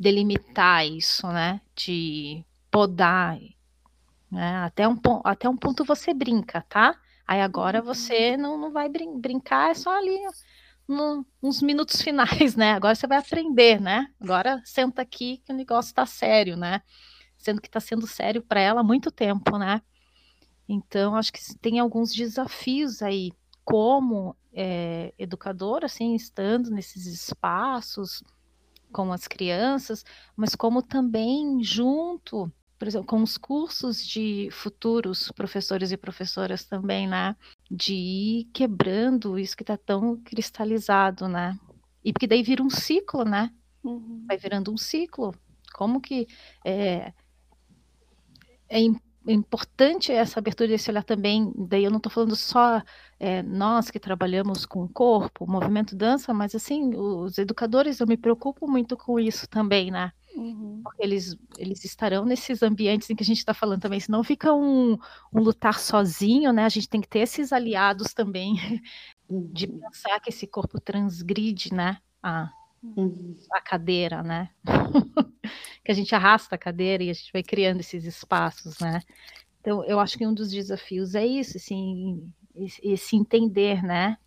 delimitar 0.00 0.86
isso, 0.86 1.26
né? 1.28 1.60
De 1.74 2.42
podar, 2.70 3.38
né? 4.30 4.56
Até 4.64 4.88
um, 4.88 4.98
até 5.24 5.46
um 5.46 5.58
ponto 5.58 5.84
você 5.84 6.14
brinca, 6.14 6.62
tá? 6.70 6.98
Aí 7.26 7.42
agora 7.42 7.82
você 7.82 8.34
não, 8.34 8.56
não 8.56 8.72
vai 8.72 8.88
brin 8.88 9.20
brincar, 9.20 9.72
é 9.72 9.74
só 9.74 9.90
ali 9.90 10.16
no, 10.88 11.26
uns 11.42 11.62
minutos 11.62 12.00
finais, 12.02 12.54
né? 12.54 12.72
Agora 12.72 12.94
você 12.94 13.06
vai 13.06 13.18
aprender, 13.18 13.80
né? 13.80 14.08
Agora 14.20 14.60
senta 14.64 15.02
aqui 15.02 15.38
que 15.44 15.52
o 15.52 15.56
negócio 15.56 15.90
está 15.90 16.06
sério, 16.06 16.56
né? 16.56 16.82
Sendo 17.36 17.60
que 17.60 17.68
está 17.68 17.80
sendo 17.80 18.06
sério 18.06 18.42
para 18.42 18.60
ela 18.60 18.80
há 18.80 18.84
muito 18.84 19.10
tempo, 19.10 19.58
né? 19.58 19.80
Então, 20.68 21.14
acho 21.14 21.32
que 21.32 21.40
tem 21.60 21.78
alguns 21.78 22.12
desafios 22.12 23.02
aí, 23.02 23.30
como 23.64 24.34
é, 24.52 25.14
educadora, 25.18 25.86
assim, 25.86 26.14
estando 26.14 26.70
nesses 26.70 27.06
espaços 27.06 28.22
com 28.92 29.12
as 29.12 29.28
crianças, 29.28 30.04
mas 30.36 30.54
como 30.54 30.82
também 30.82 31.62
junto 31.62 32.50
por 32.78 32.86
exemplo, 32.86 33.06
com 33.06 33.22
os 33.22 33.38
cursos 33.38 34.04
de 34.04 34.48
futuros 34.52 35.32
professores 35.32 35.92
e 35.92 35.96
professoras 35.96 36.64
também, 36.64 37.08
né? 37.08 37.34
De 37.70 37.94
ir 37.94 38.44
quebrando 38.52 39.38
isso 39.38 39.56
que 39.56 39.62
está 39.62 39.76
tão 39.76 40.16
cristalizado, 40.16 41.26
né? 41.28 41.58
E 42.04 42.12
porque 42.12 42.26
daí 42.26 42.42
vira 42.42 42.62
um 42.62 42.70
ciclo, 42.70 43.24
né? 43.24 43.50
Uhum. 43.82 44.24
Vai 44.26 44.36
virando 44.36 44.72
um 44.72 44.76
ciclo. 44.76 45.34
Como 45.74 46.00
que 46.00 46.26
é, 46.64 47.12
é 48.68 48.80
importante 49.32 50.12
essa 50.12 50.38
abertura 50.38 50.68
desse 50.68 50.90
olhar 50.90 51.02
também, 51.02 51.52
daí 51.56 51.84
eu 51.84 51.90
não 51.90 51.98
estou 51.98 52.12
falando 52.12 52.36
só 52.36 52.82
é, 53.18 53.42
nós 53.42 53.90
que 53.90 53.98
trabalhamos 53.98 54.64
com 54.64 54.84
o 54.84 54.88
corpo, 54.88 55.46
movimento 55.50 55.96
dança, 55.96 56.32
mas 56.32 56.54
assim, 56.54 56.94
os 56.94 57.38
educadores, 57.38 58.00
eu 58.00 58.06
me 58.06 58.16
preocupo 58.16 58.70
muito 58.70 58.96
com 58.96 59.18
isso 59.18 59.48
também, 59.48 59.90
né? 59.90 60.12
Uhum. 60.36 60.82
Porque 60.84 61.02
eles, 61.02 61.34
eles 61.56 61.84
estarão 61.84 62.24
nesses 62.24 62.62
ambientes 62.62 63.08
em 63.08 63.16
que 63.16 63.22
a 63.22 63.26
gente 63.26 63.38
está 63.38 63.54
falando 63.54 63.80
também, 63.80 63.98
senão 63.98 64.22
fica 64.22 64.52
um, 64.52 64.98
um 65.32 65.40
lutar 65.40 65.78
sozinho, 65.78 66.52
né? 66.52 66.64
A 66.64 66.68
gente 66.68 66.88
tem 66.88 67.00
que 67.00 67.08
ter 67.08 67.20
esses 67.20 67.52
aliados 67.52 68.12
também, 68.12 68.54
uhum. 69.28 69.50
de 69.50 69.66
pensar 69.66 70.20
que 70.20 70.28
esse 70.28 70.46
corpo 70.46 70.78
transgride, 70.78 71.72
né? 71.72 71.98
A, 72.22 72.50
uhum. 72.82 73.34
a 73.52 73.60
cadeira, 73.62 74.22
né? 74.22 74.50
que 75.82 75.90
a 75.90 75.94
gente 75.94 76.14
arrasta 76.14 76.54
a 76.54 76.58
cadeira 76.58 77.02
e 77.02 77.10
a 77.10 77.14
gente 77.14 77.32
vai 77.32 77.42
criando 77.42 77.80
esses 77.80 78.04
espaços, 78.04 78.78
né? 78.78 79.00
Então, 79.60 79.82
eu 79.84 79.98
acho 79.98 80.18
que 80.18 80.26
um 80.26 80.34
dos 80.34 80.50
desafios 80.50 81.14
é 81.14 81.26
isso, 81.26 81.56
assim, 81.56 82.30
esse 82.82 83.16
entender, 83.16 83.82
né? 83.82 84.18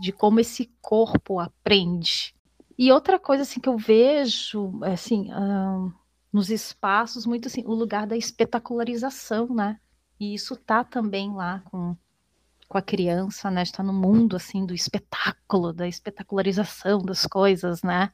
De 0.00 0.12
como 0.12 0.40
esse 0.40 0.70
corpo 0.82 1.38
aprende, 1.38 2.34
e 2.82 2.90
outra 2.90 3.16
coisa 3.16 3.44
assim 3.44 3.60
que 3.60 3.68
eu 3.68 3.78
vejo, 3.78 4.80
assim, 4.82 5.30
uh, 5.32 5.94
nos 6.32 6.50
espaços, 6.50 7.24
muito 7.24 7.46
assim, 7.46 7.62
o 7.64 7.72
lugar 7.72 8.08
da 8.08 8.16
espetacularização, 8.16 9.46
né? 9.54 9.78
E 10.18 10.34
isso 10.34 10.56
tá 10.56 10.82
também 10.82 11.32
lá 11.32 11.62
com, 11.70 11.96
com 12.68 12.76
a 12.76 12.82
criança, 12.82 13.52
né? 13.52 13.62
Está 13.62 13.84
no 13.84 13.92
mundo 13.92 14.34
assim 14.34 14.66
do 14.66 14.74
espetáculo, 14.74 15.72
da 15.72 15.86
espetacularização 15.86 17.02
das 17.02 17.24
coisas, 17.24 17.84
né? 17.84 18.12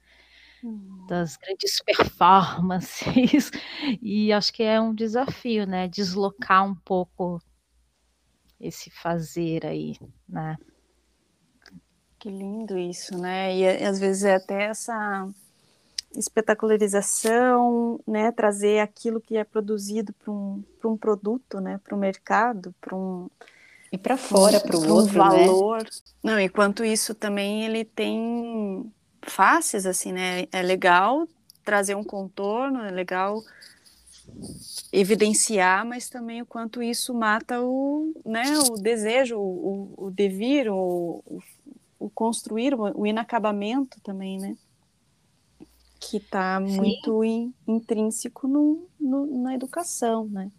Hum. 0.62 1.06
Das 1.08 1.38
grandes 1.38 1.82
performances. 1.82 3.50
E 4.02 4.30
acho 4.34 4.52
que 4.52 4.62
é 4.62 4.78
um 4.78 4.94
desafio, 4.94 5.66
né? 5.66 5.88
Deslocar 5.88 6.62
um 6.62 6.74
pouco 6.74 7.40
esse 8.60 8.90
fazer 8.90 9.64
aí, 9.64 9.96
né? 10.28 10.58
Que 12.18 12.28
lindo 12.28 12.76
isso, 12.76 13.16
né? 13.16 13.54
E, 13.54 13.60
e 13.60 13.84
às 13.84 13.98
vezes 13.98 14.24
é 14.24 14.34
até 14.34 14.64
essa 14.64 15.28
espetacularização, 16.16 18.00
né? 18.06 18.32
Trazer 18.32 18.80
aquilo 18.80 19.20
que 19.20 19.36
é 19.36 19.44
produzido 19.44 20.12
para 20.12 20.32
um, 20.32 20.62
um 20.84 20.96
produto, 20.96 21.60
né? 21.60 21.80
Para 21.84 21.94
o 21.94 21.98
mercado, 21.98 22.74
para 22.80 22.96
um 22.96 23.28
e 23.90 23.96
para 23.96 24.16
fora, 24.16 24.60
para 24.60 24.76
o 24.76 24.92
outro, 24.92 25.14
um 25.14 25.18
valor. 25.18 25.82
Né? 25.82 25.90
Não, 26.22 26.40
enquanto 26.40 26.84
isso 26.84 27.14
também 27.14 27.64
ele 27.64 27.84
tem 27.84 28.92
faces 29.22 29.86
assim, 29.86 30.12
né? 30.12 30.46
É 30.52 30.62
legal 30.62 31.26
trazer 31.64 31.94
um 31.94 32.04
contorno, 32.04 32.82
é 32.82 32.90
legal 32.90 33.42
evidenciar, 34.92 35.86
mas 35.86 36.08
também 36.08 36.42
o 36.42 36.46
quanto 36.46 36.82
isso 36.82 37.14
mata 37.14 37.60
o, 37.60 38.12
né, 38.24 38.58
o 38.70 38.74
desejo, 38.74 39.38
o, 39.38 39.94
o 39.96 40.10
devir, 40.10 40.70
o, 40.70 41.22
o 41.26 41.40
o 41.99 42.09
construir, 42.09 42.74
o 42.74 43.07
inacabamento 43.07 44.01
também, 44.01 44.38
né? 44.38 44.57
Que 46.01 46.18
está 46.18 46.61
muito 46.61 47.24
in, 47.24 47.53
intrínseco 47.66 48.46
no, 48.46 48.88
no, 49.01 49.42
na 49.42 49.55
educação, 49.55 50.26
né? 50.28 50.51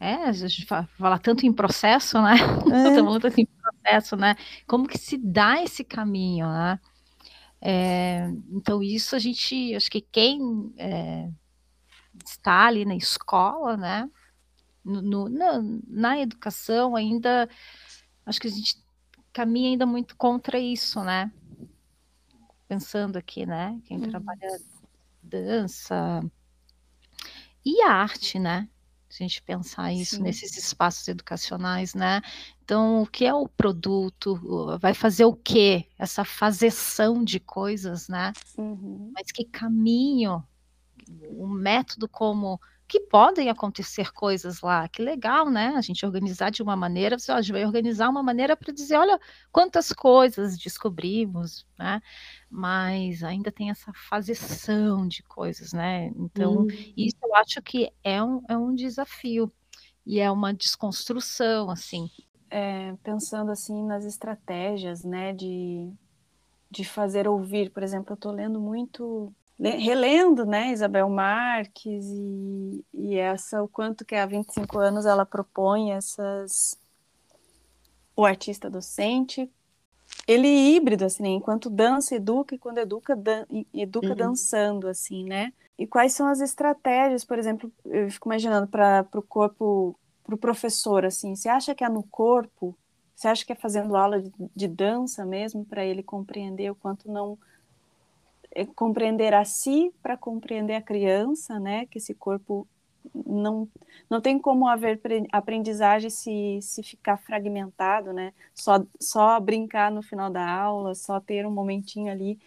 É, 0.00 0.14
a 0.14 0.32
gente 0.32 0.64
fala 0.64 1.18
tanto 1.18 1.44
em 1.44 1.52
processo, 1.52 2.20
né? 2.22 2.34
É. 2.72 2.88
Estamos 2.88 3.18
tanto 3.18 3.40
em 3.40 3.46
processo, 3.46 4.16
né? 4.16 4.36
Como 4.66 4.86
que 4.86 4.96
se 4.96 5.18
dá 5.18 5.62
esse 5.62 5.84
caminho, 5.84 6.46
né? 6.46 6.80
É, 7.60 8.30
então, 8.50 8.82
isso 8.82 9.16
a 9.16 9.18
gente, 9.18 9.74
acho 9.74 9.90
que 9.90 10.00
quem 10.00 10.72
é, 10.78 11.28
está 12.24 12.66
ali 12.66 12.84
na 12.84 12.94
escola, 12.94 13.76
né? 13.76 14.08
No, 14.84 15.02
no, 15.02 15.28
na, 15.28 15.60
na 15.86 16.20
educação 16.20 16.94
ainda, 16.94 17.48
acho 18.24 18.40
que 18.40 18.46
a 18.46 18.50
gente 18.50 18.76
caminha 19.38 19.70
ainda 19.70 19.86
muito 19.86 20.16
contra 20.16 20.58
isso, 20.58 21.00
né? 21.04 21.30
Pensando 22.66 23.16
aqui, 23.16 23.46
né? 23.46 23.80
Quem 23.84 23.96
uhum. 23.98 24.10
trabalha 24.10 24.60
dança 25.22 26.20
e 27.64 27.80
arte, 27.82 28.36
né? 28.36 28.68
Se 29.08 29.22
a 29.22 29.26
gente 29.26 29.40
pensar 29.42 29.92
isso 29.92 30.16
Sim. 30.16 30.22
nesses 30.22 30.58
espaços 30.58 31.06
educacionais, 31.06 31.94
né? 31.94 32.20
Então, 32.64 33.02
o 33.02 33.06
que 33.06 33.24
é 33.24 33.32
o 33.32 33.46
produto? 33.46 34.40
Vai 34.80 34.92
fazer 34.92 35.24
o 35.24 35.36
quê? 35.36 35.86
Essa 35.96 36.24
fazeção 36.24 37.22
de 37.22 37.38
coisas, 37.38 38.08
né? 38.08 38.32
Uhum. 38.56 39.12
Mas 39.14 39.30
que 39.30 39.44
caminho, 39.44 40.42
o 41.30 41.46
método 41.46 42.08
como 42.08 42.60
que 42.88 43.00
podem 43.00 43.50
acontecer 43.50 44.10
coisas 44.12 44.62
lá. 44.62 44.88
Que 44.88 45.02
legal, 45.02 45.50
né? 45.50 45.74
A 45.76 45.82
gente 45.82 46.04
organizar 46.06 46.50
de 46.50 46.62
uma 46.62 46.74
maneira, 46.74 47.18
você, 47.18 47.30
ó, 47.30 47.34
a 47.34 47.42
gente 47.42 47.52
vai 47.52 47.66
organizar 47.66 48.08
uma 48.08 48.22
maneira 48.22 48.56
para 48.56 48.72
dizer, 48.72 48.96
olha 48.96 49.20
quantas 49.52 49.92
coisas 49.92 50.56
descobrimos, 50.56 51.66
né? 51.78 52.00
Mas 52.50 53.22
ainda 53.22 53.52
tem 53.52 53.68
essa 53.68 53.92
faseção 53.92 55.06
de 55.06 55.22
coisas, 55.22 55.74
né? 55.74 56.10
Então, 56.16 56.62
hum. 56.62 56.68
isso 56.96 57.16
eu 57.22 57.34
acho 57.36 57.60
que 57.60 57.92
é 58.02 58.22
um, 58.22 58.42
é 58.48 58.56
um 58.56 58.74
desafio 58.74 59.52
e 60.06 60.18
é 60.18 60.30
uma 60.30 60.54
desconstrução, 60.54 61.70
assim. 61.70 62.08
É, 62.50 62.94
pensando 63.02 63.50
assim 63.50 63.84
nas 63.84 64.06
estratégias, 64.06 65.04
né, 65.04 65.34
de, 65.34 65.92
de 66.70 66.82
fazer 66.82 67.28
ouvir, 67.28 67.70
por 67.70 67.82
exemplo, 67.82 68.12
eu 68.12 68.14
estou 68.14 68.32
lendo 68.32 68.58
muito 68.58 69.30
relendo, 69.60 70.46
né, 70.46 70.70
Isabel 70.70 71.08
Marques 71.08 72.04
e, 72.04 72.84
e 72.94 73.16
essa, 73.16 73.62
o 73.62 73.68
quanto 73.68 74.04
que 74.04 74.14
há 74.14 74.24
25 74.24 74.78
anos 74.78 75.04
ela 75.04 75.26
propõe 75.26 75.92
essas, 75.92 76.78
o 78.14 78.24
artista 78.24 78.70
docente, 78.70 79.50
ele 80.26 80.46
é 80.46 80.70
híbrido, 80.70 81.04
assim, 81.04 81.22
né, 81.22 81.28
enquanto 81.30 81.68
dança, 81.68 82.14
educa, 82.14 82.54
e 82.54 82.58
quando 82.58 82.78
educa, 82.78 83.16
dan 83.16 83.44
educa 83.74 84.10
uhum. 84.10 84.14
dançando, 84.14 84.86
assim, 84.86 85.24
né, 85.24 85.52
e 85.76 85.86
quais 85.86 86.12
são 86.12 86.28
as 86.28 86.40
estratégias, 86.40 87.24
por 87.24 87.38
exemplo, 87.38 87.72
eu 87.84 88.10
fico 88.10 88.28
imaginando 88.28 88.68
para 88.68 89.06
o 89.14 89.22
corpo, 89.22 89.98
para 90.22 90.34
o 90.34 90.38
professor, 90.38 91.04
assim, 91.04 91.34
você 91.34 91.48
acha 91.48 91.74
que 91.74 91.82
é 91.82 91.88
no 91.88 92.04
corpo, 92.04 92.76
você 93.14 93.26
acha 93.26 93.44
que 93.44 93.52
é 93.52 93.56
fazendo 93.56 93.96
aula 93.96 94.22
de, 94.22 94.32
de 94.54 94.68
dança 94.68 95.24
mesmo, 95.24 95.64
para 95.64 95.84
ele 95.84 96.04
compreender 96.04 96.70
o 96.70 96.76
quanto 96.76 97.10
não 97.10 97.36
é 98.50 98.64
compreender 98.64 99.34
a 99.34 99.44
si 99.44 99.92
para 100.02 100.16
compreender 100.16 100.74
a 100.74 100.82
criança, 100.82 101.58
né? 101.58 101.86
Que 101.86 101.98
esse 101.98 102.14
corpo 102.14 102.66
não, 103.14 103.68
não 104.08 104.20
tem 104.20 104.38
como 104.38 104.66
haver 104.68 105.00
aprendizagem 105.32 106.10
se, 106.10 106.58
se 106.62 106.82
ficar 106.82 107.16
fragmentado, 107.16 108.12
né? 108.12 108.32
Só, 108.54 108.84
só 109.00 109.38
brincar 109.40 109.90
no 109.90 110.02
final 110.02 110.30
da 110.30 110.48
aula, 110.48 110.94
só 110.94 111.20
ter 111.20 111.46
um 111.46 111.50
momentinho 111.50 112.10
ali 112.10 112.38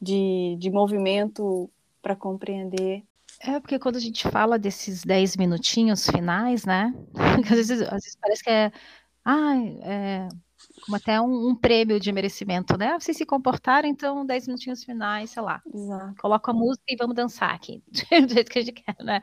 de, 0.00 0.56
de 0.58 0.70
movimento 0.70 1.70
para 2.00 2.16
compreender. 2.16 3.02
É, 3.40 3.60
porque 3.60 3.78
quando 3.78 3.96
a 3.96 4.00
gente 4.00 4.28
fala 4.30 4.58
desses 4.58 5.02
10 5.02 5.36
minutinhos 5.36 6.06
finais, 6.08 6.64
né? 6.64 6.94
Às 7.50 7.56
vezes, 7.56 7.82
às 7.82 8.02
vezes 8.02 8.16
parece 8.20 8.42
que 8.42 8.50
é. 8.50 8.72
Ah, 9.24 9.56
é, 9.82 10.28
como 10.84 10.96
até 10.96 11.20
um, 11.20 11.48
um, 11.48 11.54
prêmio 11.54 11.98
de 11.98 12.12
merecimento, 12.12 12.76
né? 12.76 12.98
Vocês 12.98 13.16
se 13.16 13.24
comportaram, 13.24 13.88
então, 13.88 14.24
10 14.24 14.46
minutinhos 14.46 14.84
finais, 14.84 15.30
sei 15.30 15.42
lá. 15.42 15.62
Exato. 15.72 16.14
Coloca 16.20 16.50
a 16.50 16.54
música 16.54 16.84
e 16.88 16.96
vamos 16.96 17.14
dançar 17.14 17.54
aqui, 17.54 17.82
do 18.26 18.32
jeito 18.32 18.50
que 18.50 18.58
a 18.58 18.62
gente 18.62 18.82
quer, 18.82 18.96
né? 19.00 19.20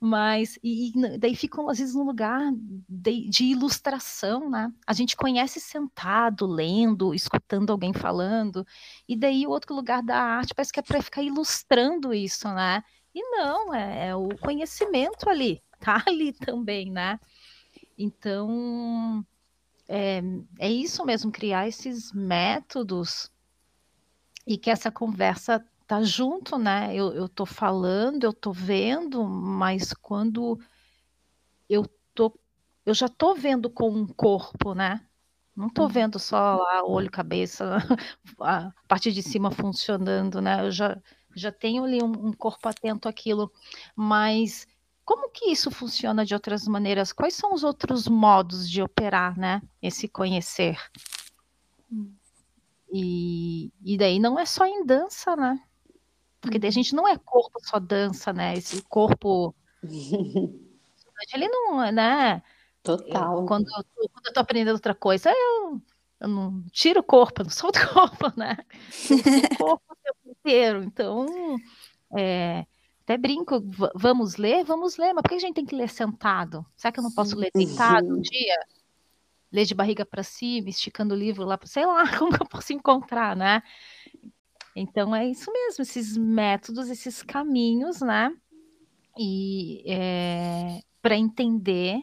Mas, 0.00 0.58
e, 0.62 0.90
e 0.90 1.18
daí 1.18 1.34
ficam, 1.34 1.68
às 1.68 1.78
vezes, 1.78 1.94
num 1.94 2.04
lugar 2.04 2.40
de, 2.88 3.28
de, 3.28 3.44
ilustração, 3.44 4.48
né? 4.48 4.72
A 4.86 4.92
gente 4.92 5.16
conhece 5.16 5.60
sentado, 5.60 6.46
lendo, 6.46 7.14
escutando 7.14 7.70
alguém 7.70 7.92
falando, 7.92 8.66
e 9.08 9.16
daí 9.16 9.46
o 9.46 9.50
outro 9.50 9.74
lugar 9.74 10.02
da 10.02 10.16
arte 10.16 10.54
parece 10.54 10.72
que 10.72 10.80
é 10.80 10.82
para 10.82 11.02
ficar 11.02 11.22
ilustrando 11.22 12.14
isso, 12.14 12.48
né? 12.48 12.82
E 13.14 13.20
não, 13.30 13.74
é, 13.74 14.08
é 14.08 14.16
o 14.16 14.28
conhecimento 14.38 15.28
ali, 15.28 15.62
tá 15.80 16.02
ali 16.06 16.32
também, 16.32 16.90
né? 16.90 17.18
Então, 17.98 19.24
é, 19.88 20.22
é 20.58 20.70
isso 20.70 21.04
mesmo, 21.04 21.30
criar 21.30 21.68
esses 21.68 22.12
métodos 22.12 23.30
e 24.46 24.56
que 24.56 24.70
essa 24.70 24.90
conversa 24.90 25.64
tá 25.86 26.02
junto, 26.02 26.58
né? 26.58 26.94
Eu, 26.94 27.12
eu 27.12 27.28
tô 27.28 27.44
falando, 27.44 28.24
eu 28.24 28.32
tô 28.32 28.52
vendo, 28.52 29.24
mas 29.24 29.92
quando 29.92 30.58
eu 31.68 31.86
tô, 32.14 32.32
eu 32.84 32.94
já 32.94 33.08
tô 33.08 33.34
vendo 33.34 33.68
com 33.68 33.90
um 33.90 34.06
corpo, 34.06 34.74
né? 34.74 35.00
Não 35.54 35.68
tô 35.68 35.82
uhum. 35.82 35.88
vendo 35.88 36.18
só 36.18 36.56
lá 36.56 36.82
olho, 36.84 37.10
cabeça, 37.10 37.76
a 38.40 38.72
parte 38.88 39.12
de 39.12 39.22
cima 39.22 39.50
funcionando, 39.50 40.40
né? 40.40 40.66
Eu 40.66 40.70
já, 40.70 40.98
já 41.34 41.52
tenho 41.52 41.84
ali 41.84 42.02
um, 42.02 42.28
um 42.28 42.32
corpo 42.32 42.68
atento 42.68 43.08
àquilo, 43.08 43.52
mas 43.94 44.66
como 45.04 45.30
que 45.30 45.50
isso 45.50 45.70
funciona 45.70 46.24
de 46.24 46.34
outras 46.34 46.66
maneiras? 46.66 47.12
Quais 47.12 47.34
são 47.34 47.52
os 47.52 47.64
outros 47.64 48.06
modos 48.06 48.68
de 48.68 48.82
operar, 48.82 49.38
né? 49.38 49.60
Esse 49.80 50.08
conhecer. 50.08 50.78
Hum. 51.90 52.12
E, 52.92 53.72
e 53.84 53.96
daí 53.96 54.18
não 54.18 54.38
é 54.38 54.44
só 54.44 54.66
em 54.66 54.84
dança, 54.84 55.34
né? 55.34 55.60
Porque 56.40 56.58
daí 56.58 56.68
a 56.68 56.72
gente 56.72 56.94
não 56.94 57.06
é 57.08 57.16
corpo 57.16 57.58
só 57.62 57.78
dança, 57.78 58.32
né? 58.32 58.54
Esse 58.54 58.82
corpo. 58.82 59.54
ele 61.34 61.48
não, 61.48 61.90
né? 61.90 62.42
Total. 62.82 63.40
Eu, 63.40 63.46
quando, 63.46 63.66
eu 63.68 63.84
tô, 63.84 64.08
quando 64.08 64.26
eu 64.26 64.32
tô 64.32 64.40
aprendendo 64.40 64.74
outra 64.74 64.94
coisa, 64.94 65.30
eu, 65.30 65.80
eu 66.20 66.28
não 66.28 66.62
tiro 66.70 67.00
o 67.00 67.04
corpo, 67.04 67.40
eu 67.40 67.44
não 67.44 67.50
solto 67.50 67.78
o 67.78 67.92
corpo, 67.92 68.32
né? 68.36 68.58
Eu 69.08 69.16
o 69.16 69.56
corpo 69.56 69.84
o 69.88 69.96
tempo 69.96 70.38
inteiro. 70.38 70.82
Então, 70.82 71.26
é, 72.16 72.66
até 73.02 73.18
brinco, 73.18 73.60
vamos 73.96 74.36
ler? 74.36 74.64
Vamos 74.64 74.96
ler, 74.96 75.12
mas 75.12 75.22
por 75.22 75.30
que 75.30 75.34
a 75.34 75.38
gente 75.40 75.54
tem 75.54 75.66
que 75.66 75.74
ler 75.74 75.88
sentado? 75.88 76.64
Será 76.76 76.92
que 76.92 77.00
eu 77.00 77.04
não 77.04 77.10
posso 77.10 77.36
ler 77.36 77.50
deitado 77.52 78.06
um 78.06 78.20
dia? 78.20 78.56
Ler 79.50 79.64
de 79.64 79.74
barriga 79.74 80.06
para 80.06 80.22
cima, 80.22 80.68
esticando 80.68 81.12
o 81.12 81.18
livro 81.18 81.44
lá, 81.44 81.58
sei 81.64 81.84
lá, 81.84 82.04
como 82.16 82.32
que 82.32 82.40
eu 82.40 82.46
posso 82.46 82.72
encontrar, 82.72 83.36
né? 83.36 83.60
Então 84.74 85.14
é 85.14 85.28
isso 85.28 85.52
mesmo, 85.52 85.82
esses 85.82 86.16
métodos, 86.16 86.88
esses 86.88 87.22
caminhos, 87.22 88.00
né? 88.00 88.32
E 89.18 89.82
é, 89.84 90.80
para 91.02 91.16
entender 91.16 92.00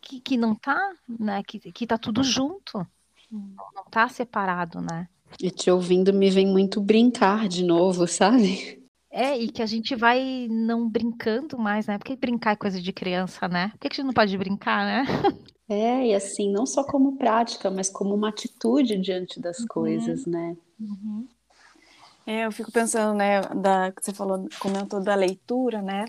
que, 0.00 0.20
que 0.20 0.36
não 0.36 0.54
tá, 0.54 0.94
né? 1.08 1.42
Que, 1.42 1.58
que 1.72 1.86
tá 1.88 1.98
tudo 1.98 2.22
junto, 2.22 2.86
não 3.30 3.84
tá 3.90 4.08
separado, 4.08 4.80
né? 4.80 5.08
E 5.40 5.50
te 5.50 5.72
ouvindo 5.72 6.14
me 6.14 6.30
vem 6.30 6.46
muito 6.46 6.80
brincar 6.80 7.48
de 7.48 7.64
novo, 7.64 8.06
sabe? 8.06 8.83
É, 9.16 9.38
e 9.38 9.48
que 9.48 9.62
a 9.62 9.66
gente 9.66 9.94
vai 9.94 10.48
não 10.50 10.88
brincando 10.88 11.56
mais, 11.56 11.86
né? 11.86 11.98
Porque 11.98 12.16
brincar 12.16 12.50
é 12.50 12.56
coisa 12.56 12.82
de 12.82 12.92
criança, 12.92 13.46
né? 13.46 13.68
Por 13.68 13.78
que 13.78 13.86
a 13.86 13.90
gente 13.90 14.06
não 14.06 14.12
pode 14.12 14.36
brincar, 14.36 14.84
né? 14.84 15.04
É, 15.68 16.08
e 16.08 16.14
assim, 16.14 16.50
não 16.52 16.66
só 16.66 16.82
como 16.82 17.16
prática, 17.16 17.70
mas 17.70 17.88
como 17.88 18.12
uma 18.12 18.30
atitude 18.30 18.98
diante 18.98 19.40
das 19.40 19.60
uhum. 19.60 19.66
coisas, 19.68 20.26
né? 20.26 20.56
Uhum. 20.80 21.28
É, 22.26 22.44
eu 22.44 22.50
fico 22.50 22.72
pensando, 22.72 23.16
né, 23.16 23.40
da, 23.40 23.92
que 23.92 24.04
você 24.04 24.12
falou, 24.12 24.48
comentou 24.58 25.00
da 25.00 25.14
leitura, 25.14 25.80
né? 25.80 26.06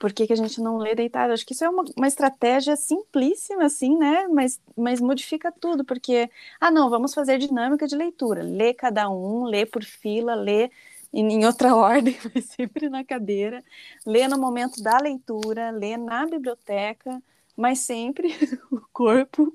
Por 0.00 0.10
que, 0.10 0.26
que 0.26 0.32
a 0.32 0.36
gente 0.36 0.62
não 0.62 0.78
lê 0.78 0.94
deitado? 0.94 1.34
Acho 1.34 1.44
que 1.44 1.52
isso 1.52 1.64
é 1.64 1.68
uma, 1.68 1.84
uma 1.94 2.08
estratégia 2.08 2.74
simplíssima, 2.74 3.66
assim, 3.66 3.98
né? 3.98 4.26
Mas, 4.28 4.58
mas 4.74 4.98
modifica 4.98 5.52
tudo, 5.52 5.84
porque, 5.84 6.30
ah, 6.58 6.70
não, 6.70 6.88
vamos 6.88 7.12
fazer 7.12 7.36
dinâmica 7.36 7.86
de 7.86 7.94
leitura. 7.94 8.42
Lê 8.42 8.72
cada 8.72 9.10
um, 9.10 9.44
lê 9.44 9.66
por 9.66 9.84
fila, 9.84 10.34
lê 10.34 10.70
em 11.12 11.44
outra 11.44 11.74
ordem, 11.76 12.16
mas 12.34 12.44
sempre 12.46 12.88
na 12.88 13.04
cadeira, 13.04 13.62
lê 14.06 14.26
no 14.28 14.38
momento 14.38 14.82
da 14.82 14.98
leitura, 14.98 15.70
lê 15.70 15.96
na 15.96 16.26
biblioteca, 16.26 17.22
mas 17.56 17.80
sempre 17.80 18.28
o 18.70 18.80
corpo 18.92 19.52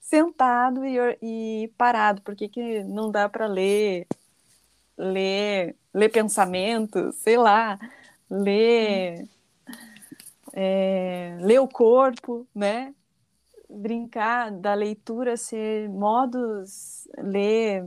sentado 0.00 0.84
e, 0.84 0.96
e 1.22 1.68
parado, 1.76 2.22
porque 2.22 2.48
que 2.48 2.82
não 2.84 3.10
dá 3.10 3.28
para 3.28 3.46
ler, 3.46 4.06
ler, 4.96 5.76
ler 5.92 6.08
pensamento, 6.10 7.12
sei 7.12 7.36
lá, 7.36 7.78
ler, 8.30 9.28
é, 10.52 11.36
ler 11.40 11.60
o 11.60 11.68
corpo, 11.68 12.46
né? 12.54 12.94
Brincar 13.68 14.50
da 14.50 14.72
leitura 14.72 15.36
ser 15.36 15.90
modos, 15.90 17.06
ler 17.18 17.86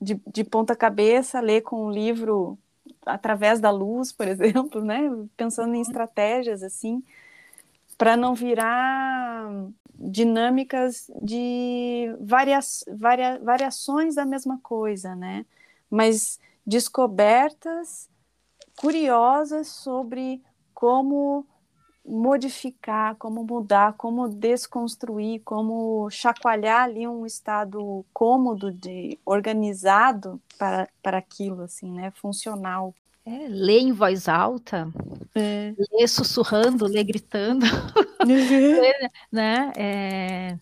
de, 0.00 0.20
de 0.32 0.44
ponta 0.44 0.74
cabeça, 0.74 1.40
ler 1.40 1.62
com 1.62 1.86
um 1.86 1.90
livro 1.90 2.58
através 3.04 3.60
da 3.60 3.70
luz, 3.70 4.12
por 4.12 4.26
exemplo, 4.28 4.82
né? 4.82 5.00
Pensando 5.36 5.74
em 5.74 5.80
estratégias 5.80 6.62
assim, 6.62 7.02
para 7.98 8.16
não 8.16 8.34
virar 8.34 9.50
dinâmicas 9.94 11.10
de 11.22 12.14
varias, 12.20 12.84
varia, 12.88 13.38
variações 13.42 14.14
da 14.14 14.24
mesma 14.24 14.58
coisa, 14.62 15.14
né? 15.14 15.44
Mas 15.90 16.40
descobertas 16.66 18.08
curiosas 18.76 19.68
sobre 19.68 20.42
como 20.72 21.46
modificar, 22.04 23.14
como 23.16 23.44
mudar, 23.44 23.94
como 23.94 24.28
desconstruir, 24.28 25.40
como 25.44 26.08
chacoalhar 26.10 26.84
ali 26.84 27.06
um 27.06 27.26
estado 27.26 28.04
cômodo 28.12 28.72
de 28.72 29.18
organizado 29.24 30.40
para, 30.58 30.88
para 31.02 31.18
aquilo, 31.18 31.62
assim, 31.62 31.90
né? 31.92 32.10
Funcional. 32.10 32.94
É, 33.24 33.46
ler 33.48 33.80
em 33.80 33.92
voz 33.92 34.28
alta, 34.28 34.88
é. 35.34 35.74
ler 35.92 36.08
sussurrando, 36.08 36.86
ler 36.86 37.04
gritando, 37.04 37.66
uhum. 38.26 39.08
né? 39.30 39.72
É, 39.76 40.58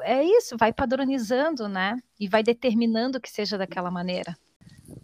é 0.00 0.24
isso, 0.24 0.56
vai 0.56 0.72
padronizando, 0.72 1.68
né? 1.68 1.98
E 2.18 2.26
vai 2.26 2.42
determinando 2.42 3.20
que 3.20 3.30
seja 3.30 3.58
daquela 3.58 3.90
maneira. 3.90 4.36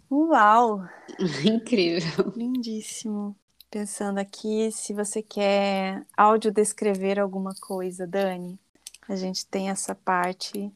Uau! 0.09 0.83
Incrível. 1.45 2.33
Lindíssimo. 2.35 3.35
Pensando 3.71 4.17
aqui, 4.17 4.71
se 4.71 4.93
você 4.93 5.21
quer 5.21 6.03
audiodescrever 6.17 7.19
alguma 7.19 7.53
coisa, 7.53 8.07
Dani, 8.07 8.59
a 9.07 9.15
gente 9.15 9.45
tem 9.45 9.69
essa 9.69 9.93
parte. 9.93 10.71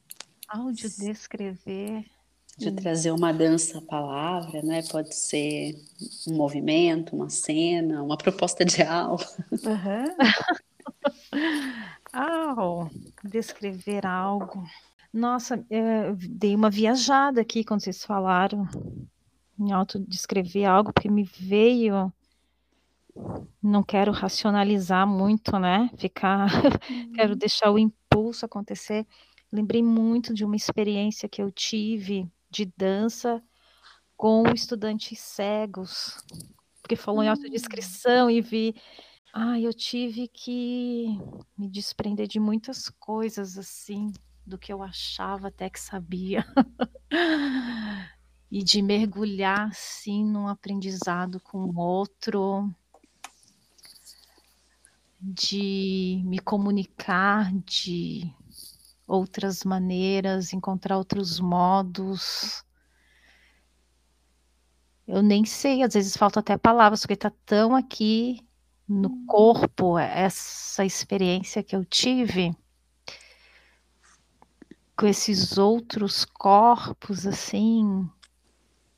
Audiodescrever. 0.47 2.05
De 2.55 2.71
trazer 2.71 3.09
uma 3.09 3.33
dança 3.33 3.79
à 3.79 3.81
palavra, 3.81 4.61
né? 4.61 4.83
Pode 4.91 5.15
ser 5.15 5.75
um 6.27 6.35
movimento, 6.35 7.15
uma 7.15 7.31
cena, 7.31 8.03
uma 8.03 8.15
proposta 8.15 8.63
de 8.63 8.83
aula. 8.83 9.25
Uhum. 9.51 10.15
descrever 13.23 14.05
algo. 14.05 14.63
Nossa, 15.11 15.65
é, 15.69 16.13
dei 16.29 16.55
uma 16.55 16.69
viajada 16.69 17.41
aqui 17.41 17.63
quando 17.63 17.81
vocês 17.81 18.03
falaram 18.03 18.67
em 19.59 19.71
autodescrever 19.71 20.69
algo, 20.69 20.93
porque 20.93 21.09
me 21.09 21.23
veio 21.23 22.13
não 23.61 23.83
quero 23.83 24.11
racionalizar 24.11 25.07
muito, 25.07 25.57
né? 25.57 25.89
Ficar, 25.97 26.47
uhum. 26.89 27.11
quero 27.13 27.35
deixar 27.35 27.71
o 27.71 27.79
impulso 27.79 28.45
acontecer. 28.45 29.05
Lembrei 29.51 29.83
muito 29.83 30.33
de 30.33 30.43
uma 30.43 30.55
experiência 30.55 31.29
que 31.29 31.41
eu 31.41 31.51
tive 31.51 32.27
de 32.49 32.65
dança 32.77 33.41
com 34.17 34.43
estudantes 34.53 35.19
cegos, 35.19 36.17
porque 36.81 36.95
falou 36.95 37.19
uhum. 37.19 37.25
em 37.25 37.29
autodescrição 37.29 38.29
e 38.29 38.41
vi, 38.41 38.75
ah, 39.33 39.59
eu 39.59 39.73
tive 39.73 40.27
que 40.27 41.07
me 41.57 41.69
desprender 41.69 42.27
de 42.27 42.39
muitas 42.39 42.89
coisas 42.89 43.57
assim, 43.57 44.11
do 44.45 44.57
que 44.57 44.71
eu 44.71 44.83
achava 44.83 45.47
até 45.47 45.69
que 45.69 45.79
sabia. 45.79 46.45
e 48.51 48.63
de 48.63 48.83
mergulhar 48.83 49.69
assim 49.69 50.23
num 50.23 50.47
aprendizado 50.47 51.39
com 51.39 51.57
o 51.65 51.79
outro 51.79 52.69
de 55.25 56.21
me 56.25 56.37
comunicar 56.37 57.53
de 57.65 58.29
outras 59.07 59.63
maneiras, 59.63 60.51
encontrar 60.51 60.97
outros 60.97 61.39
modos. 61.39 62.63
Eu 65.07 65.21
nem 65.21 65.45
sei, 65.45 65.81
às 65.81 65.93
vezes 65.93 66.17
falta 66.17 66.41
até 66.41 66.57
palavras, 66.57 67.01
porque 67.01 67.13
está 67.13 67.31
tão 67.45 67.73
aqui 67.73 68.45
no 68.87 69.25
corpo 69.25 69.97
essa 69.97 70.83
experiência 70.83 71.63
que 71.63 71.75
eu 71.75 71.85
tive 71.85 72.53
com 74.95 75.07
esses 75.07 75.57
outros 75.57 76.25
corpos 76.25 77.25
assim 77.25 78.07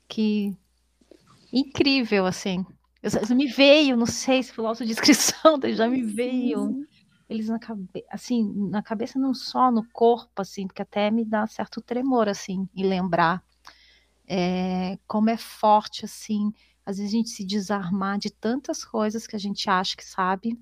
que 0.08 0.56
incrível 1.52 2.26
assim 2.26 2.66
eu, 3.02 3.36
me 3.36 3.46
veio, 3.46 3.96
não 3.96 4.06
sei 4.06 4.42
se 4.42 4.52
foi 4.52 4.66
autodescrição, 4.66 5.60
já 5.74 5.88
me 5.88 6.02
veio. 6.02 6.86
Eles 7.28 7.48
na 7.48 7.58
cabeça, 7.58 8.06
assim, 8.10 8.52
na 8.70 8.82
cabeça 8.82 9.18
não 9.18 9.34
só, 9.34 9.70
no 9.70 9.84
corpo, 9.90 10.40
assim, 10.40 10.66
porque 10.66 10.82
até 10.82 11.10
me 11.10 11.24
dá 11.24 11.46
certo 11.46 11.80
tremor, 11.80 12.28
assim, 12.28 12.68
e 12.74 12.84
lembrar 12.84 13.42
é, 14.28 14.98
como 15.06 15.30
é 15.30 15.36
forte, 15.36 16.04
assim, 16.04 16.52
às 16.84 16.98
vezes 16.98 17.12
a 17.12 17.16
gente 17.16 17.30
se 17.30 17.44
desarmar 17.44 18.18
de 18.18 18.30
tantas 18.30 18.84
coisas 18.84 19.26
que 19.26 19.36
a 19.36 19.38
gente 19.38 19.68
acha 19.68 19.96
que 19.96 20.04
sabe, 20.04 20.58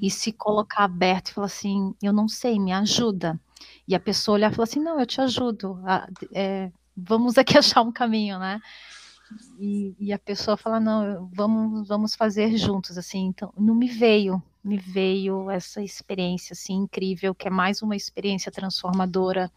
e 0.00 0.10
se 0.10 0.32
colocar 0.32 0.84
aberto 0.84 1.28
e 1.28 1.32
falar 1.32 1.46
assim, 1.46 1.94
eu 2.02 2.12
não 2.12 2.28
sei, 2.28 2.58
me 2.58 2.72
ajuda. 2.72 3.38
E 3.86 3.94
a 3.94 4.00
pessoa 4.00 4.34
olhar 4.34 4.50
e 4.50 4.54
falar 4.54 4.64
assim, 4.64 4.80
não, 4.80 4.98
eu 4.98 5.06
te 5.06 5.20
ajudo, 5.20 5.78
é, 6.32 6.72
vamos 6.96 7.38
aqui 7.38 7.56
achar 7.58 7.82
um 7.82 7.92
caminho, 7.92 8.38
né? 8.38 8.60
E, 9.58 9.94
e, 9.98 10.12
a 10.12 10.18
pessoa 10.18 10.56
fala, 10.56 10.78
não, 10.78 11.30
vamos, 11.32 11.88
vamos 11.88 12.14
fazer 12.14 12.56
juntos, 12.56 12.98
assim, 12.98 13.26
então, 13.26 13.52
não 13.56 13.74
me 13.74 13.88
veio, 13.88 14.42
me 14.62 14.76
veio 14.76 15.50
essa 15.50 15.82
experiência, 15.82 16.52
assim, 16.52 16.74
incrível, 16.74 17.34
que 17.34 17.48
é 17.48 17.50
mais 17.50 17.82
uma 17.82 17.96
experiência 17.96 18.52
transformadora 18.52 19.50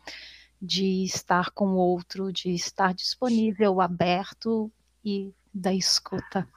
de 0.61 1.03
estar 1.03 1.51
com 1.51 1.73
o 1.73 1.77
outro, 1.77 2.31
de 2.31 2.51
estar 2.53 2.93
disponível, 2.93 3.79
aberto 3.81 4.71
e 5.03 5.33
da 5.53 5.73
escuta. 5.73 6.47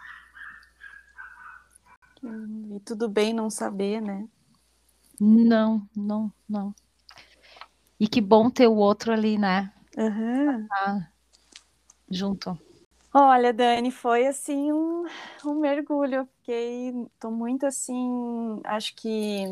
E 2.22 2.80
tudo 2.80 3.08
bem 3.08 3.32
não 3.32 3.50
saber, 3.50 4.00
né? 4.00 4.28
Não, 5.18 5.86
não, 5.94 6.32
não. 6.48 6.74
E 7.98 8.08
que 8.08 8.20
bom 8.20 8.48
ter 8.50 8.66
o 8.66 8.76
outro 8.76 9.12
ali, 9.12 9.36
né? 9.36 9.72
Uhum. 9.96 10.66
Junto. 12.10 12.58
Olha, 13.12 13.52
Dani, 13.52 13.90
foi 13.90 14.26
assim 14.26 14.72
um, 14.72 15.04
um 15.44 15.54
mergulho. 15.54 16.14
Eu 16.16 16.26
fiquei, 16.26 16.94
tô 17.18 17.30
muito 17.30 17.66
assim, 17.66 18.60
acho 18.64 18.94
que 18.94 19.44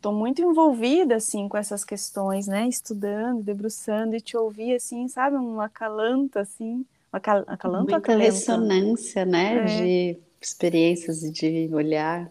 tô 0.00 0.10
muito 0.10 0.42
envolvida 0.42 1.14
assim 1.14 1.48
com 1.48 1.56
essas 1.56 1.84
questões, 1.84 2.48
né? 2.48 2.66
Estudando, 2.66 3.44
debruçando 3.44 4.16
e 4.16 4.20
te 4.20 4.36
ouvir 4.36 4.74
assim, 4.74 5.06
sabe, 5.06 5.36
uma 5.36 5.68
calanta 5.68 6.40
assim, 6.40 6.84
uma 7.12 7.20
cal, 7.20 7.44
acalanta, 7.46 7.92
Muita 7.92 8.16
ressonância, 8.16 9.24
né, 9.24 9.58
é. 9.58 9.64
de 9.64 10.20
experiências 10.40 11.22
e 11.22 11.30
de 11.30 11.70
olhar. 11.72 12.28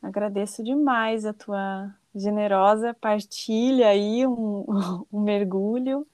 Agradeço 0.00 0.62
demais 0.62 1.24
a 1.24 1.32
tua 1.32 1.92
generosa 2.14 2.94
partilha 2.94 3.88
aí, 3.88 4.24
um, 4.24 4.64
um 5.12 5.20
mergulho. 5.20 6.06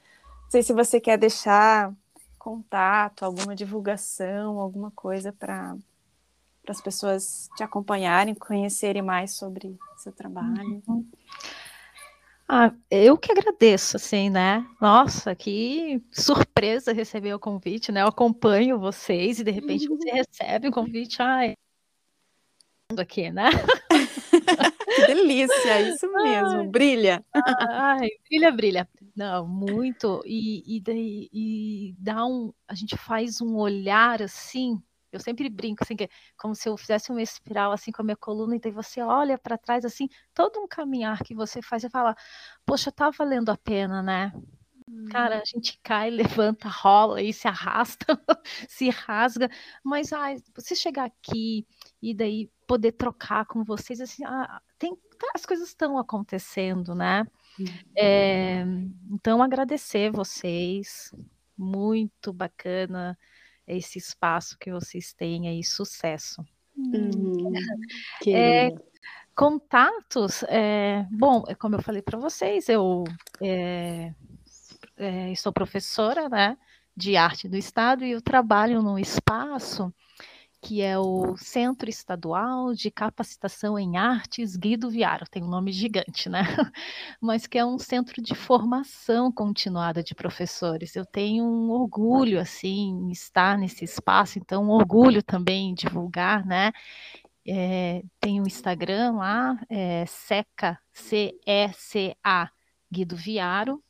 Não 0.50 0.52
sei 0.52 0.64
se 0.64 0.72
você 0.72 0.98
quer 0.98 1.16
deixar 1.16 1.94
contato, 2.36 3.24
alguma 3.24 3.54
divulgação, 3.54 4.58
alguma 4.58 4.90
coisa 4.90 5.32
para 5.32 5.76
as 6.68 6.80
pessoas 6.80 7.48
te 7.56 7.62
acompanharem, 7.62 8.34
conhecerem 8.34 9.00
mais 9.00 9.36
sobre 9.36 9.78
seu 9.96 10.10
trabalho. 10.10 10.82
Uhum. 10.88 11.08
Ah, 12.48 12.74
eu 12.90 13.16
que 13.16 13.30
agradeço, 13.30 13.96
assim, 13.96 14.28
né? 14.28 14.66
Nossa, 14.80 15.36
que 15.36 16.02
surpresa 16.10 16.92
receber 16.92 17.32
o 17.32 17.38
convite, 17.38 17.92
né? 17.92 18.02
Eu 18.02 18.08
acompanho 18.08 18.76
vocês 18.76 19.38
e 19.38 19.44
de 19.44 19.52
repente 19.52 19.88
uhum. 19.88 19.96
você 19.96 20.10
recebe 20.10 20.66
o 20.66 20.72
convite, 20.72 21.22
ai, 21.22 21.54
aqui, 22.98 23.30
né? 23.30 23.50
que 25.00 25.14
delícia, 25.14 25.80
isso 25.82 26.12
mesmo, 26.12 26.60
ai, 26.60 26.68
brilha. 26.68 27.24
Ai, 27.70 28.08
brilha, 28.28 28.52
brilha. 28.52 28.88
Não, 29.16 29.46
muito. 29.46 30.22
E, 30.24 30.76
e, 30.76 30.80
daí, 30.80 31.28
e 31.32 31.94
dá 31.98 32.24
um. 32.24 32.52
A 32.68 32.74
gente 32.74 32.96
faz 32.96 33.40
um 33.40 33.56
olhar 33.56 34.22
assim. 34.22 34.80
Eu 35.12 35.18
sempre 35.18 35.48
brinco, 35.48 35.82
assim, 35.82 35.96
que 35.96 36.08
como 36.38 36.54
se 36.54 36.68
eu 36.68 36.76
fizesse 36.76 37.10
uma 37.10 37.20
espiral 37.20 37.72
assim 37.72 37.90
com 37.90 38.00
a 38.00 38.04
minha 38.04 38.16
coluna, 38.16 38.54
e 38.54 38.60
daí 38.60 38.70
você 38.70 39.02
olha 39.02 39.36
para 39.36 39.58
trás, 39.58 39.84
assim, 39.84 40.08
todo 40.32 40.60
um 40.60 40.68
caminhar 40.68 41.24
que 41.24 41.34
você 41.34 41.60
faz 41.60 41.82
e 41.82 41.90
fala, 41.90 42.14
poxa, 42.64 42.92
tá 42.92 43.10
valendo 43.10 43.50
a 43.50 43.56
pena, 43.56 44.02
né? 44.02 44.32
Cara, 45.10 45.40
a 45.40 45.44
gente 45.44 45.78
cai, 45.82 46.10
levanta, 46.48 46.68
rola 46.68 47.20
e 47.22 47.32
se 47.32 47.48
arrasta, 47.48 48.06
se 48.68 48.88
rasga, 48.90 49.48
mas 49.84 50.12
ai, 50.12 50.36
você 50.54 50.74
chegar 50.74 51.04
aqui 51.04 51.66
e 52.02 52.14
daí 52.14 52.50
poder 52.66 52.92
trocar 52.92 53.44
com 53.46 53.62
vocês, 53.62 54.00
assim, 54.00 54.24
ah, 54.24 54.60
tem, 54.78 54.96
as 55.34 55.44
coisas 55.44 55.68
estão 55.68 55.98
acontecendo, 55.98 56.94
né? 56.94 57.26
É, 57.96 58.64
então, 59.10 59.42
agradecer 59.42 60.10
vocês, 60.10 61.12
muito 61.56 62.32
bacana 62.32 63.18
esse 63.66 63.98
espaço 63.98 64.58
que 64.58 64.70
vocês 64.72 65.12
têm 65.12 65.48
aí, 65.48 65.62
sucesso. 65.62 66.44
Uhum. 66.76 67.52
É, 68.26 68.70
contatos, 69.34 70.42
é, 70.44 71.06
bom, 71.10 71.42
é 71.48 71.54
como 71.54 71.74
eu 71.74 71.82
falei 71.82 72.02
para 72.02 72.18
vocês, 72.18 72.68
eu 72.68 73.04
é, 73.40 74.14
é, 74.96 75.34
sou 75.34 75.52
professora 75.52 76.28
né, 76.28 76.58
de 76.94 77.16
arte 77.16 77.48
do 77.48 77.56
Estado 77.56 78.04
e 78.04 78.10
eu 78.10 78.20
trabalho 78.20 78.82
num 78.82 78.98
espaço 78.98 79.92
que 80.62 80.82
é 80.82 80.98
o 80.98 81.36
Centro 81.38 81.88
Estadual 81.88 82.74
de 82.74 82.90
Capacitação 82.90 83.78
em 83.78 83.96
Artes 83.96 84.56
Guido 84.56 84.90
Viaro, 84.90 85.24
tem 85.30 85.42
um 85.42 85.48
nome 85.48 85.72
gigante, 85.72 86.28
né? 86.28 86.42
Mas 87.20 87.46
que 87.46 87.58
é 87.58 87.64
um 87.64 87.78
centro 87.78 88.22
de 88.22 88.34
formação 88.34 89.32
continuada 89.32 90.02
de 90.02 90.14
professores. 90.14 90.94
Eu 90.94 91.06
tenho 91.06 91.44
um 91.44 91.70
orgulho, 91.70 92.38
assim, 92.38 92.90
em 92.90 93.10
estar 93.10 93.56
nesse 93.56 93.84
espaço, 93.84 94.38
então, 94.38 94.64
um 94.64 94.70
orgulho 94.70 95.22
também 95.22 95.70
em 95.70 95.74
divulgar, 95.74 96.44
né? 96.44 96.72
É, 97.46 98.02
tem 98.20 98.40
um 98.40 98.46
Instagram 98.46 99.12
lá, 99.12 99.58
é 99.68 100.04
Seca, 100.06 100.78
C-E-C-A, 100.92 102.50
Guido 102.92 103.16
Viaro. 103.16 103.82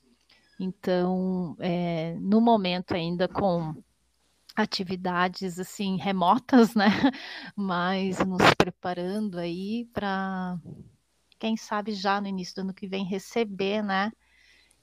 Então, 0.58 1.56
é, 1.58 2.14
no 2.20 2.40
momento 2.40 2.94
ainda 2.94 3.26
com 3.26 3.74
atividades 4.54 5.58
assim 5.58 5.96
remotas, 5.96 6.74
né? 6.74 6.86
Mas 7.56 8.18
nos 8.24 8.54
preparando 8.56 9.38
aí 9.38 9.86
para 9.92 10.58
quem 11.38 11.56
sabe 11.56 11.92
já 11.92 12.20
no 12.20 12.28
início 12.28 12.56
do 12.56 12.60
ano 12.62 12.74
que 12.74 12.86
vem 12.86 13.04
receber, 13.04 13.82
né? 13.82 14.12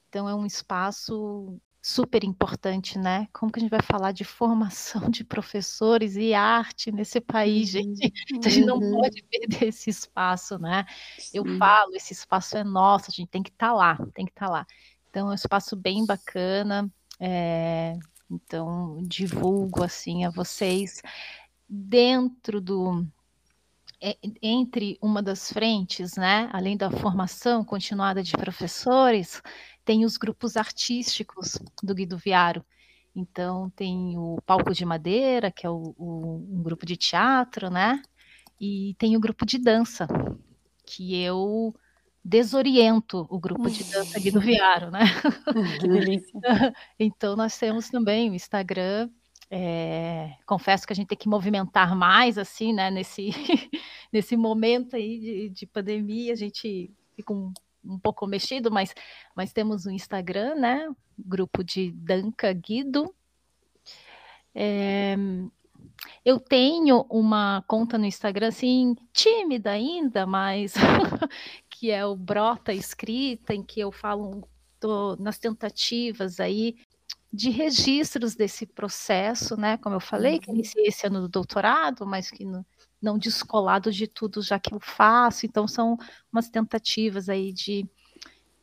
Então 0.08 0.28
é 0.28 0.34
um 0.34 0.46
espaço 0.46 1.60
super 1.80 2.24
importante, 2.24 2.98
né? 2.98 3.28
Como 3.32 3.50
que 3.50 3.60
a 3.60 3.62
gente 3.62 3.70
vai 3.70 3.82
falar 3.82 4.12
de 4.12 4.24
formação 4.24 5.08
de 5.08 5.24
professores 5.24 6.16
e 6.16 6.34
arte 6.34 6.90
nesse 6.90 7.20
país, 7.20 7.74
uhum. 7.74 7.94
gente? 7.94 8.12
A 8.44 8.48
gente 8.48 8.66
não 8.66 8.78
uhum. 8.78 8.92
pode 8.92 9.22
perder 9.24 9.68
esse 9.68 9.88
espaço, 9.88 10.58
né? 10.58 10.84
Sim. 11.18 11.38
Eu 11.38 11.58
falo, 11.58 11.94
esse 11.94 12.12
espaço 12.12 12.56
é 12.56 12.64
nosso, 12.64 13.10
a 13.10 13.14
gente 13.14 13.28
tem 13.28 13.42
que 13.42 13.50
estar 13.50 13.68
tá 13.68 13.72
lá, 13.72 13.96
tem 14.12 14.26
que 14.26 14.32
estar 14.32 14.46
tá 14.46 14.52
lá. 14.52 14.66
Então 15.08 15.28
é 15.28 15.30
um 15.30 15.34
espaço 15.34 15.76
bem 15.76 16.04
bacana. 16.04 16.90
É, 17.20 17.96
então, 18.30 18.98
divulgo 19.02 19.82
assim 19.82 20.24
a 20.24 20.30
vocês 20.30 21.02
dentro 21.68 22.60
do 22.60 23.06
é, 24.00 24.16
entre 24.42 24.98
uma 25.02 25.22
das 25.22 25.52
frentes, 25.52 26.16
né, 26.16 26.48
além 26.52 26.76
da 26.76 26.90
formação 26.90 27.64
continuada 27.64 28.22
de 28.22 28.32
professores, 28.32 29.42
tem 29.84 30.04
os 30.04 30.16
grupos 30.16 30.56
artísticos 30.56 31.58
do 31.82 31.94
Guido 31.94 32.16
Viaro. 32.16 32.64
Então, 33.14 33.70
tem 33.70 34.16
o 34.16 34.38
Palco 34.46 34.72
de 34.72 34.84
Madeira, 34.84 35.50
que 35.50 35.66
é 35.66 35.70
o, 35.70 35.94
o, 35.98 36.46
um 36.50 36.62
grupo 36.62 36.86
de 36.86 36.96
teatro, 36.96 37.70
né? 37.70 38.00
E 38.60 38.94
tem 38.98 39.16
o 39.16 39.20
grupo 39.20 39.44
de 39.44 39.58
dança, 39.58 40.06
que 40.84 41.16
eu 41.16 41.74
desoriento 42.28 43.26
o 43.30 43.38
grupo 43.38 43.70
de 43.70 43.82
dança 43.84 44.18
aqui 44.18 44.30
do 44.30 44.40
Viaro, 44.40 44.90
né? 44.90 45.00
Que 45.80 45.88
delícia. 45.88 46.40
então, 46.98 47.34
nós 47.34 47.58
temos 47.58 47.88
também 47.88 48.30
o 48.30 48.34
Instagram. 48.34 49.08
É, 49.50 50.34
confesso 50.44 50.86
que 50.86 50.92
a 50.92 50.96
gente 50.96 51.08
tem 51.08 51.16
que 51.16 51.28
movimentar 51.28 51.96
mais, 51.96 52.36
assim, 52.36 52.74
né? 52.74 52.90
Nesse, 52.90 53.30
nesse 54.12 54.36
momento 54.36 54.94
aí 54.94 55.18
de, 55.18 55.48
de 55.48 55.66
pandemia, 55.66 56.34
a 56.34 56.36
gente 56.36 56.92
fica 57.16 57.32
um, 57.32 57.50
um 57.82 57.98
pouco 57.98 58.26
mexido, 58.26 58.70
mas, 58.70 58.94
mas 59.34 59.50
temos 59.50 59.86
o 59.86 59.90
Instagram, 59.90 60.54
né? 60.54 60.86
Grupo 61.18 61.64
de 61.64 61.92
Danca 61.92 62.52
Guido. 62.52 63.14
É, 64.54 65.16
eu 66.24 66.38
tenho 66.38 67.06
uma 67.08 67.64
conta 67.66 67.96
no 67.96 68.04
Instagram, 68.04 68.48
assim, 68.48 68.94
tímida 69.12 69.70
ainda, 69.70 70.26
mas 70.26 70.74
que 71.78 71.92
é 71.92 72.04
o 72.04 72.16
Brota 72.16 72.72
Escrita, 72.72 73.54
em 73.54 73.62
que 73.62 73.78
eu 73.78 73.92
falo 73.92 74.42
nas 75.20 75.38
tentativas 75.38 76.40
aí 76.40 76.74
de 77.32 77.50
registros 77.50 78.34
desse 78.34 78.66
processo, 78.66 79.56
né? 79.56 79.76
Como 79.76 79.94
eu 79.94 80.00
falei, 80.00 80.40
que 80.40 80.50
uhum. 80.50 80.56
iniciei 80.56 80.88
esse 80.88 81.06
ano 81.06 81.20
do 81.20 81.28
doutorado, 81.28 82.04
mas 82.04 82.32
que 82.32 82.44
não, 82.44 82.66
não 83.00 83.16
descolado 83.16 83.92
de 83.92 84.08
tudo 84.08 84.42
já 84.42 84.58
que 84.58 84.74
eu 84.74 84.80
faço. 84.80 85.46
Então, 85.46 85.68
são 85.68 85.96
umas 86.32 86.48
tentativas 86.48 87.28
aí 87.28 87.52
de, 87.52 87.86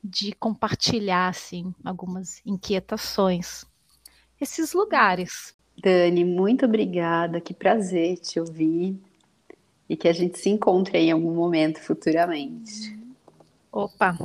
de 0.03 0.33
compartilhar, 0.33 1.29
assim, 1.29 1.73
algumas 1.85 2.41
inquietações. 2.45 3.65
Esses 4.41 4.73
lugares. 4.73 5.55
Dani, 5.81 6.25
muito 6.25 6.65
obrigada. 6.65 7.39
Que 7.39 7.53
prazer 7.53 8.17
te 8.17 8.41
ouvir. 8.41 8.99
E 9.87 9.95
que 9.95 10.09
a 10.09 10.13
gente 10.13 10.37
se 10.37 10.49
encontre 10.49 10.97
em 10.97 11.11
algum 11.11 11.33
momento 11.33 11.79
futuramente. 11.79 12.94
Opa, 13.75 14.17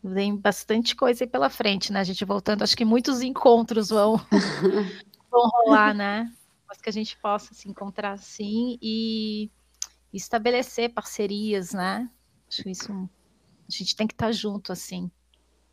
vem 0.00 0.36
bastante 0.36 0.94
coisa 0.94 1.24
aí 1.24 1.28
pela 1.28 1.50
frente, 1.50 1.92
né? 1.92 1.98
A 1.98 2.04
gente 2.04 2.24
voltando, 2.24 2.62
acho 2.62 2.76
que 2.76 2.84
muitos 2.84 3.20
encontros 3.20 3.88
vão, 3.88 4.14
vão 5.28 5.48
rolar, 5.48 5.92
né? 5.92 6.32
mas 6.68 6.80
que 6.80 6.88
a 6.88 6.92
gente 6.92 7.18
possa 7.18 7.52
se 7.52 7.68
encontrar 7.68 8.16
sim 8.16 8.78
e 8.80 9.50
estabelecer 10.12 10.94
parcerias, 10.94 11.72
né? 11.72 12.08
Acho 12.48 12.68
isso 12.68 12.92
a 12.92 13.72
gente 13.76 13.96
tem 13.96 14.06
que 14.06 14.14
estar 14.14 14.30
junto 14.30 14.70
assim, 14.70 15.10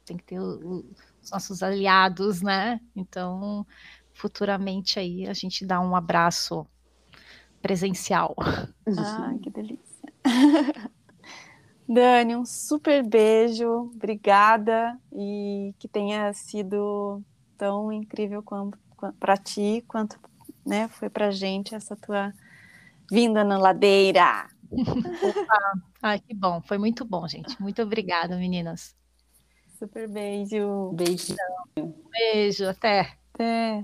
tem 0.03 0.17
que 0.17 0.23
ter 0.23 0.39
o, 0.39 0.83
os 1.21 1.29
nossos 1.29 1.61
aliados, 1.61 2.41
né? 2.41 2.81
Então, 2.95 3.63
futuramente 4.11 4.97
aí 4.97 5.27
a 5.27 5.33
gente 5.33 5.67
dá 5.67 5.79
um 5.79 5.95
abraço 5.95 6.65
presencial. 7.61 8.35
Ah, 8.97 9.35
que 9.39 9.51
delícia. 9.51 10.13
Dani, 11.91 12.35
um 12.35 12.45
super 12.45 13.03
beijo, 13.03 13.67
obrigada 13.67 14.95
e 15.11 15.73
que 15.79 15.87
tenha 15.87 16.31
sido 16.33 17.23
tão 17.57 17.91
incrível 17.91 18.43
para 19.19 19.35
ti 19.35 19.83
quanto 19.87 20.19
né, 20.63 20.87
foi 20.87 21.09
para 21.09 21.31
gente 21.31 21.73
essa 21.73 21.95
tua 21.95 22.31
vinda 23.09 23.43
na 23.43 23.57
ladeira. 23.57 24.47
Opa. 24.71 25.73
Ai, 25.99 26.19
que 26.19 26.35
bom, 26.35 26.61
foi 26.61 26.77
muito 26.77 27.03
bom, 27.03 27.27
gente. 27.27 27.59
Muito 27.59 27.81
obrigada, 27.81 28.37
meninas. 28.37 28.95
Super 29.79 30.07
beijo. 30.07 30.91
Beijo. 30.93 31.35
Beijo, 32.11 32.67
até. 32.67 33.17
Até. 33.33 33.83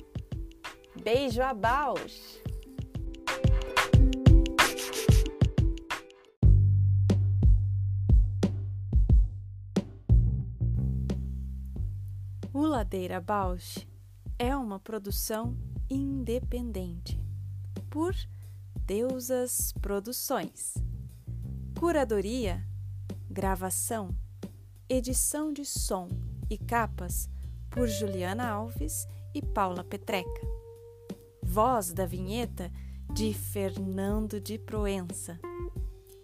Beijo 1.03 1.41
a 1.41 1.51
Baus! 1.51 2.39
O 12.53 12.61
Ladeira 12.61 13.19
Bausch 13.19 13.87
é 14.37 14.55
uma 14.55 14.79
produção 14.79 15.57
independente 15.89 17.19
por 17.89 18.13
Deusas 18.85 19.73
Produções. 19.81 20.75
Curadoria, 21.79 22.63
gravação, 23.27 24.15
edição 24.87 25.51
de 25.51 25.65
som 25.65 26.09
e 26.47 26.59
capas 26.59 27.27
por 27.71 27.87
Juliana 27.87 28.47
Alves 28.47 29.07
e 29.33 29.41
Paula 29.41 29.83
Petreca 29.83 30.60
voz 31.51 31.91
da 31.91 32.05
vinheta 32.05 32.71
de 33.13 33.33
Fernando 33.33 34.39
de 34.39 34.57
Proença. 34.57 35.37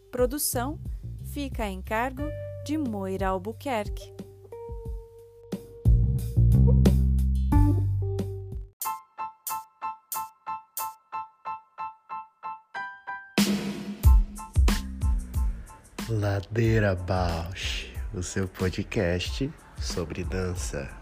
Produção 0.10 0.80
fica 1.34 1.64
a 1.64 1.70
encargo 1.70 2.24
de 2.66 2.78
Moira 2.78 3.28
Albuquerque. 3.28 4.14
Ladeira 16.08 16.96
Bausch, 16.96 17.94
o 18.14 18.24
seu 18.24 18.48
podcast 18.48 19.52
sobre 19.78 20.24
dança. 20.24 20.97